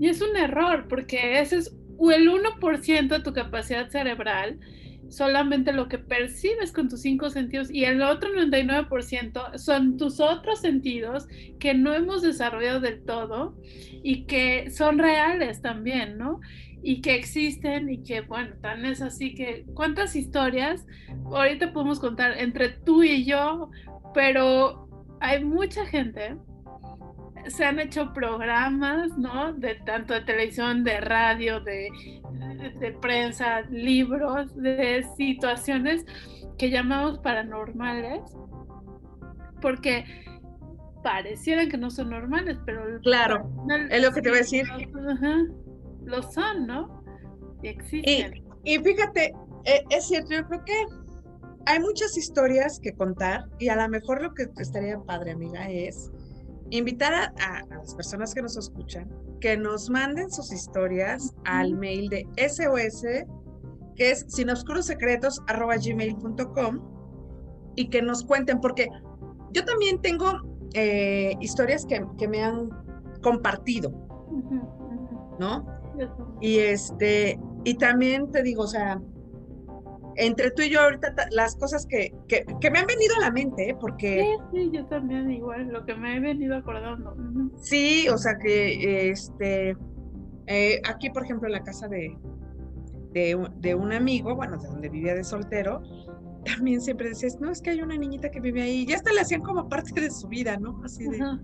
es 0.00 0.20
un 0.22 0.36
error, 0.36 0.86
porque 0.88 1.40
ese 1.40 1.56
es 1.56 1.76
el 1.98 2.28
1% 2.28 3.08
de 3.08 3.20
tu 3.24 3.32
capacidad 3.32 3.88
cerebral, 3.88 4.60
solamente 5.08 5.72
lo 5.72 5.88
que 5.88 5.98
percibes 5.98 6.70
con 6.70 6.88
tus 6.88 7.00
cinco 7.00 7.28
sentidos, 7.28 7.72
y 7.72 7.84
el 7.86 8.00
otro 8.00 8.30
99% 8.32 9.58
son 9.58 9.96
tus 9.96 10.20
otros 10.20 10.60
sentidos 10.60 11.26
que 11.58 11.74
no 11.74 11.92
hemos 11.92 12.22
desarrollado 12.22 12.78
del 12.78 13.04
todo 13.04 13.56
y 14.04 14.26
que 14.26 14.70
son 14.70 14.98
reales 14.98 15.60
también, 15.60 16.18
¿no? 16.18 16.40
Y 16.84 17.00
que 17.00 17.14
existen 17.14 17.88
y 17.88 18.02
que, 18.02 18.20
bueno, 18.20 18.54
tan 18.60 18.84
es 18.84 19.00
así 19.00 19.34
que, 19.34 19.64
¿cuántas 19.74 20.14
historias 20.14 20.86
ahorita 21.24 21.72
podemos 21.72 21.98
contar 21.98 22.38
entre 22.38 22.68
tú 22.68 23.02
y 23.02 23.24
yo? 23.24 23.70
Pero 24.12 24.86
hay 25.18 25.42
mucha 25.42 25.86
gente, 25.86 26.36
se 27.46 27.64
han 27.64 27.80
hecho 27.80 28.12
programas, 28.12 29.16
¿no? 29.16 29.54
De 29.54 29.76
tanto 29.76 30.12
de 30.12 30.20
televisión, 30.20 30.84
de 30.84 31.00
radio, 31.00 31.60
de, 31.60 31.88
de, 32.78 32.92
prensa, 32.92 33.62
libros, 33.70 34.54
de 34.54 35.06
situaciones 35.16 36.04
que 36.58 36.68
llamamos 36.68 37.18
paranormales, 37.20 38.20
porque 39.62 40.04
parecieran 41.02 41.70
que 41.70 41.78
no 41.78 41.90
son 41.90 42.10
normales, 42.10 42.58
pero... 42.66 43.00
Claro, 43.00 43.50
es 43.88 44.02
lo 44.02 44.12
que 44.12 44.20
te 44.20 44.28
voy 44.28 44.38
a 44.38 44.42
decir 44.42 44.66
lo 46.04 46.22
son, 46.22 46.66
¿no? 46.66 47.02
Y 47.62 47.68
existen. 47.68 48.44
Y, 48.64 48.78
fíjate, 48.78 49.32
e, 49.64 49.84
es 49.90 50.06
cierto, 50.06 50.32
yo 50.32 50.46
creo 50.46 50.64
que 50.64 50.86
hay 51.66 51.80
muchas 51.80 52.16
historias 52.16 52.80
que 52.80 52.92
contar 52.92 53.44
y 53.58 53.68
a 53.68 53.76
lo 53.76 53.86
mejor 53.88 54.22
lo 54.22 54.32
que 54.34 54.48
estaría 54.58 54.98
padre, 55.00 55.32
amiga, 55.32 55.68
es 55.70 56.10
invitar 56.70 57.12
a, 57.14 57.32
las 57.68 57.94
personas 57.94 58.32
que 58.34 58.42
nos 58.42 58.56
escuchan 58.56 59.08
que 59.40 59.56
nos 59.56 59.88
manden 59.90 60.30
sus 60.30 60.52
historias 60.52 61.34
al 61.44 61.74
mail 61.74 62.08
de 62.08 62.24
SOS, 62.48 63.02
que 63.94 64.10
es 64.10 64.24
sinoscurosecretos.gmail.com 64.28 66.80
y 67.76 67.90
que 67.90 68.00
nos 68.00 68.24
cuenten, 68.24 68.62
porque 68.62 68.88
yo 69.52 69.66
también 69.66 70.00
tengo 70.00 70.40
eh, 70.72 71.34
historias 71.40 71.84
que, 71.84 72.02
que, 72.16 72.26
me 72.26 72.42
han 72.42 72.70
compartido, 73.20 73.90
¿no? 75.38 75.73
Y 76.40 76.58
este, 76.58 77.38
y 77.64 77.74
también 77.74 78.30
te 78.30 78.42
digo, 78.42 78.62
o 78.64 78.66
sea, 78.66 79.00
entre 80.16 80.50
tú 80.50 80.62
y 80.62 80.70
yo 80.70 80.80
ahorita 80.80 81.14
las 81.30 81.56
cosas 81.56 81.86
que, 81.86 82.14
que, 82.28 82.70
me 82.70 82.78
han 82.78 82.86
venido 82.86 83.16
a 83.16 83.20
la 83.20 83.30
mente, 83.30 83.70
¿eh? 83.70 83.76
porque... 83.80 84.36
Sí, 84.52 84.58
sí, 84.58 84.70
yo 84.72 84.86
también 84.86 85.30
igual, 85.30 85.68
lo 85.68 85.84
que 85.84 85.94
me 85.94 86.16
he 86.16 86.20
venido 86.20 86.56
acordando. 86.56 87.16
Sí, 87.56 88.08
o 88.08 88.18
sea 88.18 88.36
que, 88.38 89.10
este, 89.10 89.76
eh, 90.46 90.80
aquí 90.88 91.10
por 91.10 91.24
ejemplo 91.24 91.48
en 91.48 91.52
la 91.52 91.62
casa 91.62 91.88
de, 91.88 92.16
de, 93.12 93.74
un 93.74 93.92
amigo, 93.92 94.34
bueno, 94.34 94.58
de 94.58 94.68
donde 94.68 94.88
vivía 94.88 95.14
de 95.14 95.24
soltero, 95.24 95.82
también 96.44 96.80
siempre 96.80 97.08
decías, 97.08 97.40
no, 97.40 97.50
es 97.50 97.62
que 97.62 97.70
hay 97.70 97.80
una 97.80 97.96
niñita 97.96 98.30
que 98.30 98.40
vive 98.40 98.62
ahí, 98.62 98.86
ya 98.86 98.96
hasta 98.96 99.12
le 99.12 99.20
hacían 99.20 99.40
como 99.40 99.68
parte 99.68 99.98
de 99.98 100.10
su 100.10 100.28
vida, 100.28 100.56
¿no? 100.58 100.80
Así 100.84 101.04
de, 101.08 101.18
ah, 101.22 101.38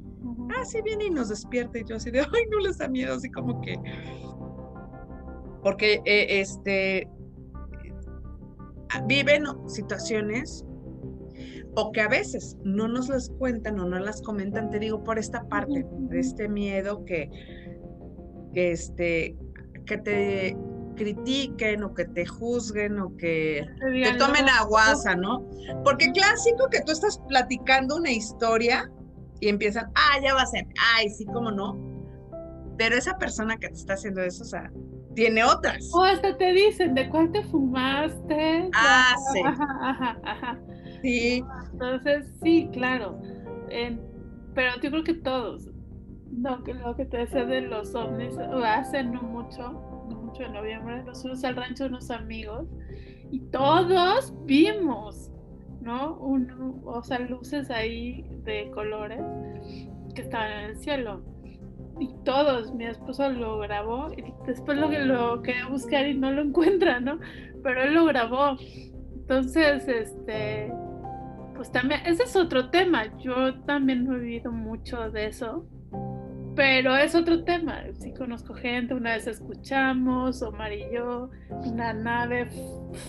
sí 0.65 0.81
viene 0.85 1.07
y 1.07 1.11
nos 1.11 1.31
despierta, 1.31 1.79
y 1.79 1.85
yo 1.85 1.97
así 1.97 2.11
de, 2.11 2.21
ay, 2.21 2.45
no 2.51 2.59
les 2.59 2.79
da 2.79 2.89
miedo, 2.89 3.15
así 3.15 3.31
como 3.31 3.61
que 3.63 3.79
porque 5.63 6.01
eh, 6.05 6.41
este, 6.41 7.09
viven 9.07 9.45
situaciones 9.69 10.65
o 11.77 11.93
que 11.93 12.01
a 12.01 12.09
veces 12.09 12.57
no 12.65 12.89
nos 12.89 13.09
las 13.09 13.31
cuentan 13.39 13.79
o 13.79 13.87
no 13.87 13.99
las 13.99 14.23
comentan, 14.23 14.71
te 14.71 14.79
digo, 14.79 15.05
por 15.05 15.19
esta 15.19 15.47
parte, 15.49 15.87
de 15.89 16.21
este 16.21 16.49
miedo 16.49 17.05
que, 17.05 17.31
que, 18.53 18.73
este, 18.73 19.37
que 19.87 19.99
te 19.99 20.57
critiquen 20.97 21.85
o 21.85 21.95
que 21.95 22.05
te 22.07 22.27
juzguen 22.27 22.99
o 22.99 23.17
que 23.17 23.67
te 23.81 24.13
tomen 24.19 24.49
aguasa, 24.49 25.15
¿no? 25.15 25.49
Porque 25.85 26.11
clásico 26.13 26.69
que 26.71 26.83
tú 26.83 26.93
estás 26.93 27.19
platicando 27.29 27.97
una 27.97 28.11
historia 28.11 28.91
y 29.41 29.49
empiezan, 29.49 29.91
ah, 29.95 30.21
ya 30.23 30.35
va 30.35 30.43
a 30.43 30.47
ser, 30.47 30.67
ay, 30.97 31.09
sí, 31.09 31.25
cómo 31.27 31.51
no. 31.51 31.79
Pero 32.77 32.97
esa 32.97 33.17
persona 33.17 33.57
que 33.57 33.69
te 33.69 33.75
está 33.75 33.95
haciendo 33.95 34.21
eso, 34.23 34.43
o 34.43 34.47
sea, 34.47 34.71
tiene 35.15 35.45
otras. 35.45 35.91
O 35.93 36.03
hasta 36.03 36.37
te 36.37 36.53
dicen 36.53 36.95
de 36.95 37.09
cuál 37.09 37.33
te 37.33 37.43
fumaste. 37.45 38.71
Ah, 38.75 39.15
sí. 39.33 39.41
Ajá, 39.45 40.19
ajá, 40.25 40.61
Sí. 41.03 41.43
Entonces, 41.73 42.27
sí, 42.43 42.69
claro. 42.73 43.21
pero 44.55 44.73
yo 44.83 44.91
creo 44.91 45.05
que 45.05 45.15
todos, 45.15 45.71
lo 46.31 46.63
que, 46.63 46.75
lo 46.75 46.95
que 46.95 47.07
te 47.07 47.19
decía 47.19 47.45
de 47.45 47.63
los 47.63 47.95
ovnis, 47.95 48.37
hace 48.39 49.03
no 49.05 49.23
mucho, 49.23 49.73
no 50.11 50.23
mucho 50.23 50.43
en 50.43 50.53
noviembre, 50.53 51.03
nos 51.05 51.23
fuimos 51.23 51.43
al 51.45 51.57
rancho 51.57 51.85
de 51.85 51.91
unos 51.91 52.11
amigos 52.11 52.69
y 53.31 53.41
todos 53.51 54.35
vimos, 54.45 55.31
¿no? 55.81 56.17
Un, 56.19 56.83
o 56.85 57.03
sea, 57.03 57.19
luces 57.21 57.71
ahí 57.71 58.27
de 58.45 58.71
colores 58.73 59.23
que 60.15 60.23
estaban 60.23 60.53
en 60.53 60.71
el 60.71 60.77
cielo 60.77 61.23
y 61.99 62.09
todos, 62.25 62.73
mi 62.75 62.87
esposo 62.87 63.29
lo 63.31 63.59
grabó 63.59 64.13
y 64.17 64.33
después 64.47 64.79
lo, 64.79 64.89
lo 64.91 65.43
quería 65.43 65.67
buscar 65.67 66.07
y 66.07 66.15
no 66.15 66.31
lo 66.31 66.43
encuentra, 66.49 67.01
¿no? 67.01 67.19
Pero 67.63 67.83
él 67.83 67.95
lo 67.95 68.05
grabó. 68.07 68.57
Entonces, 69.15 69.87
este, 69.87 70.73
pues 71.55 71.71
también, 71.71 72.01
ese 72.07 72.23
es 72.23 72.37
otro 72.37 72.71
tema. 72.71 73.17
Yo 73.19 73.61
también 73.65 74.05
no 74.05 74.17
he 74.17 74.21
vivido 74.21 74.51
mucho 74.51 75.11
de 75.11 75.27
eso, 75.27 75.67
pero 76.57 76.97
es 76.97 77.15
otro 77.15 77.45
tema. 77.45 77.83
Sí 77.99 78.13
conozco 78.13 78.55
gente, 78.55 78.95
una 78.95 79.13
vez 79.13 79.27
escuchamos, 79.27 80.43
Omar 80.43 80.73
y 80.73 80.85
yo, 80.93 81.31
una 81.51 81.93
nave 81.93 82.49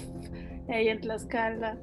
ahí 0.69 0.89
en 0.89 1.01
Tlaxcala, 1.01 1.77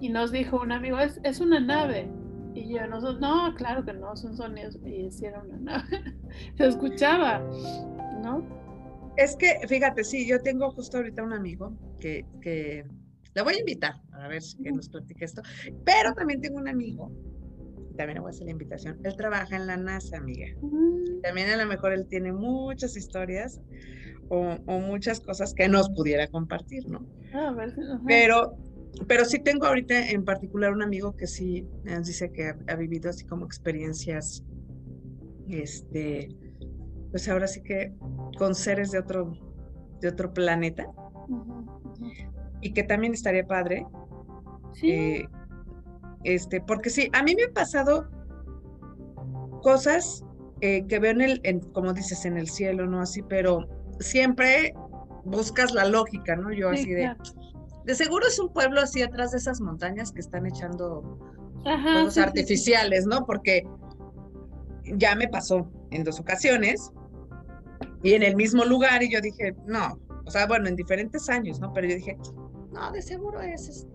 y 0.00 0.08
nos 0.08 0.32
dijo 0.32 0.60
un 0.60 0.72
amigo, 0.72 0.98
es, 0.98 1.20
es 1.22 1.40
una 1.40 1.60
nave. 1.60 2.08
Y 2.54 2.74
yo, 2.74 2.86
nosotros, 2.86 3.20
no, 3.20 3.54
claro 3.54 3.84
que 3.84 3.92
no, 3.92 4.16
son 4.16 4.36
sonidos. 4.36 4.78
Y 4.84 5.06
hicieron 5.06 5.50
una 5.50 5.88
Se 6.56 6.66
escuchaba, 6.66 7.38
¿no? 8.22 8.44
Es 9.16 9.36
que, 9.36 9.60
fíjate, 9.68 10.04
sí, 10.04 10.26
yo 10.26 10.40
tengo 10.40 10.70
justo 10.70 10.98
ahorita 10.98 11.22
un 11.22 11.32
amigo 11.32 11.72
que, 12.00 12.24
que 12.40 12.84
le 13.34 13.42
voy 13.42 13.54
a 13.54 13.60
invitar 13.60 13.94
a 14.12 14.28
ver 14.28 14.42
si 14.42 14.62
nos 14.62 14.88
platique 14.88 15.24
esto. 15.24 15.42
Pero 15.84 16.14
también 16.14 16.40
tengo 16.40 16.58
un 16.58 16.68
amigo, 16.68 17.10
también 17.96 18.14
le 18.14 18.20
voy 18.20 18.28
a 18.28 18.30
hacer 18.30 18.44
la 18.44 18.52
invitación. 18.52 18.98
Él 19.04 19.16
trabaja 19.16 19.56
en 19.56 19.66
la 19.66 19.76
NASA, 19.76 20.18
amiga. 20.18 20.46
Mm. 20.60 21.20
También 21.22 21.50
a 21.50 21.56
lo 21.56 21.66
mejor 21.66 21.92
él 21.92 22.06
tiene 22.06 22.32
muchas 22.32 22.96
historias 22.96 23.60
o, 24.28 24.56
o 24.66 24.78
muchas 24.80 25.20
cosas 25.20 25.52
que 25.54 25.68
nos 25.68 25.90
pudiera 25.90 26.26
compartir, 26.28 26.88
¿no? 26.88 27.06
Ah, 27.34 27.48
a 27.48 27.52
ver, 27.52 27.74
Pero 28.06 28.56
pero 29.06 29.24
sí 29.24 29.38
tengo 29.38 29.66
ahorita 29.66 30.10
en 30.10 30.24
particular 30.24 30.72
un 30.72 30.82
amigo 30.82 31.16
que 31.16 31.26
sí 31.26 31.66
nos 31.84 32.06
dice 32.06 32.30
que 32.30 32.54
ha, 32.68 32.76
vivido 32.76 33.10
así 33.10 33.24
como 33.24 33.46
experiencias, 33.46 34.44
este, 35.48 36.28
pues 37.10 37.28
ahora 37.28 37.46
sí 37.46 37.62
que 37.62 37.92
con 38.38 38.54
seres 38.54 38.90
de 38.90 38.98
otro, 38.98 39.32
de 40.00 40.08
otro 40.08 40.32
planeta. 40.32 40.86
Y 42.60 42.72
que 42.72 42.84
también 42.84 43.12
estaría 43.12 43.46
padre. 43.46 43.86
Sí. 44.74 44.90
Eh, 44.90 45.28
este, 46.24 46.60
porque 46.60 46.90
sí, 46.90 47.10
a 47.12 47.22
mí 47.22 47.34
me 47.34 47.44
han 47.44 47.52
pasado 47.52 48.08
cosas 49.62 50.24
eh, 50.60 50.86
que 50.86 50.98
veo 50.98 51.10
en 51.10 51.20
el, 51.20 51.40
como 51.72 51.92
dices, 51.92 52.24
en 52.24 52.36
el 52.36 52.48
cielo, 52.48 52.86
¿no? 52.86 53.00
Así, 53.00 53.22
pero 53.22 53.66
siempre 53.98 54.74
buscas 55.24 55.72
la 55.74 55.84
lógica, 55.84 56.36
¿no? 56.36 56.52
Yo 56.52 56.70
así 56.70 56.90
de, 56.92 57.12
de 57.84 57.94
seguro 57.94 58.26
es 58.26 58.38
un 58.38 58.52
pueblo 58.52 58.80
así 58.80 59.02
atrás 59.02 59.32
de 59.32 59.38
esas 59.38 59.60
montañas 59.60 60.12
que 60.12 60.20
están 60.20 60.46
echando 60.46 61.18
artificiales, 61.64 63.06
¿no? 63.06 63.24
Porque 63.26 63.66
ya 64.84 65.14
me 65.14 65.28
pasó 65.28 65.70
en 65.90 66.04
dos 66.04 66.20
ocasiones 66.20 66.90
y 68.02 68.14
en 68.14 68.22
el 68.22 68.36
mismo 68.36 68.64
lugar 68.64 69.02
y 69.02 69.12
yo 69.12 69.20
dije, 69.20 69.54
no, 69.66 69.98
o 70.24 70.30
sea, 70.30 70.46
bueno, 70.46 70.68
en 70.68 70.76
diferentes 70.76 71.28
años, 71.28 71.60
¿no? 71.60 71.72
Pero 71.72 71.88
yo 71.88 71.96
dije, 71.96 72.18
no, 72.72 72.90
de 72.92 73.02
seguro 73.02 73.40
es 73.40 73.68
este, 73.68 73.92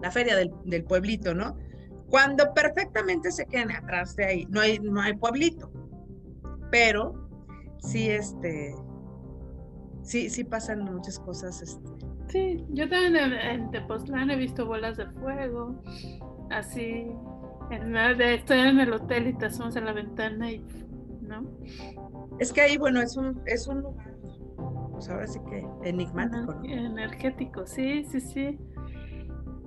la 0.00 0.10
feria 0.10 0.36
del, 0.36 0.50
del 0.64 0.84
pueblito, 0.84 1.34
¿no? 1.34 1.56
Cuando 2.08 2.52
perfectamente 2.54 3.30
se 3.30 3.46
quedan 3.46 3.70
atrás 3.70 4.16
de 4.16 4.24
ahí, 4.24 4.46
no 4.50 4.60
hay, 4.60 4.78
no 4.80 5.00
hay 5.00 5.14
pueblito, 5.14 5.70
pero 6.70 7.30
sí, 7.78 8.10
este, 8.10 8.74
sí, 10.02 10.28
sí 10.30 10.44
pasan 10.44 10.84
muchas 10.84 11.18
cosas. 11.18 11.62
Este. 11.62 11.99
Sí, 12.30 12.64
yo 12.70 12.88
también 12.88 13.16
en, 13.16 13.70
Tepoztlán 13.70 14.30
he 14.30 14.36
visto 14.36 14.64
bolas 14.66 14.96
de 14.96 15.06
fuego, 15.06 15.82
así, 16.50 17.06
en, 17.70 17.96
estoy 17.96 18.58
en 18.60 18.78
el 18.78 18.92
hotel 18.92 19.28
y 19.28 19.32
te 19.34 19.46
asomas 19.46 19.74
en 19.76 19.84
la 19.84 19.92
ventana 19.92 20.50
y, 20.50 20.64
¿no? 21.22 21.42
Es 22.38 22.52
que 22.52 22.60
ahí, 22.60 22.76
bueno, 22.76 23.00
es 23.00 23.16
un, 23.16 23.40
es 23.46 23.66
un 23.66 23.80
lugar, 23.80 24.14
pues 24.92 25.08
ahora 25.08 25.26
sí 25.26 25.40
que 25.50 25.66
enigmático, 25.88 26.54
¿no? 26.54 26.64
Energético, 26.64 27.66
sí, 27.66 28.04
sí, 28.04 28.20
sí. 28.20 28.58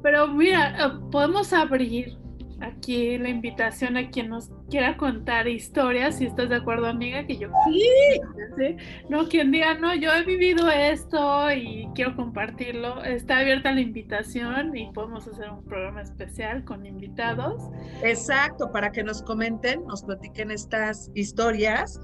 Pero 0.02 0.28
mira, 0.28 0.72
eh, 0.72 1.00
podemos 1.12 1.52
abrir 1.54 2.18
aquí 2.62 3.18
la 3.18 3.30
invitación 3.30 3.98
a 3.98 4.10
quien 4.10 4.30
nos 4.30 4.50
quiera 4.70 4.98
contar 4.98 5.48
historias, 5.48 6.18
si 6.18 6.26
estás 6.26 6.50
de 6.50 6.56
acuerdo, 6.56 6.88
amiga, 6.88 7.26
que 7.26 7.38
yo 7.38 7.50
sí, 7.66 8.78
no 9.10 9.28
quien 9.28 9.52
diga, 9.52 9.76
no, 9.76 9.94
yo 9.96 10.12
he 10.14 10.24
vivido 10.24 10.70
esto 10.70 11.52
y 11.52 11.88
quiero 11.96 12.16
compartirlo, 12.16 13.04
está 13.04 13.40
abierta 13.40 13.72
la 13.72 13.82
invitación 13.82 14.76
y 14.76 14.92
podemos 14.94 15.28
hacer 15.28 15.50
un 15.50 15.64
programa 15.66 16.02
especial 16.02 16.64
con 16.64 16.86
invitados. 16.86 17.62
Exacto, 18.04 18.72
para 18.72 18.92
que 18.92 19.04
nos 19.04 19.22
comenten, 19.22 19.86
nos 19.86 20.04
platiquen 20.04 20.52
estas 20.52 21.12
historias, 21.14 22.00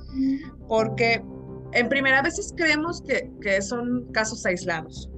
porque 0.67 1.21
en 1.73 1.89
primera 1.89 2.21
veces 2.21 2.53
creemos 2.55 3.01
que, 3.01 3.29
que 3.41 3.61
son 3.61 4.11
casos 4.11 4.45
aislados. 4.45 5.09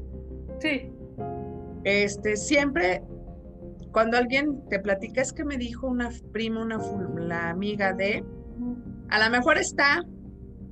Sí. 0.60 0.92
Este, 1.84 2.36
siempre 2.36 3.02
cuando 3.92 4.18
alguien 4.18 4.62
te 4.70 4.80
platica, 4.80 5.22
es 5.22 5.34
que 5.34 5.44
me 5.44 5.58
dijo 5.58 5.88
una 5.88 6.10
prima, 6.32 6.62
una 6.62 6.80
la 7.18 7.50
amiga 7.50 7.94
de, 7.94 8.24
a 9.10 9.24
lo 9.24 9.30
mejor 9.30 9.58
está 9.58 10.04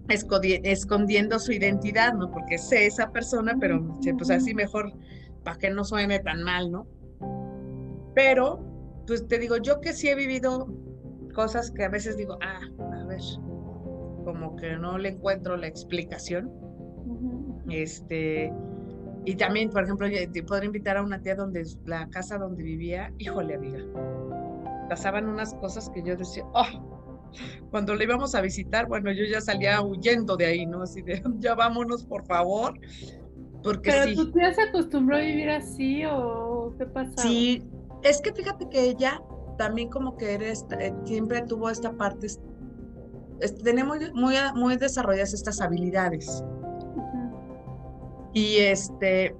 escondiendo 0.07 1.37
su 1.39 1.51
identidad, 1.51 2.13
¿no? 2.13 2.31
Porque 2.31 2.57
sé 2.57 2.85
esa 2.85 3.11
persona, 3.11 3.55
pero 3.59 3.99
pues 4.17 4.29
así 4.29 4.53
mejor 4.53 4.91
para 5.43 5.57
que 5.57 5.69
no 5.69 5.83
suene 5.83 6.19
tan 6.19 6.43
mal, 6.43 6.71
¿no? 6.71 6.87
Pero, 8.15 8.59
pues 9.05 9.27
te 9.27 9.37
digo, 9.37 9.57
yo 9.57 9.81
que 9.81 9.93
sí 9.93 10.09
he 10.09 10.15
vivido 10.15 10.67
cosas 11.33 11.71
que 11.71 11.83
a 11.83 11.89
veces 11.89 12.17
digo, 12.17 12.37
ah, 12.41 12.61
a 13.01 13.05
ver, 13.05 13.21
como 14.25 14.55
que 14.55 14.75
no 14.77 14.97
le 14.97 15.09
encuentro 15.09 15.57
la 15.57 15.67
explicación. 15.67 16.51
Este, 17.69 18.51
y 19.25 19.35
también, 19.35 19.69
por 19.69 19.83
ejemplo, 19.83 20.07
te 20.09 20.43
podría 20.43 20.67
invitar 20.67 20.97
a 20.97 21.03
una 21.03 21.21
tía 21.21 21.35
donde 21.35 21.63
la 21.85 22.09
casa 22.09 22.37
donde 22.37 22.63
vivía, 22.63 23.13
híjole, 23.17 23.55
amiga, 23.55 23.79
pasaban 24.89 25.27
unas 25.27 25.53
cosas 25.55 25.89
que 25.89 26.01
yo 26.03 26.15
decía, 26.15 26.43
oh, 26.53 26.99
cuando 27.69 27.95
le 27.95 28.05
íbamos 28.05 28.33
a 28.33 28.41
visitar, 28.41 28.87
bueno, 28.87 29.11
yo 29.11 29.23
ya 29.25 29.41
salía 29.41 29.81
huyendo 29.81 30.35
de 30.35 30.45
ahí, 30.45 30.65
¿no? 30.65 30.83
Así 30.83 31.01
de, 31.01 31.21
ya 31.39 31.55
vámonos, 31.55 32.05
por 32.05 32.25
favor. 32.25 32.73
Porque 33.63 33.91
¿Pero 33.91 34.15
tu 34.15 34.31
tía 34.31 34.53
se 34.53 34.61
acostumbró 34.63 35.17
a 35.17 35.19
vivir 35.19 35.49
así 35.49 36.03
o 36.05 36.73
qué 36.77 36.85
pasa? 36.85 37.21
Sí, 37.21 37.63
es 38.03 38.21
que 38.21 38.33
fíjate 38.33 38.69
que 38.69 38.81
ella 38.89 39.21
también 39.57 39.89
como 39.89 40.15
que 40.15 40.33
eres, 40.33 40.65
eh, 40.79 40.93
siempre 41.03 41.41
tuvo 41.41 41.69
esta 41.69 41.91
parte, 41.91 42.27
tenemos 43.61 43.97
muy, 44.13 44.35
muy 44.55 44.77
desarrolladas 44.77 45.33
estas 45.33 45.59
habilidades. 45.59 46.41
Y 48.33 48.57
este, 48.57 49.35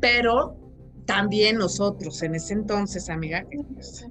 pero 0.00 0.56
también 1.06 1.56
nosotros 1.56 2.22
en 2.22 2.34
ese 2.34 2.54
entonces, 2.54 3.08
amiga, 3.10 3.44
pues, 3.74 4.06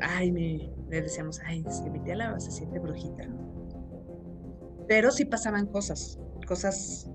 ay, 0.00 0.32
me, 0.32 0.70
le 0.88 1.02
decíamos, 1.02 1.40
ay, 1.44 1.64
es 1.66 1.80
que 1.80 1.90
mi 1.90 2.00
tía 2.00 2.16
la 2.16 2.40
se 2.40 2.50
siente 2.50 2.78
brujita. 2.78 3.28
Pero 4.88 5.10
sí 5.10 5.24
pasaban 5.24 5.66
cosas, 5.66 6.18
cosas 6.46 7.10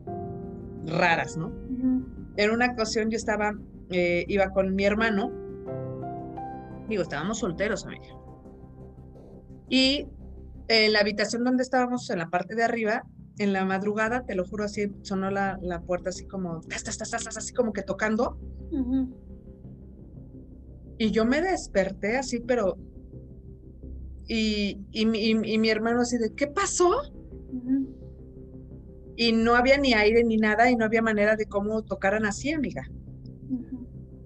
raras, 0.85 1.35
¿no? 1.35 1.51
En 2.37 2.51
una 2.51 2.71
ocasión 2.71 3.09
yo 3.09 3.17
estaba, 3.17 3.53
eh, 3.89 4.23
iba 4.27 4.49
con 4.51 4.75
mi 4.75 4.85
hermano, 4.85 5.31
digo, 6.87 7.03
estábamos 7.03 7.39
solteros, 7.39 7.85
amiga. 7.85 8.07
Y 9.69 10.07
en 10.67 10.93
la 10.93 10.99
habitación 10.99 11.43
donde 11.43 11.63
estábamos, 11.63 12.09
en 12.09 12.19
la 12.19 12.29
parte 12.29 12.55
de 12.55 12.63
arriba, 12.63 13.03
en 13.37 13.53
la 13.53 13.65
madrugada, 13.65 14.25
te 14.25 14.35
lo 14.35 14.45
juro, 14.45 14.63
así 14.63 14.91
sonó 15.01 15.29
la, 15.29 15.59
la 15.61 15.81
puerta 15.81 16.09
así 16.09 16.25
como, 16.25 16.61
así 16.69 17.53
como 17.53 17.73
que 17.73 17.81
tocando. 17.81 18.39
Y 20.97 21.11
yo 21.11 21.25
me 21.25 21.41
desperté 21.41 22.17
así, 22.17 22.39
pero... 22.39 22.77
Y, 24.27 24.79
y, 24.91 25.05
mi 25.05 25.69
hermano 25.69 26.01
así 26.01 26.17
de, 26.17 26.33
¿qué 26.33 26.47
pasó? 26.47 26.91
Y 29.15 29.33
no 29.33 29.55
había 29.55 29.77
ni 29.77 29.93
aire 29.93 30.23
ni 30.23 30.37
nada 30.37 30.69
y 30.71 30.75
no 30.75 30.85
había 30.85 31.01
manera 31.01 31.35
de 31.35 31.45
cómo 31.45 31.83
tocaran 31.83 32.25
así, 32.25 32.51
amiga. 32.51 32.89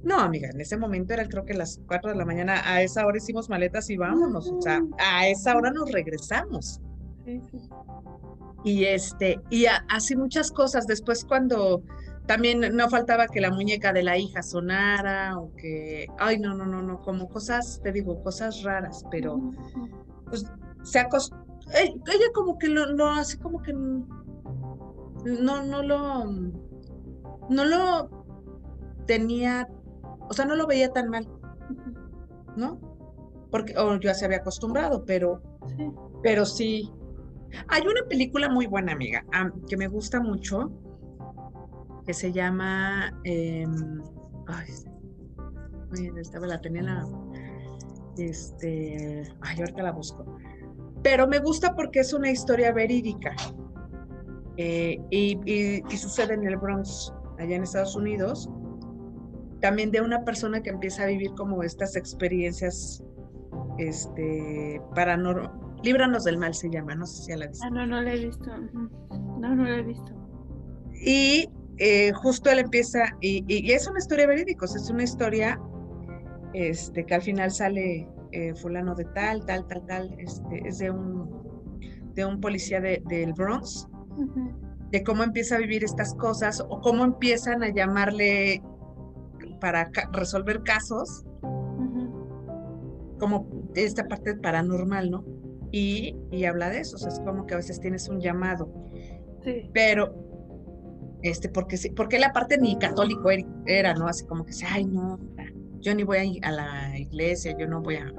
No, 0.01 0.20
amiga, 0.20 0.49
en 0.49 0.62
ese 0.62 0.78
momento 0.78 1.14
era 1.14 1.28
creo 1.28 1.45
que 1.45 1.53
las 1.53 1.82
4 1.86 2.12
de 2.12 2.16
la 2.16 2.26
mañana, 2.26 2.62
a 2.64 2.82
esa 2.82 3.05
hora 3.05 3.18
hicimos 3.18 3.49
maletas 3.49 3.89
y 3.89 3.97
vámonos, 3.97 4.49
o 4.49 4.62
sea, 4.62 4.82
a 4.97 5.28
esa 5.28 5.57
hora 5.57 5.72
nos 5.72 5.91
regresamos. 5.91 6.80
Sí, 7.26 7.41
sí 7.51 7.60
y 8.64 8.86
este 8.86 9.39
y 9.49 9.66
así 9.88 10.16
muchas 10.16 10.51
cosas. 10.51 10.88
Después 10.88 11.26
cuando 11.26 11.84
también 12.30 12.60
no 12.76 12.89
faltaba 12.89 13.28
que 13.28 13.41
la 13.41 13.49
muñeca 13.49 13.91
de 13.91 14.03
la 14.03 14.16
hija 14.16 14.43
sonara 14.43 15.39
o 15.39 15.51
que 15.55 16.05
ay 16.20 16.38
no 16.38 16.53
no 16.53 16.64
no 16.64 16.84
no 16.84 17.01
como 17.01 17.28
cosas 17.28 17.82
te 17.82 17.91
digo 17.91 18.22
cosas 18.22 18.62
raras 18.62 19.03
pero 19.10 19.41
pues 20.30 20.45
se 20.84 20.99
acost 20.99 21.34
ella 21.74 22.28
como 22.36 22.60
que 22.60 22.68
lo, 22.68 22.86
lo 22.93 23.07
hace 23.07 23.39
como 23.39 23.64
que 23.64 23.74
no 23.74 24.05
no 25.26 25.82
lo 25.82 26.26
no 27.49 27.66
lo 27.66 28.10
tenía 29.07 29.68
o 30.20 30.32
sea 30.32 30.45
no 30.45 30.55
lo 30.55 30.68
veía 30.68 30.91
tan 30.91 31.10
mal 31.10 31.28
no 32.55 32.80
porque 33.49 33.76
o 33.76 33.99
yo 33.99 34.14
se 34.14 34.26
había 34.26 34.38
acostumbrado 34.38 35.03
pero 35.03 35.41
pero 36.22 36.45
sí 36.45 36.91
hay 37.68 37.82
una 37.84 38.08
película 38.08 38.50
muy 38.50 38.68
buena, 38.68 38.93
amiga, 38.93 39.26
que 39.68 39.78
me 39.78 39.88
gusta 39.88 40.20
mucho, 40.20 40.72
que 42.06 42.14
se 42.14 42.32
llama. 42.32 43.14
Eh, 43.24 43.66
ay, 44.47 44.70
estaba 46.18 46.47
la 46.47 46.62
tenía 46.62 46.84
la. 46.84 47.08
Este. 48.18 49.24
Ay, 49.41 49.60
ahorita 49.60 49.84
la 49.84 49.91
busco. 49.91 50.26
Pero 51.04 51.28
me 51.28 51.39
gusta 51.39 51.76
porque 51.76 52.00
es 52.00 52.14
una 52.14 52.30
historia 52.30 52.72
verídica. 52.72 53.36
Eh, 54.58 55.00
y, 55.10 55.82
sucede 55.95 56.34
en 56.34 56.45
el 56.45 56.58
Bronx, 56.58 57.14
allá 57.38 57.56
en 57.56 57.64
Estados 57.64 57.95
Unidos. 57.95 58.50
También 59.62 59.91
de 59.91 60.02
una 60.02 60.24
persona 60.26 60.62
que 60.62 60.70
empieza 60.70 61.04
a 61.04 61.06
vivir 61.08 61.32
como 61.36 61.64
estas 61.64 61.95
experiencias 61.95 63.04
este, 63.78 64.82
Líbranos 65.84 66.26
del 66.26 66.38
mal 66.38 66.54
se 66.54 66.70
llama, 66.70 66.96
no 66.96 67.06
sé 67.06 67.24
si 67.24 67.30
ya 67.30 67.38
la 67.38 67.48
viste. 67.48 67.66
Ah, 67.66 67.70
no, 67.70 67.86
no 67.86 68.02
la 68.02 68.14
he 68.14 68.26
visto. 68.26 68.50
No, 69.40 69.56
no 69.56 69.64
la 69.64 69.78
he 69.78 69.84
visto. 69.84 70.14
Y 70.94 71.50
eh, 71.78 72.12
justo 72.14 72.50
él 72.50 72.60
empieza, 72.60 73.00
y, 73.22 73.72
es 73.72 73.88
una 73.88 74.00
historia 74.00 74.28
verídica, 74.28 74.66
es 74.66 74.90
una 74.90 75.04
historia 75.04 75.60
este, 76.54 77.06
que 77.06 77.16
al 77.16 77.22
final 77.22 77.52
sale 77.52 78.10
eh, 78.34 78.54
fulano 78.56 78.96
de 78.96 79.06
tal, 79.06 79.46
tal, 79.46 79.66
tal, 79.68 79.86
tal, 79.86 80.16
este, 80.20 80.68
es 80.68 80.80
de 80.80 80.92
un, 80.92 81.30
de 82.14 82.26
un 82.26 82.42
policía 82.42 82.82
de, 82.82 83.02
del 83.08 83.34
Bronx, 83.34 83.88
de 84.92 85.04
cómo 85.04 85.24
empieza 85.24 85.56
a 85.56 85.60
vivir 85.60 85.86
estas 85.86 86.14
cosas 86.16 86.60
o 86.68 86.82
cómo 86.82 87.06
empiezan 87.06 87.64
a 87.64 87.70
llamarle 87.70 88.62
para 89.62 89.90
resolver 90.12 90.64
casos, 90.64 91.24
como 93.20 93.48
esta 93.76 94.06
parte 94.08 94.36
paranormal, 94.36 95.12
¿no? 95.12 95.24
Y, 95.72 96.45
habla 96.45 96.70
de 96.70 96.80
eso, 96.80 96.95
o 96.95 96.99
sea, 96.99 97.09
es 97.09 97.20
como 97.20 97.45
que 97.45 97.53
a 97.53 97.57
veces 97.57 97.80
tienes 97.80 98.07
un 98.09 98.20
llamado. 98.20 98.72
Sí. 99.43 99.70
Pero, 99.74 100.15
este, 101.22 101.49
porque, 101.49 101.78
porque 101.95 102.20
la 102.20 102.34
parte 102.34 102.57
ni 102.57 102.78
católico 102.78 103.30
era, 103.65 103.93
¿no? 103.93 104.07
Así 104.07 104.26
como 104.26 104.45
que, 104.45 104.53
ay, 104.67 104.86
no, 104.86 105.20
yo 105.80 105.93
ni 105.95 106.03
voy 106.03 106.39
a, 106.41 106.47
a 106.47 106.51
la 106.51 106.97
iglesia, 106.97 107.55
yo 107.57 107.67
no 107.67 107.82
voy 107.82 107.95
a... 107.95 108.13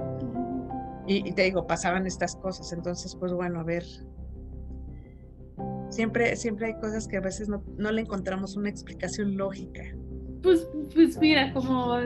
Y, 1.07 1.31
te 1.33 1.43
digo, 1.43 1.67
pasaban 1.67 2.05
estas 2.05 2.35
cosas, 2.35 2.71
entonces, 2.71 3.15
pues 3.15 3.33
bueno, 3.33 3.59
a 3.59 3.63
ver. 3.63 3.83
Siempre, 5.89 6.35
siempre 6.37 6.67
hay 6.67 6.73
cosas 6.75 7.07
que 7.07 7.17
a 7.17 7.21
veces 7.21 7.49
no, 7.49 7.63
no 7.77 7.91
le 7.91 8.01
encontramos 8.01 8.55
una 8.55 8.69
explicación 8.69 9.35
lógica. 9.35 9.83
Pues, 10.41 10.69
pues 10.93 11.17
mira, 11.19 11.51
como 11.53 11.97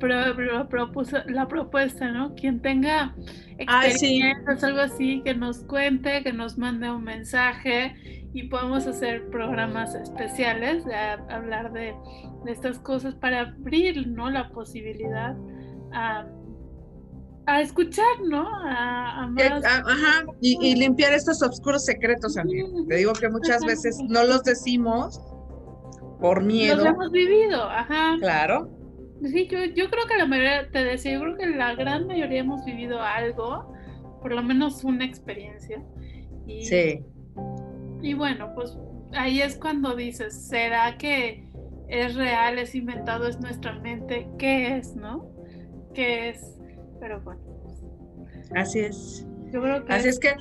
la 0.00 1.48
propuesta, 1.48 2.10
¿no? 2.10 2.34
Quien 2.34 2.60
tenga 2.60 3.14
experiencias, 3.58 4.64
algo 4.64 4.80
así, 4.80 5.22
que 5.24 5.34
nos 5.34 5.64
cuente, 5.64 6.22
que 6.22 6.32
nos 6.32 6.58
mande 6.58 6.90
un 6.90 7.04
mensaje 7.04 7.94
y 8.32 8.48
podemos 8.48 8.86
hacer 8.86 9.28
programas 9.30 9.94
especiales 9.94 10.84
de 10.84 10.94
hablar 10.94 11.72
de, 11.72 11.94
estas 12.46 12.78
cosas 12.80 13.14
para 13.14 13.40
abrir, 13.40 14.06
¿no? 14.08 14.28
La 14.28 14.50
posibilidad 14.50 15.36
a, 15.92 16.26
escuchar, 17.60 18.20
¿no? 18.22 18.46
A, 18.66 19.30
eh, 19.38 19.50
Ajá, 19.64 20.24
y, 20.40 20.74
limpiar 20.74 21.12
estos 21.12 21.42
oscuros 21.42 21.84
secretos, 21.84 22.36
amiga. 22.36 22.66
Te 22.88 22.96
digo 22.96 23.12
que 23.12 23.28
muchas 23.28 23.64
veces 23.64 23.98
no 24.08 24.24
los 24.24 24.42
decimos 24.42 25.20
por 26.20 26.42
miedo. 26.42 26.76
Los 26.76 26.86
hemos 26.86 27.12
vivido, 27.12 27.62
ajá. 27.62 28.16
Claro. 28.18 28.73
Sí, 29.24 29.48
yo, 29.48 29.64
yo 29.64 29.90
creo 29.90 30.06
que 30.06 30.16
la 30.18 30.26
mayoría, 30.26 30.70
te 30.70 30.84
decía, 30.84 31.14
yo 31.14 31.20
creo 31.20 31.36
que 31.36 31.46
la 31.46 31.74
gran 31.74 32.06
mayoría 32.06 32.40
hemos 32.40 32.64
vivido 32.64 33.00
algo, 33.00 33.72
por 34.20 34.32
lo 34.32 34.42
menos 34.42 34.84
una 34.84 35.04
experiencia. 35.04 35.82
Y, 36.46 36.64
sí. 36.64 37.00
Y 38.02 38.14
bueno, 38.14 38.52
pues 38.54 38.76
ahí 39.12 39.40
es 39.40 39.56
cuando 39.56 39.96
dices, 39.96 40.48
¿será 40.48 40.98
que 40.98 41.48
es 41.88 42.14
real, 42.14 42.58
es 42.58 42.74
inventado, 42.74 43.26
es 43.26 43.40
nuestra 43.40 43.78
mente? 43.78 44.28
¿Qué 44.38 44.76
es, 44.76 44.94
no? 44.94 45.30
¿Qué 45.94 46.30
es? 46.30 46.58
Pero 47.00 47.20
bueno. 47.22 47.40
Así 48.54 48.80
es. 48.80 49.26
Yo 49.52 49.62
creo 49.62 49.84
que 49.84 49.92
Así 49.92 50.08
es 50.08 50.18
que, 50.18 50.34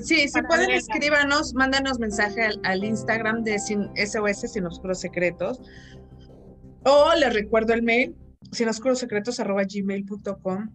sí, 0.00 0.28
si 0.28 0.42
pueden 0.42 0.70
escríbanos, 0.70 1.52
mándanos 1.54 1.98
mensaje 1.98 2.42
al, 2.42 2.60
al 2.64 2.82
Instagram 2.82 3.44
de 3.44 3.58
sin, 3.58 3.90
SOS 3.96 4.52
Sin 4.52 4.64
Oscuros 4.64 5.00
Secretos 5.00 5.60
o 6.84 7.14
les 7.18 7.32
recuerdo 7.32 7.72
el 7.72 7.82
mail, 7.82 8.14
gmail.com 9.72 10.70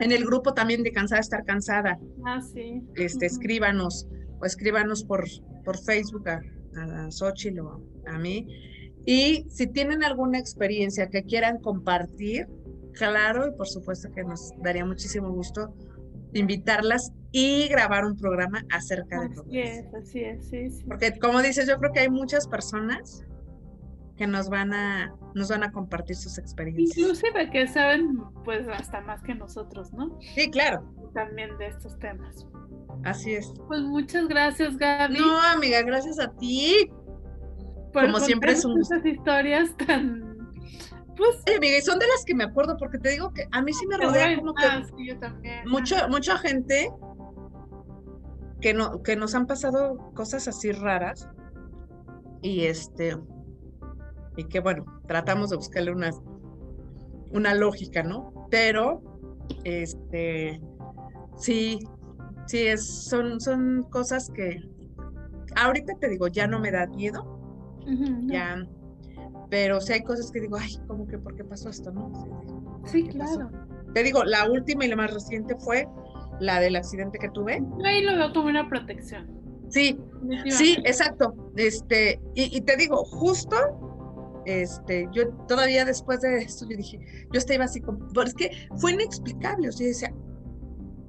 En 0.00 0.12
el 0.12 0.24
grupo 0.24 0.54
también 0.54 0.82
de 0.82 0.92
Cansada 0.92 1.20
Estar 1.20 1.44
Cansada. 1.44 1.98
Ah, 2.24 2.40
sí. 2.40 2.82
Este, 2.96 3.26
escríbanos 3.26 4.08
o 4.40 4.44
escríbanos 4.44 5.04
por, 5.04 5.24
por 5.64 5.78
Facebook 5.78 6.28
a, 6.28 6.40
a 6.76 7.10
Xochitl 7.10 7.60
o 7.60 7.82
a 8.06 8.18
mí. 8.18 8.46
Y 9.06 9.46
si 9.50 9.66
tienen 9.66 10.02
alguna 10.02 10.38
experiencia 10.38 11.08
que 11.08 11.24
quieran 11.24 11.58
compartir, 11.58 12.48
claro, 12.92 13.48
y 13.48 13.52
por 13.52 13.68
supuesto 13.68 14.10
que 14.10 14.24
nos 14.24 14.52
daría 14.62 14.84
muchísimo 14.84 15.30
gusto 15.30 15.74
invitarlas 16.32 17.12
y 17.30 17.68
grabar 17.68 18.04
un 18.04 18.16
programa 18.16 18.64
acerca 18.70 19.20
de 19.20 19.28
todo 19.34 19.44
Así 19.46 19.60
es, 19.60 19.84
así 19.94 20.20
es, 20.20 20.48
sí, 20.48 20.70
sí. 20.70 20.84
Porque 20.86 21.18
como 21.18 21.42
dices, 21.42 21.68
yo 21.68 21.78
creo 21.78 21.92
que 21.92 22.00
hay 22.00 22.10
muchas 22.10 22.48
personas 22.48 23.24
que 24.16 24.26
nos 24.26 24.48
van 24.48 24.72
a 24.72 25.14
nos 25.34 25.48
van 25.48 25.64
a 25.64 25.72
compartir 25.72 26.16
sus 26.16 26.38
experiencias. 26.38 26.96
Inclusive 26.96 27.50
que 27.50 27.66
saben 27.66 28.18
pues 28.44 28.68
hasta 28.68 29.00
más 29.00 29.22
que 29.22 29.34
nosotros, 29.34 29.92
¿no? 29.92 30.18
Sí, 30.34 30.50
claro. 30.50 30.84
También 31.14 31.56
de 31.58 31.68
estos 31.68 31.98
temas. 31.98 32.46
Así 33.04 33.34
es. 33.34 33.52
Pues 33.66 33.82
muchas 33.82 34.28
gracias, 34.28 34.76
Gaby. 34.76 35.18
No, 35.18 35.40
amiga, 35.42 35.82
gracias 35.82 36.18
a 36.20 36.30
ti. 36.36 36.90
Como 37.92 38.18
siempre 38.20 38.52
es 38.52 38.64
un 38.64 38.80
esas 38.80 39.04
historias 39.04 39.76
tan 39.76 40.34
pues 41.16 41.56
amiga, 41.56 41.78
y 41.78 41.82
son 41.82 41.98
de 41.98 42.06
las 42.08 42.24
que 42.24 42.34
me 42.34 42.44
acuerdo 42.44 42.76
porque 42.76 42.98
te 42.98 43.10
digo 43.10 43.32
que 43.32 43.46
a 43.52 43.62
mí 43.62 43.72
sí 43.72 43.86
me 43.86 43.96
rodea 43.96 44.36
como 44.36 44.52
que 44.52 44.64
sí, 44.96 45.06
yo 45.06 45.18
también. 45.18 45.68
mucha 45.68 46.08
mucha 46.08 46.36
gente 46.38 46.90
que 48.60 48.74
no 48.74 49.00
que 49.02 49.14
nos 49.14 49.34
han 49.36 49.46
pasado 49.46 49.96
cosas 50.14 50.48
así 50.48 50.72
raras 50.72 51.28
y 52.42 52.64
este 52.64 53.16
y 54.36 54.44
que 54.44 54.60
bueno, 54.60 54.84
tratamos 55.06 55.50
de 55.50 55.56
buscarle 55.56 55.92
una, 55.92 56.10
una 57.32 57.54
lógica, 57.54 58.02
¿no? 58.02 58.46
Pero, 58.50 59.02
este, 59.64 60.60
sí, 61.36 61.80
sí, 62.46 62.66
es, 62.66 62.86
son, 62.86 63.40
son 63.40 63.84
cosas 63.90 64.30
que 64.30 64.60
ahorita 65.56 65.94
te 66.00 66.08
digo, 66.08 66.28
ya 66.28 66.46
no 66.46 66.58
me 66.60 66.70
da 66.70 66.86
miedo, 66.86 67.40
ya, 68.26 68.66
pero 69.50 69.80
sí 69.80 69.92
hay 69.92 70.02
cosas 70.02 70.30
que 70.30 70.40
digo, 70.40 70.56
ay, 70.56 70.78
¿cómo 70.86 71.06
que 71.06 71.18
por 71.18 71.36
qué 71.36 71.44
pasó 71.44 71.68
esto, 71.68 71.92
no? 71.92 72.80
Sí, 72.86 73.04
claro. 73.04 73.50
Te 73.92 74.02
digo, 74.02 74.24
la 74.24 74.50
última 74.50 74.84
y 74.84 74.88
la 74.88 74.96
más 74.96 75.12
reciente 75.12 75.54
fue 75.56 75.86
la 76.40 76.58
del 76.60 76.76
accidente 76.76 77.18
que 77.18 77.28
tuve. 77.30 77.62
ahí 77.84 78.02
lo 78.02 78.16
veo 78.16 78.32
como 78.32 78.48
una 78.48 78.68
protección. 78.68 79.30
Sí, 79.68 79.98
sí, 80.50 80.76
exacto. 80.84 81.34
Este, 81.56 82.20
y, 82.34 82.56
y 82.56 82.60
te 82.62 82.76
digo, 82.76 83.04
justo 83.04 83.93
este, 84.46 85.08
yo 85.12 85.28
todavía 85.48 85.84
después 85.84 86.20
de 86.20 86.38
esto, 86.38 86.66
yo 86.68 86.76
dije, 86.76 86.98
yo 87.32 87.38
estaba 87.38 87.64
así 87.64 87.80
como, 87.80 88.06
pero 88.08 88.26
es 88.26 88.34
que 88.34 88.68
fue 88.76 88.92
inexplicable, 88.92 89.68
o 89.68 89.72
sea, 89.72 89.86
decía, 89.86 90.14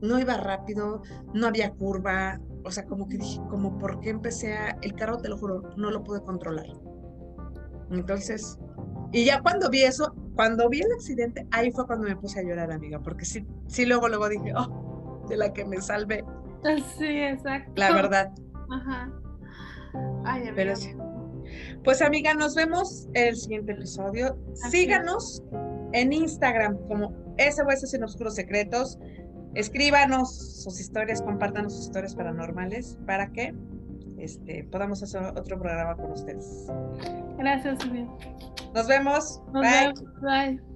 no 0.01 0.19
iba 0.19 0.37
rápido, 0.37 1.01
no 1.33 1.47
había 1.47 1.71
curva, 1.71 2.39
o 2.63 2.71
sea, 2.71 2.85
como 2.85 3.07
que 3.07 3.17
dije, 3.17 3.39
como 3.49 3.77
por 3.77 3.99
qué 3.99 4.09
empecé 4.09 4.53
a, 4.53 4.77
el 4.81 4.93
carro, 4.95 5.17
te 5.17 5.29
lo 5.29 5.37
juro, 5.37 5.61
no 5.77 5.91
lo 5.91 6.03
pude 6.03 6.21
controlar. 6.21 6.67
Entonces, 7.91 8.57
y 9.11 9.25
ya 9.25 9.41
cuando 9.41 9.69
vi 9.69 9.83
eso, 9.83 10.13
cuando 10.35 10.69
vi 10.69 10.81
el 10.81 10.91
accidente, 10.91 11.47
ahí 11.51 11.71
fue 11.71 11.85
cuando 11.85 12.07
me 12.07 12.15
puse 12.15 12.39
a 12.39 12.43
llorar, 12.43 12.71
amiga, 12.71 12.99
porque 12.99 13.25
sí, 13.25 13.45
sí, 13.67 13.85
luego, 13.85 14.09
luego 14.09 14.27
dije, 14.29 14.53
oh, 14.55 15.25
de 15.29 15.37
la 15.37 15.53
que 15.53 15.65
me 15.65 15.81
salve 15.81 16.23
Sí, 16.97 17.05
exacto. 17.05 17.71
La 17.75 17.93
verdad. 17.93 18.31
Ajá. 18.71 19.11
Ay, 20.25 20.51
Pero 20.55 20.75
sí. 20.75 20.93
Pues 21.83 22.01
amiga, 22.01 22.33
nos 22.33 22.55
vemos 22.55 23.07
en 23.13 23.27
el 23.29 23.35
siguiente 23.35 23.73
episodio. 23.73 24.37
Síganos 24.69 25.43
en 25.93 26.13
Instagram 26.13 26.77
como 26.87 27.13
SOS 27.37 27.89
Sin 27.91 28.03
Oscuros 28.03 28.35
Secretos. 28.35 28.99
Escríbanos 29.53 30.63
sus 30.63 30.79
historias, 30.79 31.21
compártanos 31.21 31.73
sus 31.73 31.85
historias 31.85 32.15
paranormales 32.15 32.97
para 33.05 33.31
que 33.31 33.53
este, 34.17 34.63
podamos 34.65 35.01
hacer 35.03 35.21
otro 35.23 35.59
programa 35.59 35.95
con 35.95 36.11
ustedes. 36.11 36.67
Gracias, 37.37 37.77
Nos 38.73 38.87
vemos. 38.87 39.41
Bye. 39.53 39.93
Bye. 40.21 40.74